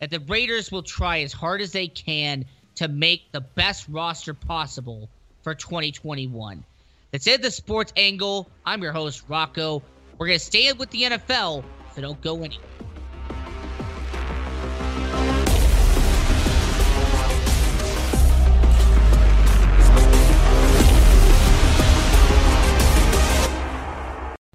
that 0.00 0.10
the 0.10 0.20
Raiders 0.20 0.70
will 0.70 0.82
try 0.82 1.20
as 1.20 1.32
hard 1.32 1.60
as 1.60 1.72
they 1.72 1.88
can 1.88 2.44
to 2.80 2.88
make 2.88 3.30
the 3.30 3.42
best 3.42 3.86
roster 3.90 4.32
possible 4.32 5.06
for 5.42 5.54
2021. 5.54 6.64
That's 7.10 7.26
it, 7.26 7.42
the 7.42 7.50
sports 7.50 7.92
angle. 7.94 8.48
I'm 8.64 8.82
your 8.82 8.92
host, 8.92 9.22
Rocco. 9.28 9.82
We're 10.16 10.28
going 10.28 10.38
to 10.38 10.44
stay 10.44 10.72
with 10.72 10.88
the 10.88 11.02
NFL, 11.02 11.62
so 11.94 12.00
don't 12.00 12.18
go 12.22 12.36
anywhere. 12.36 12.69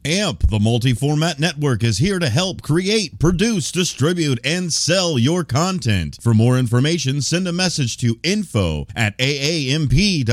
AMP, 0.06 0.48
the 0.50 0.60
multi 0.60 0.94
format 0.94 1.40
network, 1.40 1.84
is 1.84 1.98
here 1.98 2.20
to 2.20 2.30
help 2.30 2.62
create, 2.62 3.20
produce, 3.20 3.72
distribute, 3.72 4.40
and 4.46 4.72
sell 4.72 5.18
your 5.18 5.44
content. 5.44 6.20
For 6.22 6.34
more 6.34 6.60
information, 6.60 7.22
send 7.22 7.48
a 7.48 7.52
message 7.52 7.98
to 7.98 8.20
info 8.24 8.86
at 8.96 9.18
aamp.tv. 9.18 10.26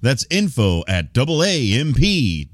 That's 0.00 0.26
info 0.28 0.82
at 0.88 1.12
aamp.tv. 1.14 2.50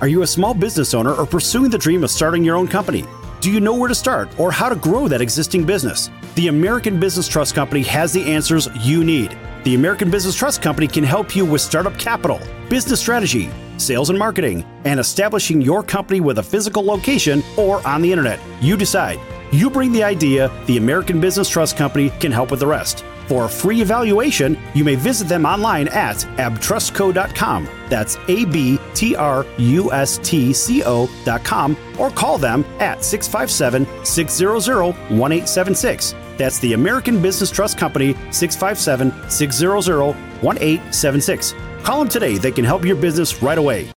Are 0.00 0.08
you 0.08 0.22
a 0.22 0.26
small 0.26 0.54
business 0.54 0.94
owner 0.94 1.14
or 1.14 1.26
pursuing 1.26 1.70
the 1.70 1.78
dream 1.78 2.02
of 2.02 2.10
starting 2.10 2.42
your 2.42 2.56
own 2.56 2.66
company? 2.66 3.04
Do 3.40 3.50
you 3.50 3.60
know 3.60 3.74
where 3.74 3.88
to 3.88 3.94
start 3.94 4.28
or 4.38 4.50
how 4.50 4.68
to 4.68 4.76
grow 4.76 5.08
that 5.08 5.20
existing 5.20 5.64
business? 5.64 6.10
The 6.34 6.48
American 6.48 6.98
Business 6.98 7.28
Trust 7.28 7.54
Company 7.54 7.82
has 7.82 8.12
the 8.12 8.24
answers 8.24 8.68
you 8.80 9.04
need. 9.04 9.36
The 9.64 9.74
American 9.76 10.10
Business 10.10 10.34
Trust 10.34 10.62
Company 10.62 10.88
can 10.88 11.04
help 11.04 11.36
you 11.36 11.44
with 11.44 11.60
startup 11.60 11.96
capital, 11.98 12.40
business 12.68 13.00
strategy, 13.00 13.48
sales 13.82 14.10
and 14.10 14.18
marketing, 14.18 14.64
and 14.84 14.98
establishing 14.98 15.60
your 15.60 15.82
company 15.82 16.20
with 16.20 16.38
a 16.38 16.42
physical 16.42 16.84
location 16.84 17.42
or 17.56 17.86
on 17.86 18.02
the 18.02 18.10
internet. 18.10 18.40
You 18.60 18.76
decide. 18.76 19.18
You 19.52 19.68
bring 19.68 19.92
the 19.92 20.02
idea, 20.02 20.50
the 20.66 20.78
American 20.78 21.20
Business 21.20 21.48
Trust 21.48 21.76
Company 21.76 22.10
can 22.20 22.32
help 22.32 22.50
with 22.50 22.60
the 22.60 22.66
rest. 22.66 23.04
For 23.28 23.44
a 23.44 23.48
free 23.48 23.80
evaluation, 23.80 24.58
you 24.74 24.84
may 24.84 24.94
visit 24.94 25.28
them 25.28 25.46
online 25.46 25.88
at 25.88 26.16
abtrustco.com. 26.36 27.68
That's 27.88 28.16
A 28.28 28.44
B 28.46 28.78
T 28.94 29.14
R 29.14 29.46
U 29.58 29.92
S 29.92 30.18
T 30.18 30.52
C 30.52 30.82
O.com 30.84 31.76
or 31.98 32.10
call 32.10 32.38
them 32.38 32.64
at 32.78 33.04
657 33.04 34.04
600 34.04 34.84
1876. 34.84 36.14
That's 36.36 36.58
the 36.58 36.72
American 36.72 37.22
Business 37.22 37.50
Trust 37.50 37.78
Company, 37.78 38.14
657 38.30 39.30
600 39.30 40.14
1876. 40.42 41.54
Call 41.82 42.00
them 42.00 42.08
today. 42.08 42.38
They 42.38 42.52
can 42.52 42.64
help 42.64 42.84
your 42.84 42.96
business 42.96 43.42
right 43.42 43.58
away. 43.58 43.90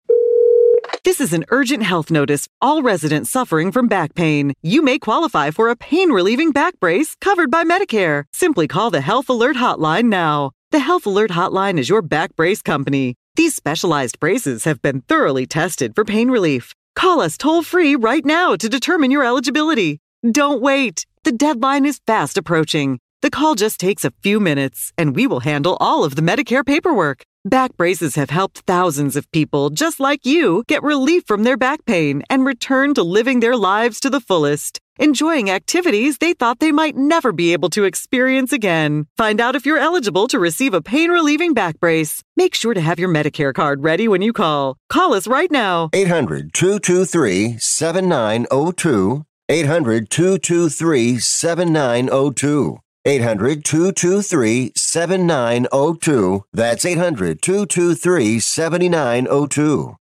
This 1.03 1.21
is 1.21 1.33
an 1.33 1.45
urgent 1.49 1.83
health 1.83 2.09
notice. 2.09 2.47
All 2.61 2.81
residents 2.81 3.29
suffering 3.29 3.71
from 3.71 3.87
back 3.87 4.15
pain. 4.15 4.53
You 4.63 4.81
may 4.81 4.97
qualify 4.97 5.51
for 5.51 5.69
a 5.69 5.75
pain 5.75 6.11
relieving 6.11 6.51
back 6.51 6.79
brace 6.79 7.15
covered 7.21 7.51
by 7.51 7.63
Medicare. 7.63 8.23
Simply 8.33 8.67
call 8.67 8.89
the 8.89 9.01
Health 9.01 9.29
Alert 9.29 9.57
Hotline 9.57 10.05
now. 10.05 10.51
The 10.71 10.79
Health 10.79 11.05
Alert 11.05 11.31
Hotline 11.31 11.77
is 11.77 11.87
your 11.87 12.01
back 12.01 12.35
brace 12.35 12.61
company. 12.63 13.15
These 13.35 13.55
specialized 13.55 14.19
braces 14.19 14.63
have 14.63 14.81
been 14.81 15.01
thoroughly 15.01 15.45
tested 15.45 15.93
for 15.93 16.03
pain 16.03 16.31
relief. 16.31 16.73
Call 16.95 17.21
us 17.21 17.37
toll 17.37 17.61
free 17.61 17.95
right 17.95 18.25
now 18.25 18.55
to 18.55 18.67
determine 18.67 19.11
your 19.11 19.23
eligibility. 19.23 19.99
Don't 20.29 20.61
wait. 20.61 21.05
The 21.23 21.31
deadline 21.31 21.85
is 21.85 22.01
fast 22.07 22.37
approaching. 22.37 22.99
The 23.21 23.29
call 23.29 23.55
just 23.55 23.79
takes 23.79 24.05
a 24.05 24.13
few 24.23 24.39
minutes, 24.39 24.91
and 24.97 25.15
we 25.15 25.27
will 25.27 25.41
handle 25.41 25.77
all 25.79 26.03
of 26.03 26.15
the 26.15 26.21
Medicare 26.21 26.65
paperwork. 26.65 27.23
Back 27.45 27.77
braces 27.77 28.15
have 28.15 28.31
helped 28.31 28.61
thousands 28.65 29.15
of 29.15 29.31
people 29.31 29.69
just 29.69 29.99
like 29.99 30.25
you 30.25 30.63
get 30.67 30.81
relief 30.81 31.25
from 31.27 31.43
their 31.43 31.57
back 31.57 31.85
pain 31.85 32.23
and 32.27 32.43
return 32.43 32.95
to 32.95 33.03
living 33.03 33.39
their 33.39 33.55
lives 33.55 33.99
to 33.99 34.09
the 34.09 34.19
fullest, 34.19 34.79
enjoying 34.97 35.51
activities 35.51 36.17
they 36.17 36.33
thought 36.33 36.59
they 36.59 36.71
might 36.71 36.97
never 36.97 37.31
be 37.31 37.53
able 37.53 37.69
to 37.69 37.83
experience 37.83 38.51
again. 38.51 39.05
Find 39.15 39.39
out 39.39 39.55
if 39.55 39.63
you're 39.63 39.77
eligible 39.77 40.27
to 40.29 40.39
receive 40.39 40.73
a 40.73 40.81
pain 40.81 41.11
relieving 41.11 41.53
back 41.53 41.79
brace. 41.79 42.23
Make 42.35 42.55
sure 42.55 42.73
to 42.73 42.81
have 42.81 42.97
your 42.97 43.09
Medicare 43.09 43.53
card 43.53 43.83
ready 43.83 44.07
when 44.07 44.23
you 44.23 44.33
call. 44.33 44.77
Call 44.89 45.13
us 45.13 45.27
right 45.27 45.51
now. 45.51 45.91
800 45.93 46.51
223 46.51 47.59
7902. 47.59 49.23
800 49.49 50.09
223 50.09 51.19
7902. 51.19 52.79
800 53.07 53.63
223 53.63 54.71
7902. 54.75 56.45
That's 56.51 56.85
800 56.85 57.39
223 57.39 58.39
7902. 58.39 59.95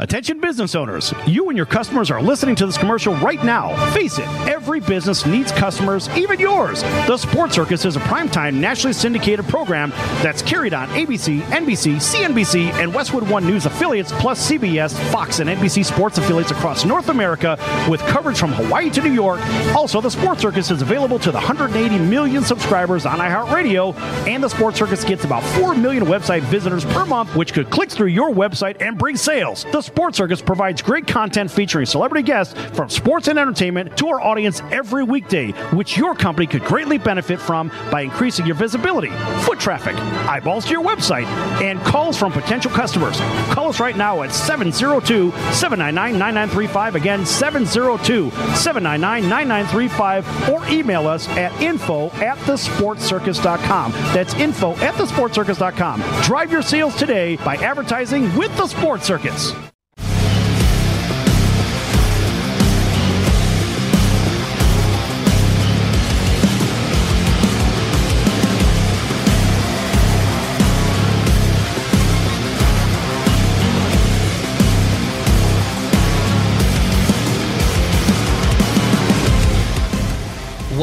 Attention 0.00 0.40
business 0.40 0.74
owners, 0.74 1.14
you 1.24 1.50
and 1.50 1.56
your 1.56 1.66
customers 1.66 2.10
are 2.10 2.20
listening 2.20 2.56
to 2.56 2.66
this 2.66 2.76
commercial 2.76 3.14
right 3.18 3.44
now. 3.44 3.76
Face 3.92 4.18
it, 4.18 4.26
every 4.48 4.80
business 4.80 5.24
needs 5.24 5.52
customers, 5.52 6.08
even 6.16 6.40
yours. 6.40 6.82
The 7.06 7.16
Sports 7.16 7.54
Circus 7.54 7.84
is 7.84 7.94
a 7.94 8.00
primetime 8.00 8.54
nationally 8.54 8.92
syndicated 8.92 9.46
program 9.46 9.90
that's 10.20 10.42
carried 10.42 10.74
on 10.74 10.88
ABC, 10.88 11.42
NBC, 11.42 11.94
CNBC, 11.98 12.72
and 12.72 12.92
Westwood 12.92 13.30
One 13.30 13.46
News 13.46 13.66
affiliates, 13.66 14.10
plus 14.14 14.50
CBS, 14.50 14.98
Fox, 15.12 15.38
and 15.38 15.48
NBC 15.48 15.84
sports 15.84 16.18
affiliates 16.18 16.50
across 16.50 16.84
North 16.84 17.08
America 17.08 17.56
with 17.88 18.00
coverage 18.00 18.36
from 18.36 18.50
Hawaii 18.50 18.90
to 18.90 19.00
New 19.00 19.12
York. 19.12 19.40
Also, 19.76 20.00
the 20.00 20.10
Sports 20.10 20.40
Circus 20.42 20.72
is 20.72 20.82
available 20.82 21.20
to 21.20 21.30
the 21.30 21.38
180 21.38 21.98
million 22.00 22.42
subscribers 22.42 23.06
on 23.06 23.20
iHeartRadio, 23.20 23.94
and 24.26 24.42
the 24.42 24.48
Sports 24.48 24.76
Circus 24.76 25.04
gets 25.04 25.22
about 25.22 25.44
4 25.60 25.76
million 25.76 26.06
website 26.06 26.42
visitors 26.42 26.84
per 26.84 27.06
month, 27.06 27.36
which 27.36 27.52
could 27.52 27.70
click 27.70 27.92
through 27.92 28.08
your 28.08 28.30
website 28.30 28.82
and 28.82 28.98
bring 28.98 29.16
sales. 29.16 29.64
The 29.70 29.83
Sports 29.84 30.16
Circus 30.16 30.40
provides 30.40 30.80
great 30.80 31.06
content 31.06 31.50
featuring 31.50 31.84
celebrity 31.84 32.22
guests 32.22 32.58
from 32.74 32.88
sports 32.88 33.28
and 33.28 33.38
entertainment 33.38 33.98
to 33.98 34.08
our 34.08 34.18
audience 34.18 34.62
every 34.72 35.04
weekday, 35.04 35.50
which 35.72 35.98
your 35.98 36.14
company 36.14 36.46
could 36.46 36.64
greatly 36.64 36.96
benefit 36.96 37.38
from 37.38 37.70
by 37.90 38.00
increasing 38.00 38.46
your 38.46 38.54
visibility, 38.54 39.10
foot 39.42 39.60
traffic, 39.60 39.94
eyeballs 40.26 40.64
to 40.64 40.70
your 40.70 40.82
website, 40.82 41.26
and 41.60 41.78
calls 41.80 42.16
from 42.16 42.32
potential 42.32 42.70
customers. 42.70 43.18
Call 43.52 43.68
us 43.68 43.78
right 43.78 43.96
now 43.96 44.22
at 44.22 44.32
702 44.32 45.30
799 45.52 46.18
9935. 46.18 46.94
Again, 46.94 47.26
702 47.26 48.30
799 48.56 49.28
9935, 49.28 50.48
or 50.48 50.66
email 50.68 51.06
us 51.06 51.28
at 51.28 51.52
info 51.60 52.06
at 52.22 52.38
thesportcircus.com. 52.38 53.92
That's 53.92 54.32
info 54.34 54.72
at 54.76 54.94
thesportcircus.com. 54.94 56.02
Drive 56.22 56.50
your 56.50 56.62
sales 56.62 56.96
today 56.96 57.36
by 57.36 57.56
advertising 57.56 58.34
with 58.34 58.56
the 58.56 58.66
Sports 58.66 59.04
Circus. 59.04 59.52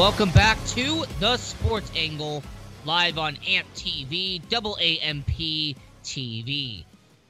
Welcome 0.02 0.32
back 0.32 0.58
to 0.70 1.06
the 1.20 1.38
Sports 1.38 1.92
Angle, 1.96 2.42
live 2.86 3.20
on 3.20 3.38
AMP 3.48 3.72
TV, 3.76 4.42
double 4.50 4.76
AMP 4.80 5.28
TV. 6.04 6.84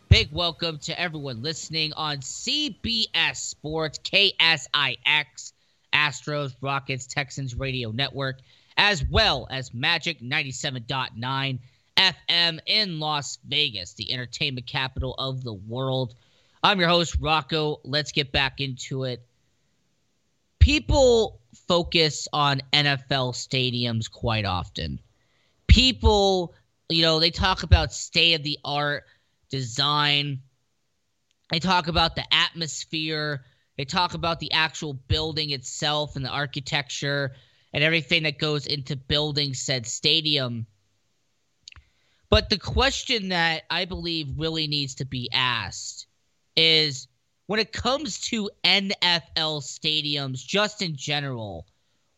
Big 0.07 0.29
welcome 0.31 0.77
to 0.77 0.97
everyone 0.97 1.41
listening 1.41 1.91
on 1.97 2.19
CBS 2.19 3.35
Sports, 3.35 3.99
KSIX, 3.99 5.51
Astros, 5.91 6.55
Rockets, 6.61 7.07
Texans 7.07 7.55
Radio 7.55 7.91
Network, 7.91 8.39
as 8.77 9.03
well 9.03 9.49
as 9.51 9.73
Magic 9.73 10.21
97.9 10.21 11.59
FM 11.97 12.59
in 12.67 12.99
Las 13.01 13.37
Vegas, 13.49 13.95
the 13.95 14.13
entertainment 14.13 14.65
capital 14.65 15.13
of 15.15 15.43
the 15.43 15.53
world. 15.53 16.15
I'm 16.63 16.79
your 16.79 16.87
host, 16.87 17.17
Rocco. 17.19 17.81
Let's 17.83 18.13
get 18.13 18.31
back 18.31 18.61
into 18.61 19.03
it. 19.03 19.21
People 20.59 21.41
focus 21.71 22.27
on 22.33 22.61
NFL 22.73 23.31
stadiums 23.31 24.11
quite 24.11 24.43
often. 24.43 24.99
People, 25.67 26.53
you 26.89 27.01
know, 27.01 27.21
they 27.21 27.31
talk 27.31 27.63
about 27.63 27.93
state 27.93 28.33
of 28.33 28.43
the 28.43 28.59
art 28.65 29.05
design. 29.49 30.41
They 31.49 31.59
talk 31.59 31.87
about 31.87 32.17
the 32.17 32.25
atmosphere. 32.29 33.45
They 33.77 33.85
talk 33.85 34.15
about 34.15 34.41
the 34.41 34.51
actual 34.51 34.91
building 34.91 35.51
itself 35.51 36.17
and 36.17 36.25
the 36.25 36.29
architecture 36.29 37.31
and 37.71 37.85
everything 37.85 38.23
that 38.23 38.37
goes 38.37 38.67
into 38.67 38.97
building 38.97 39.53
said 39.53 39.87
stadium. 39.87 40.67
But 42.29 42.49
the 42.49 42.59
question 42.59 43.29
that 43.29 43.63
I 43.69 43.85
believe 43.85 44.27
really 44.35 44.67
needs 44.67 44.95
to 44.95 45.05
be 45.05 45.29
asked 45.31 46.05
is 46.57 47.07
when 47.51 47.59
it 47.59 47.73
comes 47.73 48.21
to 48.21 48.49
NFL 48.63 49.61
stadiums, 49.61 50.37
just 50.37 50.81
in 50.81 50.95
general, 50.95 51.67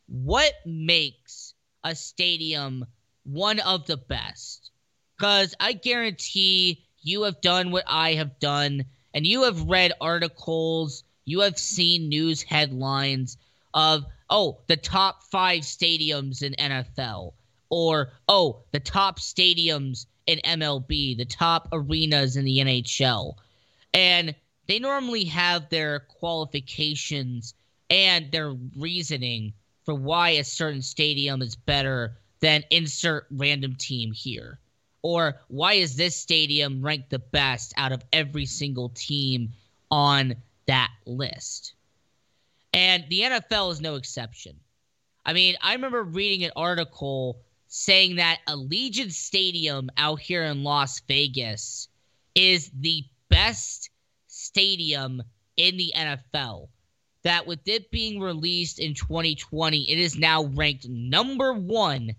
what 0.05 0.53
makes 0.63 1.55
a 1.83 1.95
stadium 1.95 2.85
one 3.23 3.59
of 3.61 3.87
the 3.87 3.97
best? 3.97 4.69
Because 5.17 5.55
I 5.59 5.73
guarantee 5.73 6.85
you 7.01 7.23
have 7.23 7.41
done 7.41 7.71
what 7.71 7.83
I 7.87 8.13
have 8.13 8.37
done, 8.37 8.85
and 9.11 9.25
you 9.25 9.45
have 9.45 9.63
read 9.63 9.93
articles, 9.99 11.03
you 11.25 11.39
have 11.39 11.57
seen 11.57 12.09
news 12.09 12.43
headlines 12.43 13.37
of, 13.73 14.05
oh, 14.29 14.59
the 14.67 14.77
top 14.77 15.23
five 15.31 15.61
stadiums 15.61 16.43
in 16.43 16.53
NFL, 16.59 17.33
or, 17.71 18.11
oh, 18.27 18.59
the 18.71 18.79
top 18.79 19.17
stadiums 19.19 20.05
in 20.27 20.37
MLB, 20.45 21.17
the 21.17 21.25
top 21.25 21.69
arenas 21.71 22.35
in 22.35 22.45
the 22.45 22.59
NHL. 22.59 23.33
And 23.95 24.35
they 24.67 24.79
normally 24.79 25.25
have 25.25 25.69
their 25.69 26.01
qualifications 26.01 27.53
and 27.89 28.31
their 28.31 28.55
reasoning 28.77 29.53
for 29.83 29.93
why 29.93 30.29
a 30.29 30.43
certain 30.43 30.81
stadium 30.81 31.41
is 31.41 31.55
better 31.55 32.17
than 32.39 32.63
insert 32.69 33.27
random 33.31 33.75
team 33.75 34.11
here. 34.11 34.59
Or 35.01 35.41
why 35.49 35.73
is 35.73 35.95
this 35.95 36.15
stadium 36.15 36.81
ranked 36.81 37.09
the 37.09 37.19
best 37.19 37.73
out 37.75 37.91
of 37.91 38.03
every 38.13 38.45
single 38.45 38.89
team 38.89 39.53
on 39.91 40.35
that 40.65 40.91
list? 41.05 41.73
And 42.73 43.05
the 43.09 43.21
NFL 43.21 43.71
is 43.73 43.81
no 43.81 43.95
exception. 43.95 44.55
I 45.25 45.33
mean, 45.33 45.55
I 45.61 45.73
remember 45.73 46.03
reading 46.03 46.45
an 46.45 46.51
article 46.55 47.41
saying 47.67 48.15
that 48.15 48.39
Allegiant 48.47 49.11
Stadium 49.11 49.89
out 49.97 50.19
here 50.19 50.43
in 50.43 50.63
Las 50.63 51.01
Vegas 51.07 51.87
is 52.35 52.71
the 52.79 53.03
best 53.29 53.89
stadium 54.53 55.23
in 55.57 55.77
the 55.77 55.91
NFL. 55.95 56.67
That 57.23 57.47
with 57.47 57.59
it 57.65 57.89
being 57.89 58.19
released 58.19 58.79
in 58.79 58.93
2020, 58.93 59.89
it 59.89 59.97
is 59.97 60.17
now 60.17 60.43
ranked 60.43 60.87
number 60.87 61.53
one 61.53 62.15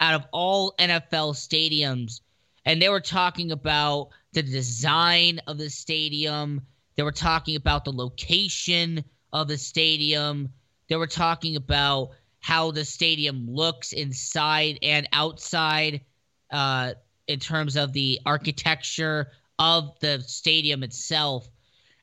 out 0.00 0.14
of 0.14 0.26
all 0.32 0.74
NFL 0.78 1.34
stadiums. 1.34 2.20
And 2.64 2.82
they 2.82 2.88
were 2.88 3.00
talking 3.00 3.52
about 3.52 4.10
the 4.32 4.42
design 4.42 5.40
of 5.46 5.58
the 5.58 5.70
stadium. 5.70 6.60
They 6.96 7.04
were 7.04 7.12
talking 7.12 7.56
about 7.56 7.84
the 7.84 7.92
location 7.92 9.04
of 9.32 9.48
the 9.48 9.58
stadium. 9.58 10.50
They 10.88 10.96
were 10.96 11.06
talking 11.06 11.56
about 11.56 12.10
how 12.40 12.72
the 12.72 12.84
stadium 12.84 13.46
looks 13.48 13.92
inside 13.92 14.78
and 14.82 15.08
outside 15.12 16.02
uh, 16.50 16.94
in 17.28 17.38
terms 17.38 17.76
of 17.76 17.92
the 17.92 18.20
architecture 18.26 19.30
of 19.58 19.98
the 20.00 20.20
stadium 20.26 20.82
itself. 20.82 21.48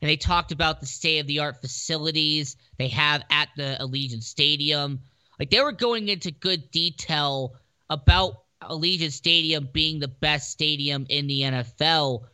And 0.02 0.10
they 0.10 0.18
talked 0.18 0.52
about 0.52 0.80
the 0.80 0.86
state 0.86 1.20
of 1.20 1.28
the 1.28 1.39
art 1.39 1.62
facilities 1.62 2.56
they 2.78 2.88
have 2.89 3.24
at 3.30 3.50
the 3.58 3.78
Allegiant 3.80 4.24
Stadium. 4.24 5.02
Like 5.39 5.50
they 5.50 5.62
were 5.62 5.74
going 5.74 6.08
into 6.08 6.32
good 6.32 6.72
detail 6.72 7.56
about 7.89 8.43
Allegiant 8.62 9.12
Stadium 9.12 9.70
being 9.72 10.00
the 10.00 10.08
best 10.08 10.52
stadium 10.52 11.06
in 11.10 11.28
the 11.28 11.41
NFL, 11.41 12.26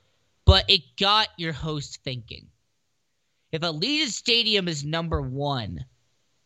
but 0.46 0.70
it 0.70 0.82
got 1.00 1.30
your 1.38 1.54
host 1.54 2.04
thinking. 2.04 2.48
If 3.52 3.62
Allegiant 3.62 4.10
Stadium 4.10 4.68
is 4.68 4.84
number 4.84 5.22
one, 5.22 5.86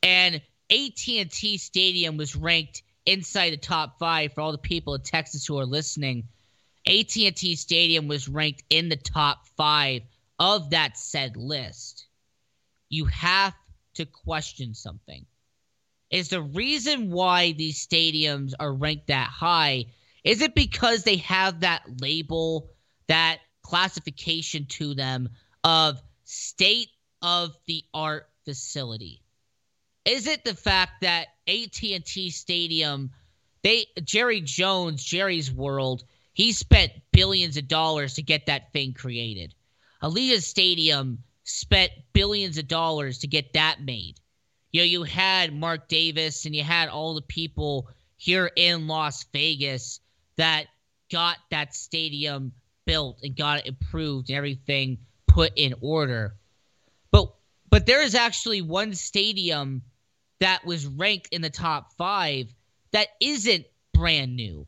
and 0.03 0.41
AT&T 0.69 1.57
Stadium 1.57 2.17
was 2.17 2.35
ranked 2.35 2.83
inside 3.05 3.51
the 3.51 3.57
top 3.57 3.97
five 3.99 4.33
for 4.33 4.41
all 4.41 4.51
the 4.51 4.57
people 4.57 4.95
in 4.95 5.01
Texas 5.01 5.45
who 5.45 5.57
are 5.57 5.65
listening, 5.65 6.27
AT&T 6.85 7.55
Stadium 7.55 8.07
was 8.07 8.29
ranked 8.29 8.63
in 8.69 8.89
the 8.89 8.95
top 8.95 9.47
five 9.57 10.03
of 10.39 10.69
that 10.71 10.97
said 10.97 11.35
list. 11.37 12.07
You 12.89 13.05
have 13.05 13.53
to 13.95 14.05
question 14.05 14.73
something 14.73 15.25
is 16.09 16.29
the 16.29 16.41
reason 16.41 17.11
why 17.11 17.51
these 17.51 17.85
stadiums 17.85 18.53
are 18.59 18.73
ranked 18.73 19.07
that 19.07 19.29
high 19.29 19.85
is 20.23 20.41
it 20.41 20.55
because 20.55 21.03
they 21.03 21.17
have 21.17 21.59
that 21.59 21.83
label 22.01 22.69
that 23.07 23.39
classification 23.61 24.65
to 24.65 24.93
them 24.93 25.29
of 25.63 26.01
state 26.23 26.89
of 27.21 27.55
the 27.67 27.83
art 27.93 28.29
facility 28.45 29.21
is 30.05 30.27
it 30.27 30.43
the 30.45 30.55
fact 30.55 31.01
that 31.01 31.27
AT&T 31.47 32.29
Stadium 32.31 33.11
they 33.63 33.85
Jerry 34.03 34.41
Jones 34.41 35.03
Jerry's 35.03 35.51
World 35.51 36.03
he 36.33 36.53
spent 36.53 36.91
billions 37.11 37.57
of 37.57 37.67
dollars 37.67 38.13
to 38.15 38.23
get 38.23 38.45
that 38.45 38.71
thing 38.71 38.93
created 38.93 39.53
Allegiant 40.01 40.43
Stadium 40.43 41.23
spent 41.43 41.91
billions 42.13 42.57
of 42.57 42.67
dollars 42.67 43.19
to 43.19 43.27
get 43.27 43.53
that 43.53 43.81
made 43.81 44.19
you 44.71 44.81
know, 44.81 44.85
you 44.85 45.03
had 45.03 45.53
Mark 45.53 45.87
Davis 45.87 46.45
and 46.45 46.55
you 46.55 46.63
had 46.63 46.89
all 46.89 47.15
the 47.15 47.21
people 47.21 47.89
here 48.17 48.51
in 48.55 48.87
Las 48.87 49.25
Vegas 49.33 49.99
that 50.35 50.67
got 51.11 51.37
that 51.49 51.73
stadium 51.73 52.53
built 52.85 53.19
and 53.23 53.35
got 53.35 53.59
it 53.59 53.65
improved 53.65 54.29
and 54.29 54.37
everything 54.37 54.99
put 55.27 55.53
in 55.55 55.73
order. 55.81 56.35
But 57.11 57.33
but 57.69 57.85
there 57.85 58.03
is 58.03 58.15
actually 58.15 58.61
one 58.61 58.93
stadium 58.93 59.81
that 60.39 60.65
was 60.65 60.85
ranked 60.85 61.29
in 61.31 61.41
the 61.41 61.49
top 61.49 61.93
5 61.97 62.47
that 62.91 63.07
isn't 63.19 63.65
brand 63.93 64.35
new. 64.35 64.67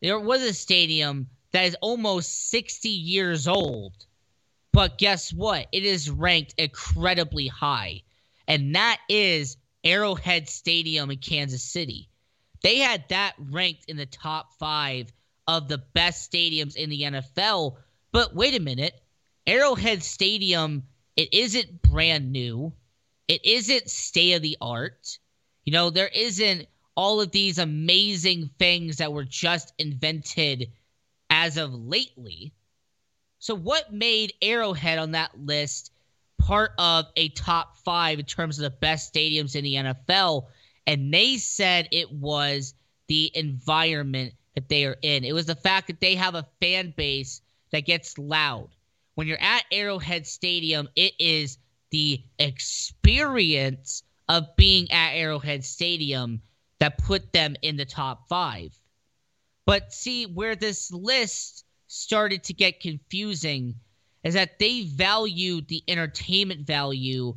There 0.00 0.18
was 0.18 0.42
a 0.42 0.54
stadium 0.54 1.28
that 1.52 1.64
is 1.64 1.76
almost 1.80 2.50
60 2.50 2.88
years 2.88 3.46
old. 3.46 3.92
But 4.72 4.98
guess 4.98 5.32
what? 5.32 5.66
It 5.72 5.84
is 5.84 6.10
ranked 6.10 6.54
incredibly 6.58 7.48
high 7.48 8.02
and 8.50 8.74
that 8.74 8.98
is 9.08 9.56
Arrowhead 9.84 10.48
Stadium 10.48 11.08
in 11.12 11.18
Kansas 11.18 11.62
City. 11.62 12.08
They 12.64 12.78
had 12.78 13.04
that 13.10 13.34
ranked 13.38 13.84
in 13.86 13.96
the 13.96 14.06
top 14.06 14.54
five 14.58 15.12
of 15.46 15.68
the 15.68 15.78
best 15.78 16.32
stadiums 16.32 16.74
in 16.74 16.90
the 16.90 17.02
NFL. 17.02 17.76
But 18.10 18.34
wait 18.34 18.56
a 18.56 18.60
minute, 18.60 19.00
Arrowhead 19.46 20.02
Stadium, 20.02 20.82
it 21.14 21.32
isn't 21.32 21.80
brand 21.80 22.32
new, 22.32 22.72
it 23.28 23.46
isn't 23.46 23.88
state 23.88 24.32
of 24.32 24.42
the 24.42 24.56
art. 24.60 25.20
You 25.64 25.72
know, 25.72 25.90
there 25.90 26.10
isn't 26.12 26.66
all 26.96 27.20
of 27.20 27.30
these 27.30 27.58
amazing 27.58 28.50
things 28.58 28.96
that 28.96 29.12
were 29.12 29.24
just 29.24 29.72
invented 29.78 30.72
as 31.30 31.56
of 31.56 31.72
lately. 31.72 32.52
So, 33.40 33.54
what 33.54 33.92
made 33.92 34.32
Arrowhead 34.40 34.98
on 34.98 35.12
that 35.12 35.38
list 35.38 35.90
part 36.40 36.72
of 36.78 37.06
a 37.16 37.28
top 37.30 37.76
five 37.78 38.18
in 38.18 38.24
terms 38.24 38.58
of 38.58 38.62
the 38.62 38.70
best 38.70 39.12
stadiums 39.14 39.54
in 39.54 39.62
the 39.62 39.74
NFL. 39.74 40.46
And 40.86 41.12
they 41.12 41.36
said 41.36 41.88
it 41.92 42.10
was 42.10 42.74
the 43.06 43.30
environment 43.34 44.34
that 44.54 44.68
they 44.68 44.84
are 44.84 44.96
in. 45.02 45.24
It 45.24 45.34
was 45.34 45.46
the 45.46 45.54
fact 45.54 45.86
that 45.86 46.00
they 46.00 46.14
have 46.16 46.34
a 46.34 46.46
fan 46.60 46.92
base 46.96 47.40
that 47.70 47.86
gets 47.86 48.18
loud. 48.18 48.70
When 49.14 49.26
you're 49.26 49.40
at 49.40 49.64
Arrowhead 49.70 50.26
Stadium, 50.26 50.88
it 50.96 51.12
is 51.18 51.58
the 51.90 52.22
experience 52.38 54.02
of 54.28 54.56
being 54.56 54.90
at 54.90 55.12
Arrowhead 55.12 55.64
Stadium 55.64 56.40
that 56.78 56.98
put 56.98 57.32
them 57.32 57.54
in 57.62 57.76
the 57.76 57.84
top 57.84 58.28
five. 58.28 58.76
But 59.66 59.92
see, 59.92 60.24
where 60.24 60.56
this 60.56 60.90
list 60.90 61.64
started 61.92 62.44
to 62.44 62.52
get 62.52 62.78
confusing 62.78 63.74
is 64.22 64.34
that 64.34 64.60
they 64.60 64.82
valued 64.82 65.66
the 65.66 65.82
entertainment 65.88 66.64
value 66.64 67.34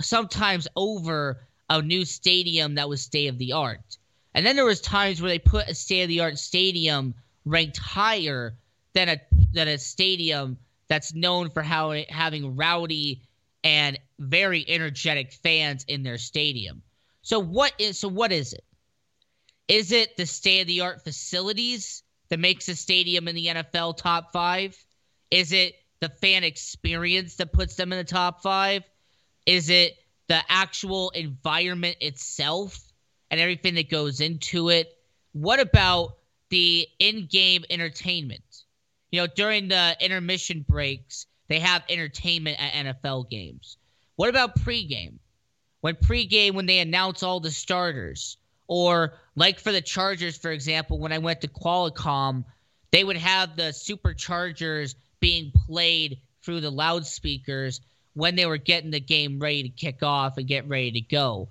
sometimes 0.00 0.68
over 0.76 1.40
a 1.68 1.82
new 1.82 2.04
stadium 2.04 2.76
that 2.76 2.88
was 2.88 3.02
state 3.02 3.26
of 3.26 3.38
the 3.38 3.52
art. 3.52 3.98
And 4.34 4.46
then 4.46 4.54
there 4.54 4.64
was 4.64 4.80
times 4.80 5.20
where 5.20 5.30
they 5.30 5.40
put 5.40 5.66
a 5.66 5.74
state 5.74 6.02
of 6.02 6.08
the 6.08 6.20
art 6.20 6.38
stadium 6.38 7.12
ranked 7.44 7.76
higher 7.76 8.56
than 8.92 9.08
a 9.08 9.20
than 9.52 9.66
a 9.66 9.78
stadium 9.78 10.58
that's 10.86 11.12
known 11.12 11.50
for 11.50 11.62
how 11.62 11.90
having 12.08 12.54
rowdy 12.54 13.22
and 13.64 13.98
very 14.20 14.64
energetic 14.68 15.32
fans 15.32 15.84
in 15.88 16.04
their 16.04 16.18
stadium. 16.18 16.82
So 17.22 17.40
what 17.40 17.72
is 17.80 17.98
so 17.98 18.06
what 18.06 18.30
is 18.30 18.52
it? 18.52 18.64
Is 19.66 19.90
it 19.90 20.16
the 20.16 20.24
state 20.24 20.60
of 20.60 20.66
the 20.68 20.82
art 20.82 21.02
facilities 21.02 22.04
that 22.30 22.38
makes 22.38 22.68
a 22.68 22.76
stadium 22.76 23.28
in 23.28 23.34
the 23.34 23.46
NFL 23.46 23.96
top 23.96 24.32
5? 24.32 24.76
Is 25.30 25.52
it 25.52 25.74
the 26.00 26.08
fan 26.08 26.44
experience 26.44 27.36
that 27.36 27.52
puts 27.52 27.74
them 27.76 27.92
in 27.92 27.98
the 27.98 28.04
top 28.04 28.42
five? 28.42 28.84
Is 29.46 29.70
it 29.70 29.96
the 30.28 30.40
actual 30.48 31.10
environment 31.10 31.96
itself 32.00 32.78
and 33.30 33.40
everything 33.40 33.74
that 33.74 33.90
goes 33.90 34.20
into 34.20 34.68
it? 34.68 34.92
What 35.32 35.60
about 35.60 36.16
the 36.50 36.86
in 36.98 37.26
game 37.26 37.64
entertainment? 37.68 38.42
You 39.10 39.22
know, 39.22 39.26
during 39.26 39.68
the 39.68 39.96
intermission 40.00 40.64
breaks, 40.68 41.26
they 41.48 41.60
have 41.60 41.82
entertainment 41.88 42.58
at 42.60 42.96
NFL 42.96 43.30
games. 43.30 43.78
What 44.16 44.28
about 44.28 44.58
pregame? 44.58 45.18
When 45.80 45.94
pregame, 45.94 46.54
when 46.54 46.66
they 46.66 46.80
announce 46.80 47.22
all 47.22 47.40
the 47.40 47.50
starters, 47.50 48.36
or 48.68 49.14
like 49.34 49.58
for 49.58 49.72
the 49.72 49.80
Chargers, 49.80 50.36
for 50.36 50.52
example, 50.52 50.98
when 50.98 51.12
I 51.12 51.18
went 51.18 51.40
to 51.40 51.48
Qualcomm, 51.48 52.44
they 52.92 53.02
would 53.02 53.16
have 53.16 53.56
the 53.56 53.72
Superchargers 53.72 54.94
being 55.20 55.50
played 55.66 56.18
through 56.42 56.60
the 56.60 56.70
loudspeakers 56.70 57.80
when 58.14 58.36
they 58.36 58.46
were 58.46 58.56
getting 58.56 58.90
the 58.90 59.00
game 59.00 59.38
ready 59.40 59.64
to 59.64 59.68
kick 59.68 60.02
off 60.02 60.38
and 60.38 60.46
get 60.46 60.68
ready 60.68 60.92
to 60.92 61.00
go. 61.00 61.48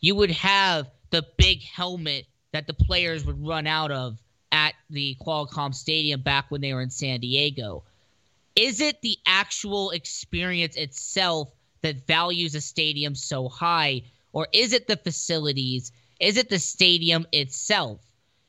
You 0.00 0.14
would 0.14 0.30
have 0.30 0.88
the 1.10 1.26
big 1.36 1.62
helmet 1.62 2.26
that 2.52 2.66
the 2.66 2.74
players 2.74 3.24
would 3.24 3.46
run 3.46 3.66
out 3.66 3.90
of 3.90 4.18
at 4.52 4.74
the 4.88 5.16
Qualcomm 5.20 5.74
Stadium 5.74 6.22
back 6.22 6.50
when 6.50 6.60
they 6.60 6.72
were 6.72 6.82
in 6.82 6.90
San 6.90 7.20
Diego. 7.20 7.84
Is 8.56 8.80
it 8.80 9.00
the 9.00 9.18
actual 9.26 9.90
experience 9.90 10.76
itself 10.76 11.48
that 11.82 12.06
values 12.06 12.54
a 12.54 12.60
stadium 12.60 13.14
so 13.14 13.48
high, 13.48 14.02
or 14.32 14.48
is 14.52 14.72
it 14.72 14.86
the 14.86 14.96
facilities? 14.96 15.92
Is 16.20 16.36
it 16.36 16.50
the 16.50 16.58
stadium 16.58 17.26
itself? 17.32 18.00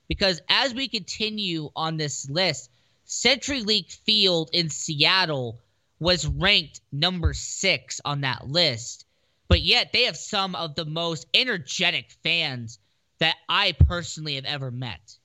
Because 0.09 0.41
as 0.49 0.73
we 0.73 0.89
continue 0.89 1.71
on 1.75 1.95
this 1.95 2.29
list, 2.29 2.69
CenturyLink 3.07 3.91
Field 4.05 4.49
in 4.51 4.69
Seattle 4.69 5.59
was 5.99 6.27
ranked 6.27 6.81
number 6.91 7.33
six 7.33 8.01
on 8.03 8.21
that 8.21 8.47
list, 8.47 9.05
but 9.47 9.61
yet 9.61 9.93
they 9.93 10.03
have 10.03 10.17
some 10.17 10.55
of 10.55 10.75
the 10.75 10.85
most 10.85 11.27
energetic 11.33 12.11
fans 12.23 12.79
that 13.19 13.35
I 13.47 13.73
personally 13.73 14.35
have 14.35 14.45
ever 14.45 14.71
met. 14.71 15.17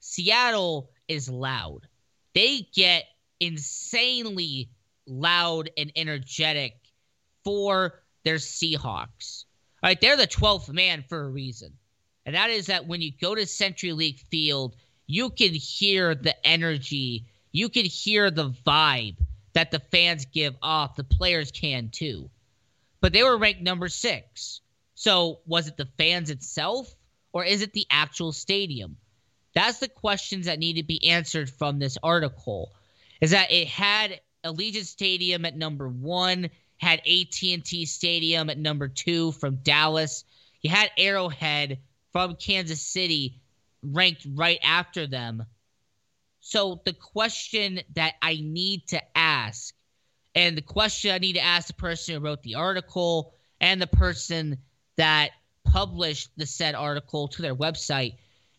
Seattle 0.00 0.90
is 1.06 1.28
loud. 1.28 1.86
They 2.34 2.68
get 2.74 3.04
insanely 3.40 4.68
loud 5.06 5.70
and 5.76 5.92
energetic 5.96 6.74
for 7.44 8.02
their 8.24 8.36
Seahawks. 8.36 9.44
All 9.82 9.88
right, 9.88 10.00
they're 10.00 10.16
the 10.16 10.26
12th 10.26 10.70
man 10.70 11.04
for 11.08 11.20
a 11.20 11.28
reason. 11.28 11.72
And 12.26 12.34
that 12.34 12.50
is 12.50 12.66
that 12.66 12.86
when 12.86 13.00
you 13.00 13.12
go 13.20 13.34
to 13.34 13.42
CenturyLink 13.42 14.20
Field, 14.28 14.76
you 15.06 15.30
can 15.30 15.54
hear 15.54 16.14
the 16.14 16.34
energy, 16.46 17.26
you 17.52 17.68
can 17.68 17.84
hear 17.86 18.30
the 18.30 18.50
vibe 18.50 19.16
that 19.54 19.70
the 19.70 19.78
fans 19.78 20.26
give 20.26 20.54
off. 20.62 20.96
The 20.96 21.04
players 21.04 21.50
can 21.50 21.88
too. 21.90 22.30
But 23.00 23.12
they 23.12 23.22
were 23.22 23.38
ranked 23.38 23.62
number 23.62 23.88
six. 23.88 24.60
So 24.94 25.40
was 25.46 25.68
it 25.68 25.76
the 25.76 25.88
fans 25.96 26.30
itself 26.30 26.94
or 27.32 27.44
is 27.44 27.62
it 27.62 27.72
the 27.72 27.86
actual 27.90 28.32
stadium? 28.32 28.96
That's 29.54 29.78
the 29.78 29.88
questions 29.88 30.46
that 30.46 30.58
need 30.58 30.74
to 30.74 30.82
be 30.82 31.10
answered 31.10 31.50
from 31.50 31.78
this 31.78 31.98
article. 32.02 32.72
Is 33.20 33.30
that 33.30 33.50
it 33.50 33.68
had 33.68 34.20
Allegiant 34.44 34.86
Stadium 34.86 35.44
at 35.44 35.56
number 35.56 35.88
one, 35.88 36.50
had 36.78 37.00
AT&T 37.00 37.86
Stadium 37.86 38.50
at 38.50 38.58
number 38.58 38.88
two 38.88 39.32
from 39.32 39.56
Dallas. 39.56 40.24
You 40.62 40.70
had 40.70 40.90
Arrowhead 40.96 41.78
from 42.12 42.36
Kansas 42.36 42.80
City 42.80 43.40
ranked 43.82 44.26
right 44.34 44.58
after 44.62 45.06
them. 45.06 45.44
So 46.40 46.80
the 46.84 46.92
question 46.92 47.80
that 47.94 48.14
I 48.22 48.38
need 48.42 48.86
to 48.88 49.02
ask, 49.16 49.74
and 50.34 50.56
the 50.56 50.62
question 50.62 51.10
I 51.10 51.18
need 51.18 51.34
to 51.34 51.44
ask 51.44 51.66
the 51.66 51.74
person 51.74 52.14
who 52.14 52.20
wrote 52.20 52.42
the 52.42 52.54
article 52.54 53.34
and 53.60 53.82
the 53.82 53.86
person 53.86 54.58
that 54.96 55.32
published 55.64 56.30
the 56.36 56.46
said 56.46 56.74
article 56.74 57.28
to 57.28 57.42
their 57.42 57.54
website 57.54 58.14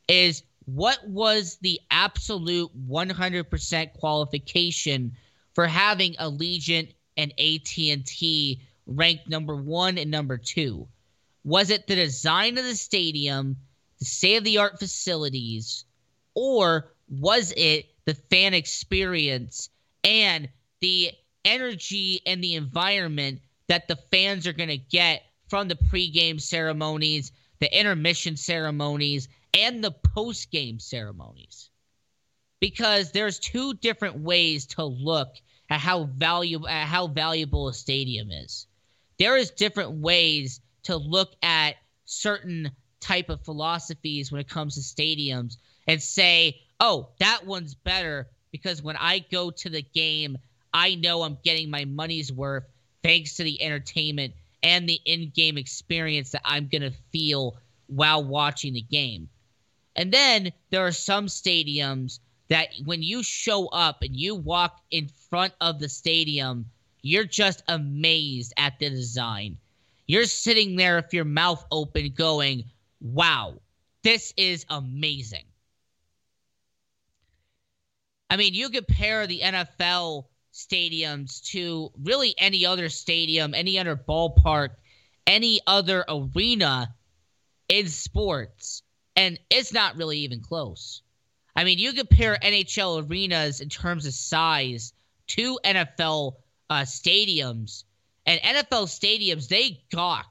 is 0.08 0.44
what 0.66 1.00
was 1.08 1.58
the 1.62 1.80
absolute 1.90 2.70
100% 2.88 3.94
qualification 3.94 5.14
for 5.56 5.66
having 5.66 6.14
Allegiant 6.14 6.94
and 7.20 7.34
AT&T 7.34 8.62
ranked 8.88 9.28
number 9.28 9.56
1 9.56 9.98
and 9.98 10.10
number 10.10 10.38
2? 10.38 10.88
Was 11.44 11.70
it 11.70 11.86
the 11.86 11.96
design 11.96 12.58
of 12.58 12.64
the 12.64 12.76
stadium, 12.76 13.58
the 14.00 14.06
state-of-the-art 14.06 14.80
facilities, 14.80 15.84
or 16.34 16.94
was 17.10 17.54
it 17.58 17.88
the 18.06 18.14
fan 18.14 18.54
experience 18.54 19.70
and 20.06 20.48
the 20.80 21.12
energy 21.44 22.22
and 22.26 22.42
the 22.42 22.56
environment 22.56 23.42
that 23.68 23.90
the 23.90 23.98
fans 23.98 24.48
are 24.48 24.54
going 24.54 24.70
to 24.70 24.78
get 24.78 25.24
from 25.50 25.68
the 25.68 25.76
pregame 25.76 26.40
ceremonies, 26.40 27.34
the 27.60 27.78
intermission 27.78 28.38
ceremonies, 28.38 29.28
and 29.54 29.84
the 29.84 29.92
postgame 29.92 30.82
ceremonies. 30.82 31.70
Because 32.62 33.12
there's 33.12 33.40
two 33.40 33.74
different 33.74 34.20
ways 34.20 34.66
to 34.68 34.86
look 34.86 35.36
at 35.70 35.80
how 35.80 36.04
valuable 36.06 36.68
at 36.68 36.88
how 36.88 37.08
valuable 37.08 37.68
a 37.68 37.74
stadium 37.74 38.32
is. 38.32 38.68
There 39.18 39.38
is 39.38 39.52
different 39.52 39.92
ways 39.92 40.62
to 40.84 40.98
look 40.98 41.36
at 41.44 41.76
certain 42.06 42.72
type 43.00 43.30
of 43.30 43.44
philosophies 43.46 44.32
when 44.32 44.42
it 44.42 44.50
comes 44.50 44.76
to 44.76 44.82
stadiums 44.82 45.58
and 45.88 46.02
say, 46.02 46.62
"Oh, 46.80 47.10
that 47.20 47.46
one's 47.46 47.76
better 47.76 48.30
because 48.52 48.82
when 48.82 48.98
I 48.98 49.20
go 49.20 49.52
to 49.52 49.70
the 49.70 49.82
game, 49.82 50.38
I 50.74 50.96
know 50.96 51.24
I'm 51.24 51.38
getting 51.44 51.70
my 51.70 51.86
money's 51.86 52.32
worth 52.32 52.66
thanks 53.04 53.36
to 53.36 53.44
the 53.44 53.62
entertainment 53.62 54.34
and 54.64 54.88
the 54.88 55.00
in-game 55.06 55.58
experience 55.58 56.32
that 56.32 56.42
I'm 56.44 56.68
going 56.68 56.82
to 56.82 56.98
feel 57.12 57.58
while 57.88 58.24
watching 58.24 58.74
the 58.74 58.82
game." 58.82 59.30
And 59.96 60.12
then 60.14 60.54
there 60.70 60.86
are 60.86 60.92
some 60.92 61.28
stadiums 61.28 62.20
that 62.50 62.70
when 62.84 63.04
you 63.04 63.24
show 63.24 63.68
up 63.68 64.02
and 64.02 64.16
you 64.16 64.36
walk 64.36 64.82
in 64.92 65.10
front 65.30 65.54
of 65.62 65.80
the 65.80 65.90
stadium, 65.90 66.66
you're 67.02 67.26
just 67.26 67.64
amazed 67.68 68.54
at 68.58 68.80
the 68.80 68.90
design. 68.90 69.58
You're 70.08 70.26
sitting 70.26 70.76
there 70.76 70.98
with 70.98 71.14
your 71.14 71.26
mouth 71.26 71.64
open 71.72 72.14
going, 72.16 72.66
wow, 73.00 73.56
this 74.04 74.34
is 74.36 74.66
amazing. 74.70 75.46
I 78.30 78.38
mean, 78.38 78.54
you 78.54 78.70
compare 78.70 79.28
the 79.28 79.42
NFL 79.42 80.26
stadiums 80.54 81.44
to 81.52 81.92
really 82.04 82.36
any 82.38 82.66
other 82.66 82.90
stadium, 82.90 83.54
any 83.54 83.80
other 83.80 83.96
ballpark, 83.96 84.70
any 85.26 85.62
other 85.68 86.04
arena 86.08 86.94
in 87.70 87.88
sports 87.88 88.82
and 89.20 89.38
it's 89.50 89.74
not 89.74 89.98
really 89.98 90.20
even 90.20 90.40
close. 90.40 91.02
I 91.56 91.64
mean, 91.64 91.80
you 91.80 91.94
compare 91.94 92.38
NHL 92.42 93.10
arenas 93.10 93.62
in 93.62 93.70
terms 93.70 94.06
of 94.06 94.14
size 94.14 94.94
to 95.28 95.60
NFL 95.64 96.36
uh, 96.70 96.82
stadiums, 96.82 97.84
and 98.26 98.40
NFL 98.42 98.86
stadiums, 98.88 99.48
they 99.48 99.84
gawk 99.92 100.30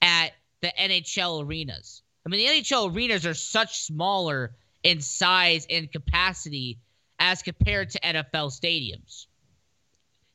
at 0.00 0.32
the 0.62 0.72
NHL 0.78 1.46
arenas. 1.46 2.02
I 2.24 2.28
mean, 2.28 2.46
the 2.46 2.62
NHL 2.62 2.94
arenas 2.94 3.26
are 3.26 3.34
such 3.34 3.82
smaller 3.82 4.54
in 4.82 5.00
size 5.00 5.66
and 5.68 5.90
capacity 5.90 6.78
as 7.18 7.42
compared 7.42 7.90
to 7.90 8.00
NFL 8.00 8.52
stadiums. 8.52 9.26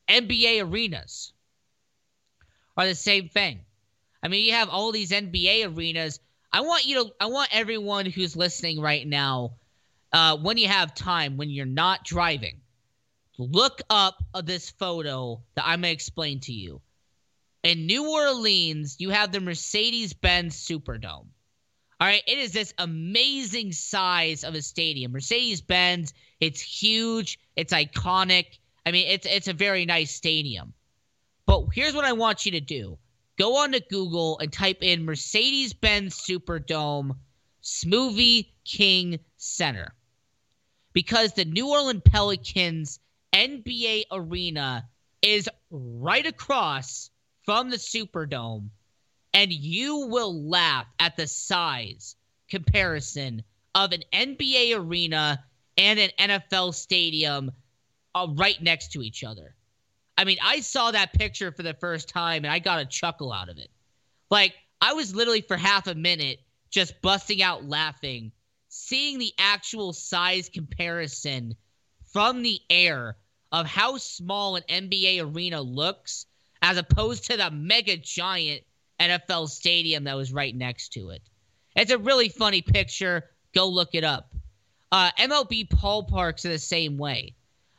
NBA 0.08 0.64
arenas 0.64 1.32
are 2.76 2.86
the 2.86 2.94
same 2.94 3.28
thing. 3.28 3.60
I 4.22 4.28
mean, 4.28 4.44
you 4.44 4.52
have 4.52 4.68
all 4.68 4.92
these 4.92 5.10
NBA 5.10 5.74
arenas 5.76 6.20
I 6.52 6.60
want 6.60 6.86
you 6.86 7.04
to 7.04 7.12
I 7.18 7.26
want 7.26 7.48
everyone 7.52 8.06
who's 8.06 8.36
listening 8.36 8.80
right 8.80 9.06
now, 9.06 9.54
uh, 10.12 10.36
when 10.36 10.58
you 10.58 10.68
have 10.68 10.94
time, 10.94 11.36
when 11.36 11.50
you're 11.50 11.66
not 11.66 12.04
driving, 12.04 12.60
look 13.38 13.80
up 13.90 14.22
this 14.44 14.70
photo 14.70 15.42
that 15.54 15.64
I'm 15.66 15.80
gonna 15.80 15.92
explain 15.92 16.40
to 16.40 16.52
you. 16.52 16.80
In 17.62 17.86
New 17.86 18.10
Orleans, 18.10 18.96
you 18.98 19.10
have 19.10 19.32
the 19.32 19.40
Mercedes-Benz 19.40 20.56
Superdome. 20.56 21.28
All 22.00 22.08
right, 22.08 22.22
it 22.26 22.38
is 22.38 22.52
this 22.52 22.74
amazing 22.78 23.72
size 23.72 24.42
of 24.42 24.54
a 24.54 24.62
stadium. 24.62 25.12
Mercedes-Benz, 25.12 26.12
it's 26.40 26.60
huge, 26.60 27.38
it's 27.54 27.72
iconic. 27.72 28.58
I 28.84 28.90
mean, 28.90 29.06
it's 29.08 29.26
it's 29.26 29.46
a 29.46 29.52
very 29.52 29.86
nice 29.86 30.12
stadium. 30.12 30.74
But 31.46 31.66
here's 31.72 31.94
what 31.94 32.04
I 32.04 32.12
want 32.12 32.44
you 32.44 32.52
to 32.52 32.60
do 32.60 32.98
go 33.38 33.58
on 33.58 33.72
to 33.72 33.80
Google 33.80 34.38
and 34.40 34.52
type 34.52 34.82
in 34.82 35.04
Mercedes 35.04 35.72
Benz 35.72 36.16
Superdome 36.16 37.16
Smoothie 37.62 38.48
King 38.64 39.20
Center. 39.36 39.94
Because 40.92 41.32
the 41.32 41.44
New 41.44 41.68
Orleans 41.68 42.02
Pelicans 42.04 43.00
NBA 43.32 44.04
arena 44.10 44.84
is 45.22 45.48
right 45.70 46.26
across 46.26 47.10
from 47.44 47.70
the 47.70 47.76
Superdome, 47.76 48.68
and 49.32 49.52
you 49.52 50.06
will 50.08 50.48
laugh 50.48 50.86
at 50.98 51.16
the 51.16 51.26
size 51.26 52.16
comparison 52.48 53.42
of 53.74 53.92
an 53.92 54.02
NBA 54.12 54.78
arena 54.78 55.42
and 55.78 55.98
an 55.98 56.10
NFL 56.18 56.74
stadium 56.74 57.50
uh, 58.14 58.26
right 58.34 58.60
next 58.62 58.92
to 58.92 59.02
each 59.02 59.24
other. 59.24 59.54
I 60.18 60.24
mean, 60.24 60.36
I 60.42 60.60
saw 60.60 60.90
that 60.90 61.14
picture 61.14 61.52
for 61.52 61.62
the 61.62 61.74
first 61.74 62.08
time 62.08 62.44
and 62.44 62.52
I 62.52 62.58
got 62.58 62.80
a 62.80 62.84
chuckle 62.84 63.32
out 63.32 63.48
of 63.48 63.56
it. 63.58 63.70
Like, 64.30 64.54
I 64.80 64.92
was 64.92 65.14
literally 65.14 65.40
for 65.40 65.56
half 65.56 65.86
a 65.86 65.94
minute 65.94 66.40
just 66.70 67.00
busting 67.02 67.42
out 67.42 67.64
laughing, 67.64 68.32
seeing 68.84 69.18
the 69.18 69.32
actual 69.38 69.92
size 69.92 70.48
comparison 70.48 71.54
from 72.12 72.42
the 72.42 72.60
air 72.68 73.16
of 73.52 73.66
how 73.66 73.96
small 73.96 74.56
an 74.56 74.64
NBA 74.68 75.22
arena 75.22 75.60
looks 75.60 76.26
as 76.60 76.76
opposed 76.76 77.26
to 77.26 77.36
the 77.36 77.50
mega 77.50 77.96
giant 77.96 78.62
NFL 78.98 79.48
stadium 79.48 80.04
that 80.04 80.16
was 80.16 80.32
right 80.32 80.54
next 80.54 80.94
to 80.94 81.10
it. 81.10 81.22
It's 81.76 81.92
a 81.92 81.98
really 81.98 82.28
funny 82.28 82.60
picture. 82.60 83.24
Go 83.54 83.68
look 83.68 83.94
it 83.94 84.04
up. 84.04 84.34
Uh, 84.90 85.10
MLB 85.18 85.68
ballparks 85.68 86.44
are 86.44 86.50
the 86.50 86.58
same 86.58 86.98
way. 86.98 87.34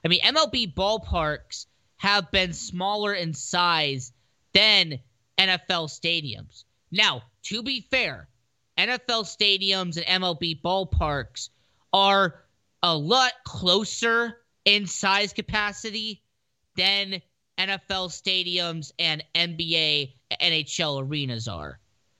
I 0.05 0.07
mean, 0.07 0.21
MLB 0.21 0.73
ballparks 0.73 1.65
have 1.97 2.31
been 2.31 2.53
smaller 2.53 3.13
in 3.13 3.33
size 3.33 4.13
than 4.53 4.99
NFL 5.37 5.89
stadiums. 5.89 6.63
Now, 6.91 7.23
to 7.43 7.61
be 7.61 7.81
fair, 7.91 8.27
NFL 8.77 9.25
stadiums 9.25 9.97
and 9.97 10.23
MLB 10.23 10.61
ballparks 10.61 11.49
are 11.91 12.41
a 12.81 12.95
lot 12.95 13.31
closer 13.43 14.37
in 14.65 14.87
size 14.87 15.33
capacity 15.33 16.23
than 16.75 17.21
NFL 17.57 18.09
stadiums 18.09 18.91
and 18.97 19.23
NBA, 19.35 20.13
NHL 20.41 21.07
arenas 21.07 21.47
are. 21.47 21.79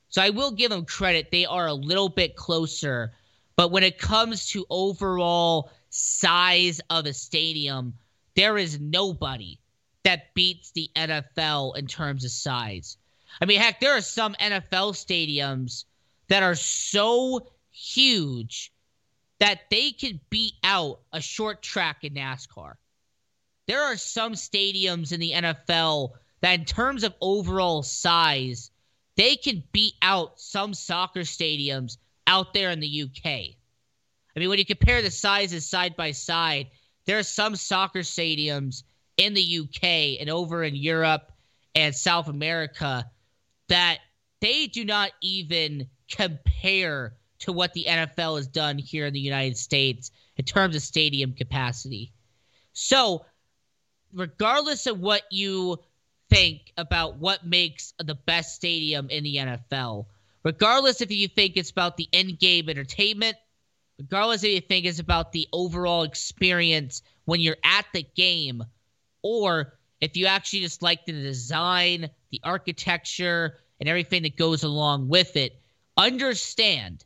So 0.09 0.21
I 0.21 0.29
will 0.29 0.51
give 0.51 0.69
them 0.69 0.85
credit. 0.85 1.31
They 1.31 1.45
are 1.45 1.67
a 1.67 1.73
little 1.73 2.09
bit 2.09 2.35
closer. 2.35 3.13
But 3.55 3.71
when 3.71 3.83
it 3.83 3.97
comes 3.97 4.49
to 4.49 4.65
overall 4.69 5.71
size 5.89 6.81
of 6.89 7.05
a 7.05 7.13
stadium, 7.13 7.95
there 8.35 8.57
is 8.57 8.79
nobody 8.79 9.59
that 10.03 10.33
beats 10.33 10.71
the 10.71 10.89
NFL 10.95 11.77
in 11.77 11.87
terms 11.87 12.25
of 12.25 12.31
size. 12.31 12.97
I 13.41 13.45
mean, 13.45 13.59
heck, 13.59 13.79
there 13.79 13.97
are 13.97 14.01
some 14.01 14.35
NFL 14.35 14.93
stadiums 14.93 15.85
that 16.33 16.41
are 16.41 16.55
so 16.55 17.45
huge 17.69 18.73
that 19.37 19.69
they 19.69 19.91
could 19.91 20.19
beat 20.31 20.55
out 20.63 20.99
a 21.11 21.21
short 21.21 21.61
track 21.61 21.97
in 22.01 22.15
NASCAR. 22.15 22.73
There 23.67 23.83
are 23.83 23.97
some 23.97 24.33
stadiums 24.33 25.11
in 25.11 25.19
the 25.19 25.31
NFL 25.31 26.13
that, 26.41 26.57
in 26.57 26.65
terms 26.65 27.03
of 27.03 27.13
overall 27.21 27.83
size, 27.83 28.71
they 29.15 29.35
can 29.35 29.61
beat 29.73 29.93
out 30.01 30.39
some 30.39 30.73
soccer 30.73 31.19
stadiums 31.19 31.97
out 32.25 32.51
there 32.51 32.71
in 32.71 32.79
the 32.79 33.03
UK. 33.03 33.25
I 33.25 34.39
mean, 34.39 34.49
when 34.49 34.57
you 34.57 34.65
compare 34.65 35.03
the 35.03 35.11
sizes 35.11 35.67
side 35.67 35.95
by 35.95 36.13
side, 36.13 36.65
there 37.05 37.19
are 37.19 37.21
some 37.21 37.55
soccer 37.55 37.99
stadiums 37.99 38.81
in 39.17 39.35
the 39.35 39.59
UK 39.59 40.19
and 40.19 40.31
over 40.31 40.63
in 40.63 40.73
Europe 40.73 41.31
and 41.75 41.93
South 41.93 42.27
America 42.27 43.05
that 43.67 43.99
they 44.41 44.65
do 44.65 44.83
not 44.83 45.11
even 45.21 45.87
compare 46.09 47.13
to 47.39 47.51
what 47.51 47.73
the 47.73 47.85
NFL 47.87 48.37
has 48.37 48.47
done 48.47 48.77
here 48.77 49.05
in 49.05 49.13
the 49.13 49.19
United 49.19 49.57
States 49.57 50.11
in 50.37 50.45
terms 50.45 50.75
of 50.75 50.81
stadium 50.81 51.33
capacity. 51.33 52.13
So, 52.73 53.25
regardless 54.13 54.87
of 54.87 54.99
what 54.99 55.23
you 55.29 55.77
think 56.29 56.71
about 56.77 57.17
what 57.17 57.45
makes 57.45 57.93
the 57.99 58.15
best 58.15 58.55
stadium 58.55 59.09
in 59.09 59.23
the 59.23 59.35
NFL, 59.35 60.05
regardless 60.43 61.01
if 61.01 61.11
you 61.11 61.27
think 61.27 61.57
it's 61.57 61.71
about 61.71 61.97
the 61.97 62.07
end 62.13 62.39
game 62.39 62.69
entertainment, 62.69 63.35
regardless 63.97 64.43
if 64.43 64.51
you 64.51 64.61
think 64.61 64.85
it's 64.85 64.99
about 64.99 65.31
the 65.31 65.47
overall 65.51 66.03
experience 66.03 67.01
when 67.25 67.39
you're 67.39 67.57
at 67.63 67.85
the 67.93 68.05
game, 68.15 68.63
or 69.21 69.77
if 70.01 70.17
you 70.17 70.25
actually 70.25 70.61
just 70.61 70.81
like 70.81 71.05
the 71.05 71.11
design, 71.11 72.09
the 72.31 72.41
architecture, 72.43 73.57
and 73.79 73.89
everything 73.89 74.23
that 74.23 74.37
goes 74.37 74.63
along 74.63 75.07
with 75.07 75.35
it, 75.35 75.61
understand 75.97 77.05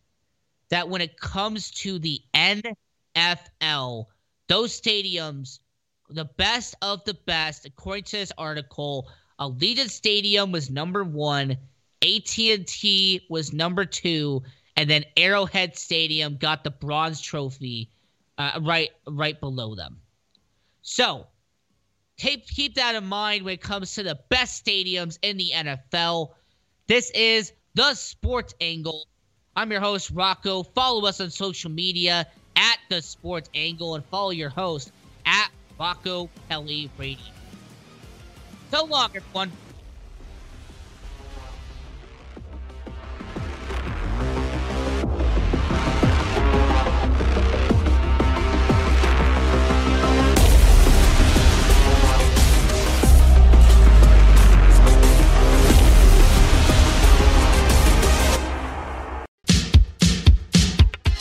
that 0.70 0.90
when 0.90 1.02
it 1.02 1.20
comes 1.20 1.72
to 1.72 2.00
the 2.00 2.22
NFL, 2.36 4.06
those 4.48 4.80
stadiums, 4.80 5.60
the 6.10 6.26
best 6.26 6.76
of 6.82 7.04
the 7.06 7.14
best, 7.26 7.66
according 7.66 8.06
to 8.06 8.18
this 8.18 8.32
article, 8.38 9.10
Allegiant 9.40 9.90
Stadium 9.90 10.52
was 10.52 10.70
number 10.70 11.04
one, 11.04 11.58
AT&T 12.02 13.22
was 13.30 13.54
number 13.54 13.86
two, 13.86 14.42
and 14.76 14.90
then 14.90 15.04
Arrowhead 15.16 15.78
Stadium 15.78 16.38
got 16.38 16.64
the 16.64 16.72
bronze 16.72 17.22
trophy 17.22 17.90
uh, 18.38 18.60
right 18.62 18.90
right 19.08 19.40
below 19.40 19.76
them. 19.76 20.00
So 20.82 21.28
keep 22.18 22.48
keep 22.48 22.76
that 22.76 22.96
in 22.96 23.06
mind 23.06 23.44
when 23.44 23.56
it 23.56 23.62
comes 23.62 23.96
to 23.96 24.04
the 24.04 24.20
best 24.30 24.64
stadiums 24.64 25.18
in 25.22 25.38
the 25.38 25.52
NFL. 25.54 26.30
This 26.88 27.10
is 27.12 27.52
the 27.78 27.94
Sports 27.94 28.56
Angle. 28.60 29.06
I'm 29.56 29.70
your 29.70 29.82
host 29.82 30.10
Rocco. 30.12 30.64
Follow 30.64 31.08
us 31.08 31.22
on 31.22 31.30
social 31.30 31.70
media 31.70 32.26
at 32.56 32.80
the 32.90 33.04
Sports 33.04 33.52
Angle 33.54 33.94
and 33.94 34.04
follow 34.06 34.32
your 34.32 34.50
host 34.50 34.92
at 35.28 35.50
Rocco 35.80 36.28
Kelly 36.50 36.90
Radio. 36.98 37.20
So 38.72 38.86
long, 38.86 39.12
everyone. 39.16 39.52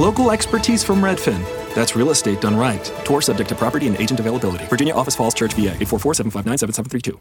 Local 0.00 0.32
expertise 0.32 0.82
from 0.82 1.00
Redfin. 1.00 1.40
That's 1.72 1.94
real 1.94 2.10
estate 2.10 2.40
done 2.40 2.56
right. 2.56 2.84
Tour 3.04 3.22
subject 3.22 3.48
to 3.50 3.54
property 3.54 3.86
and 3.86 3.96
agent 4.00 4.18
availability. 4.18 4.64
Virginia 4.66 4.92
Office 4.92 5.14
Falls 5.14 5.34
Church, 5.34 5.52
VA 5.52 5.70
844 5.70 6.14
759 6.14 6.58
7732. 6.58 7.20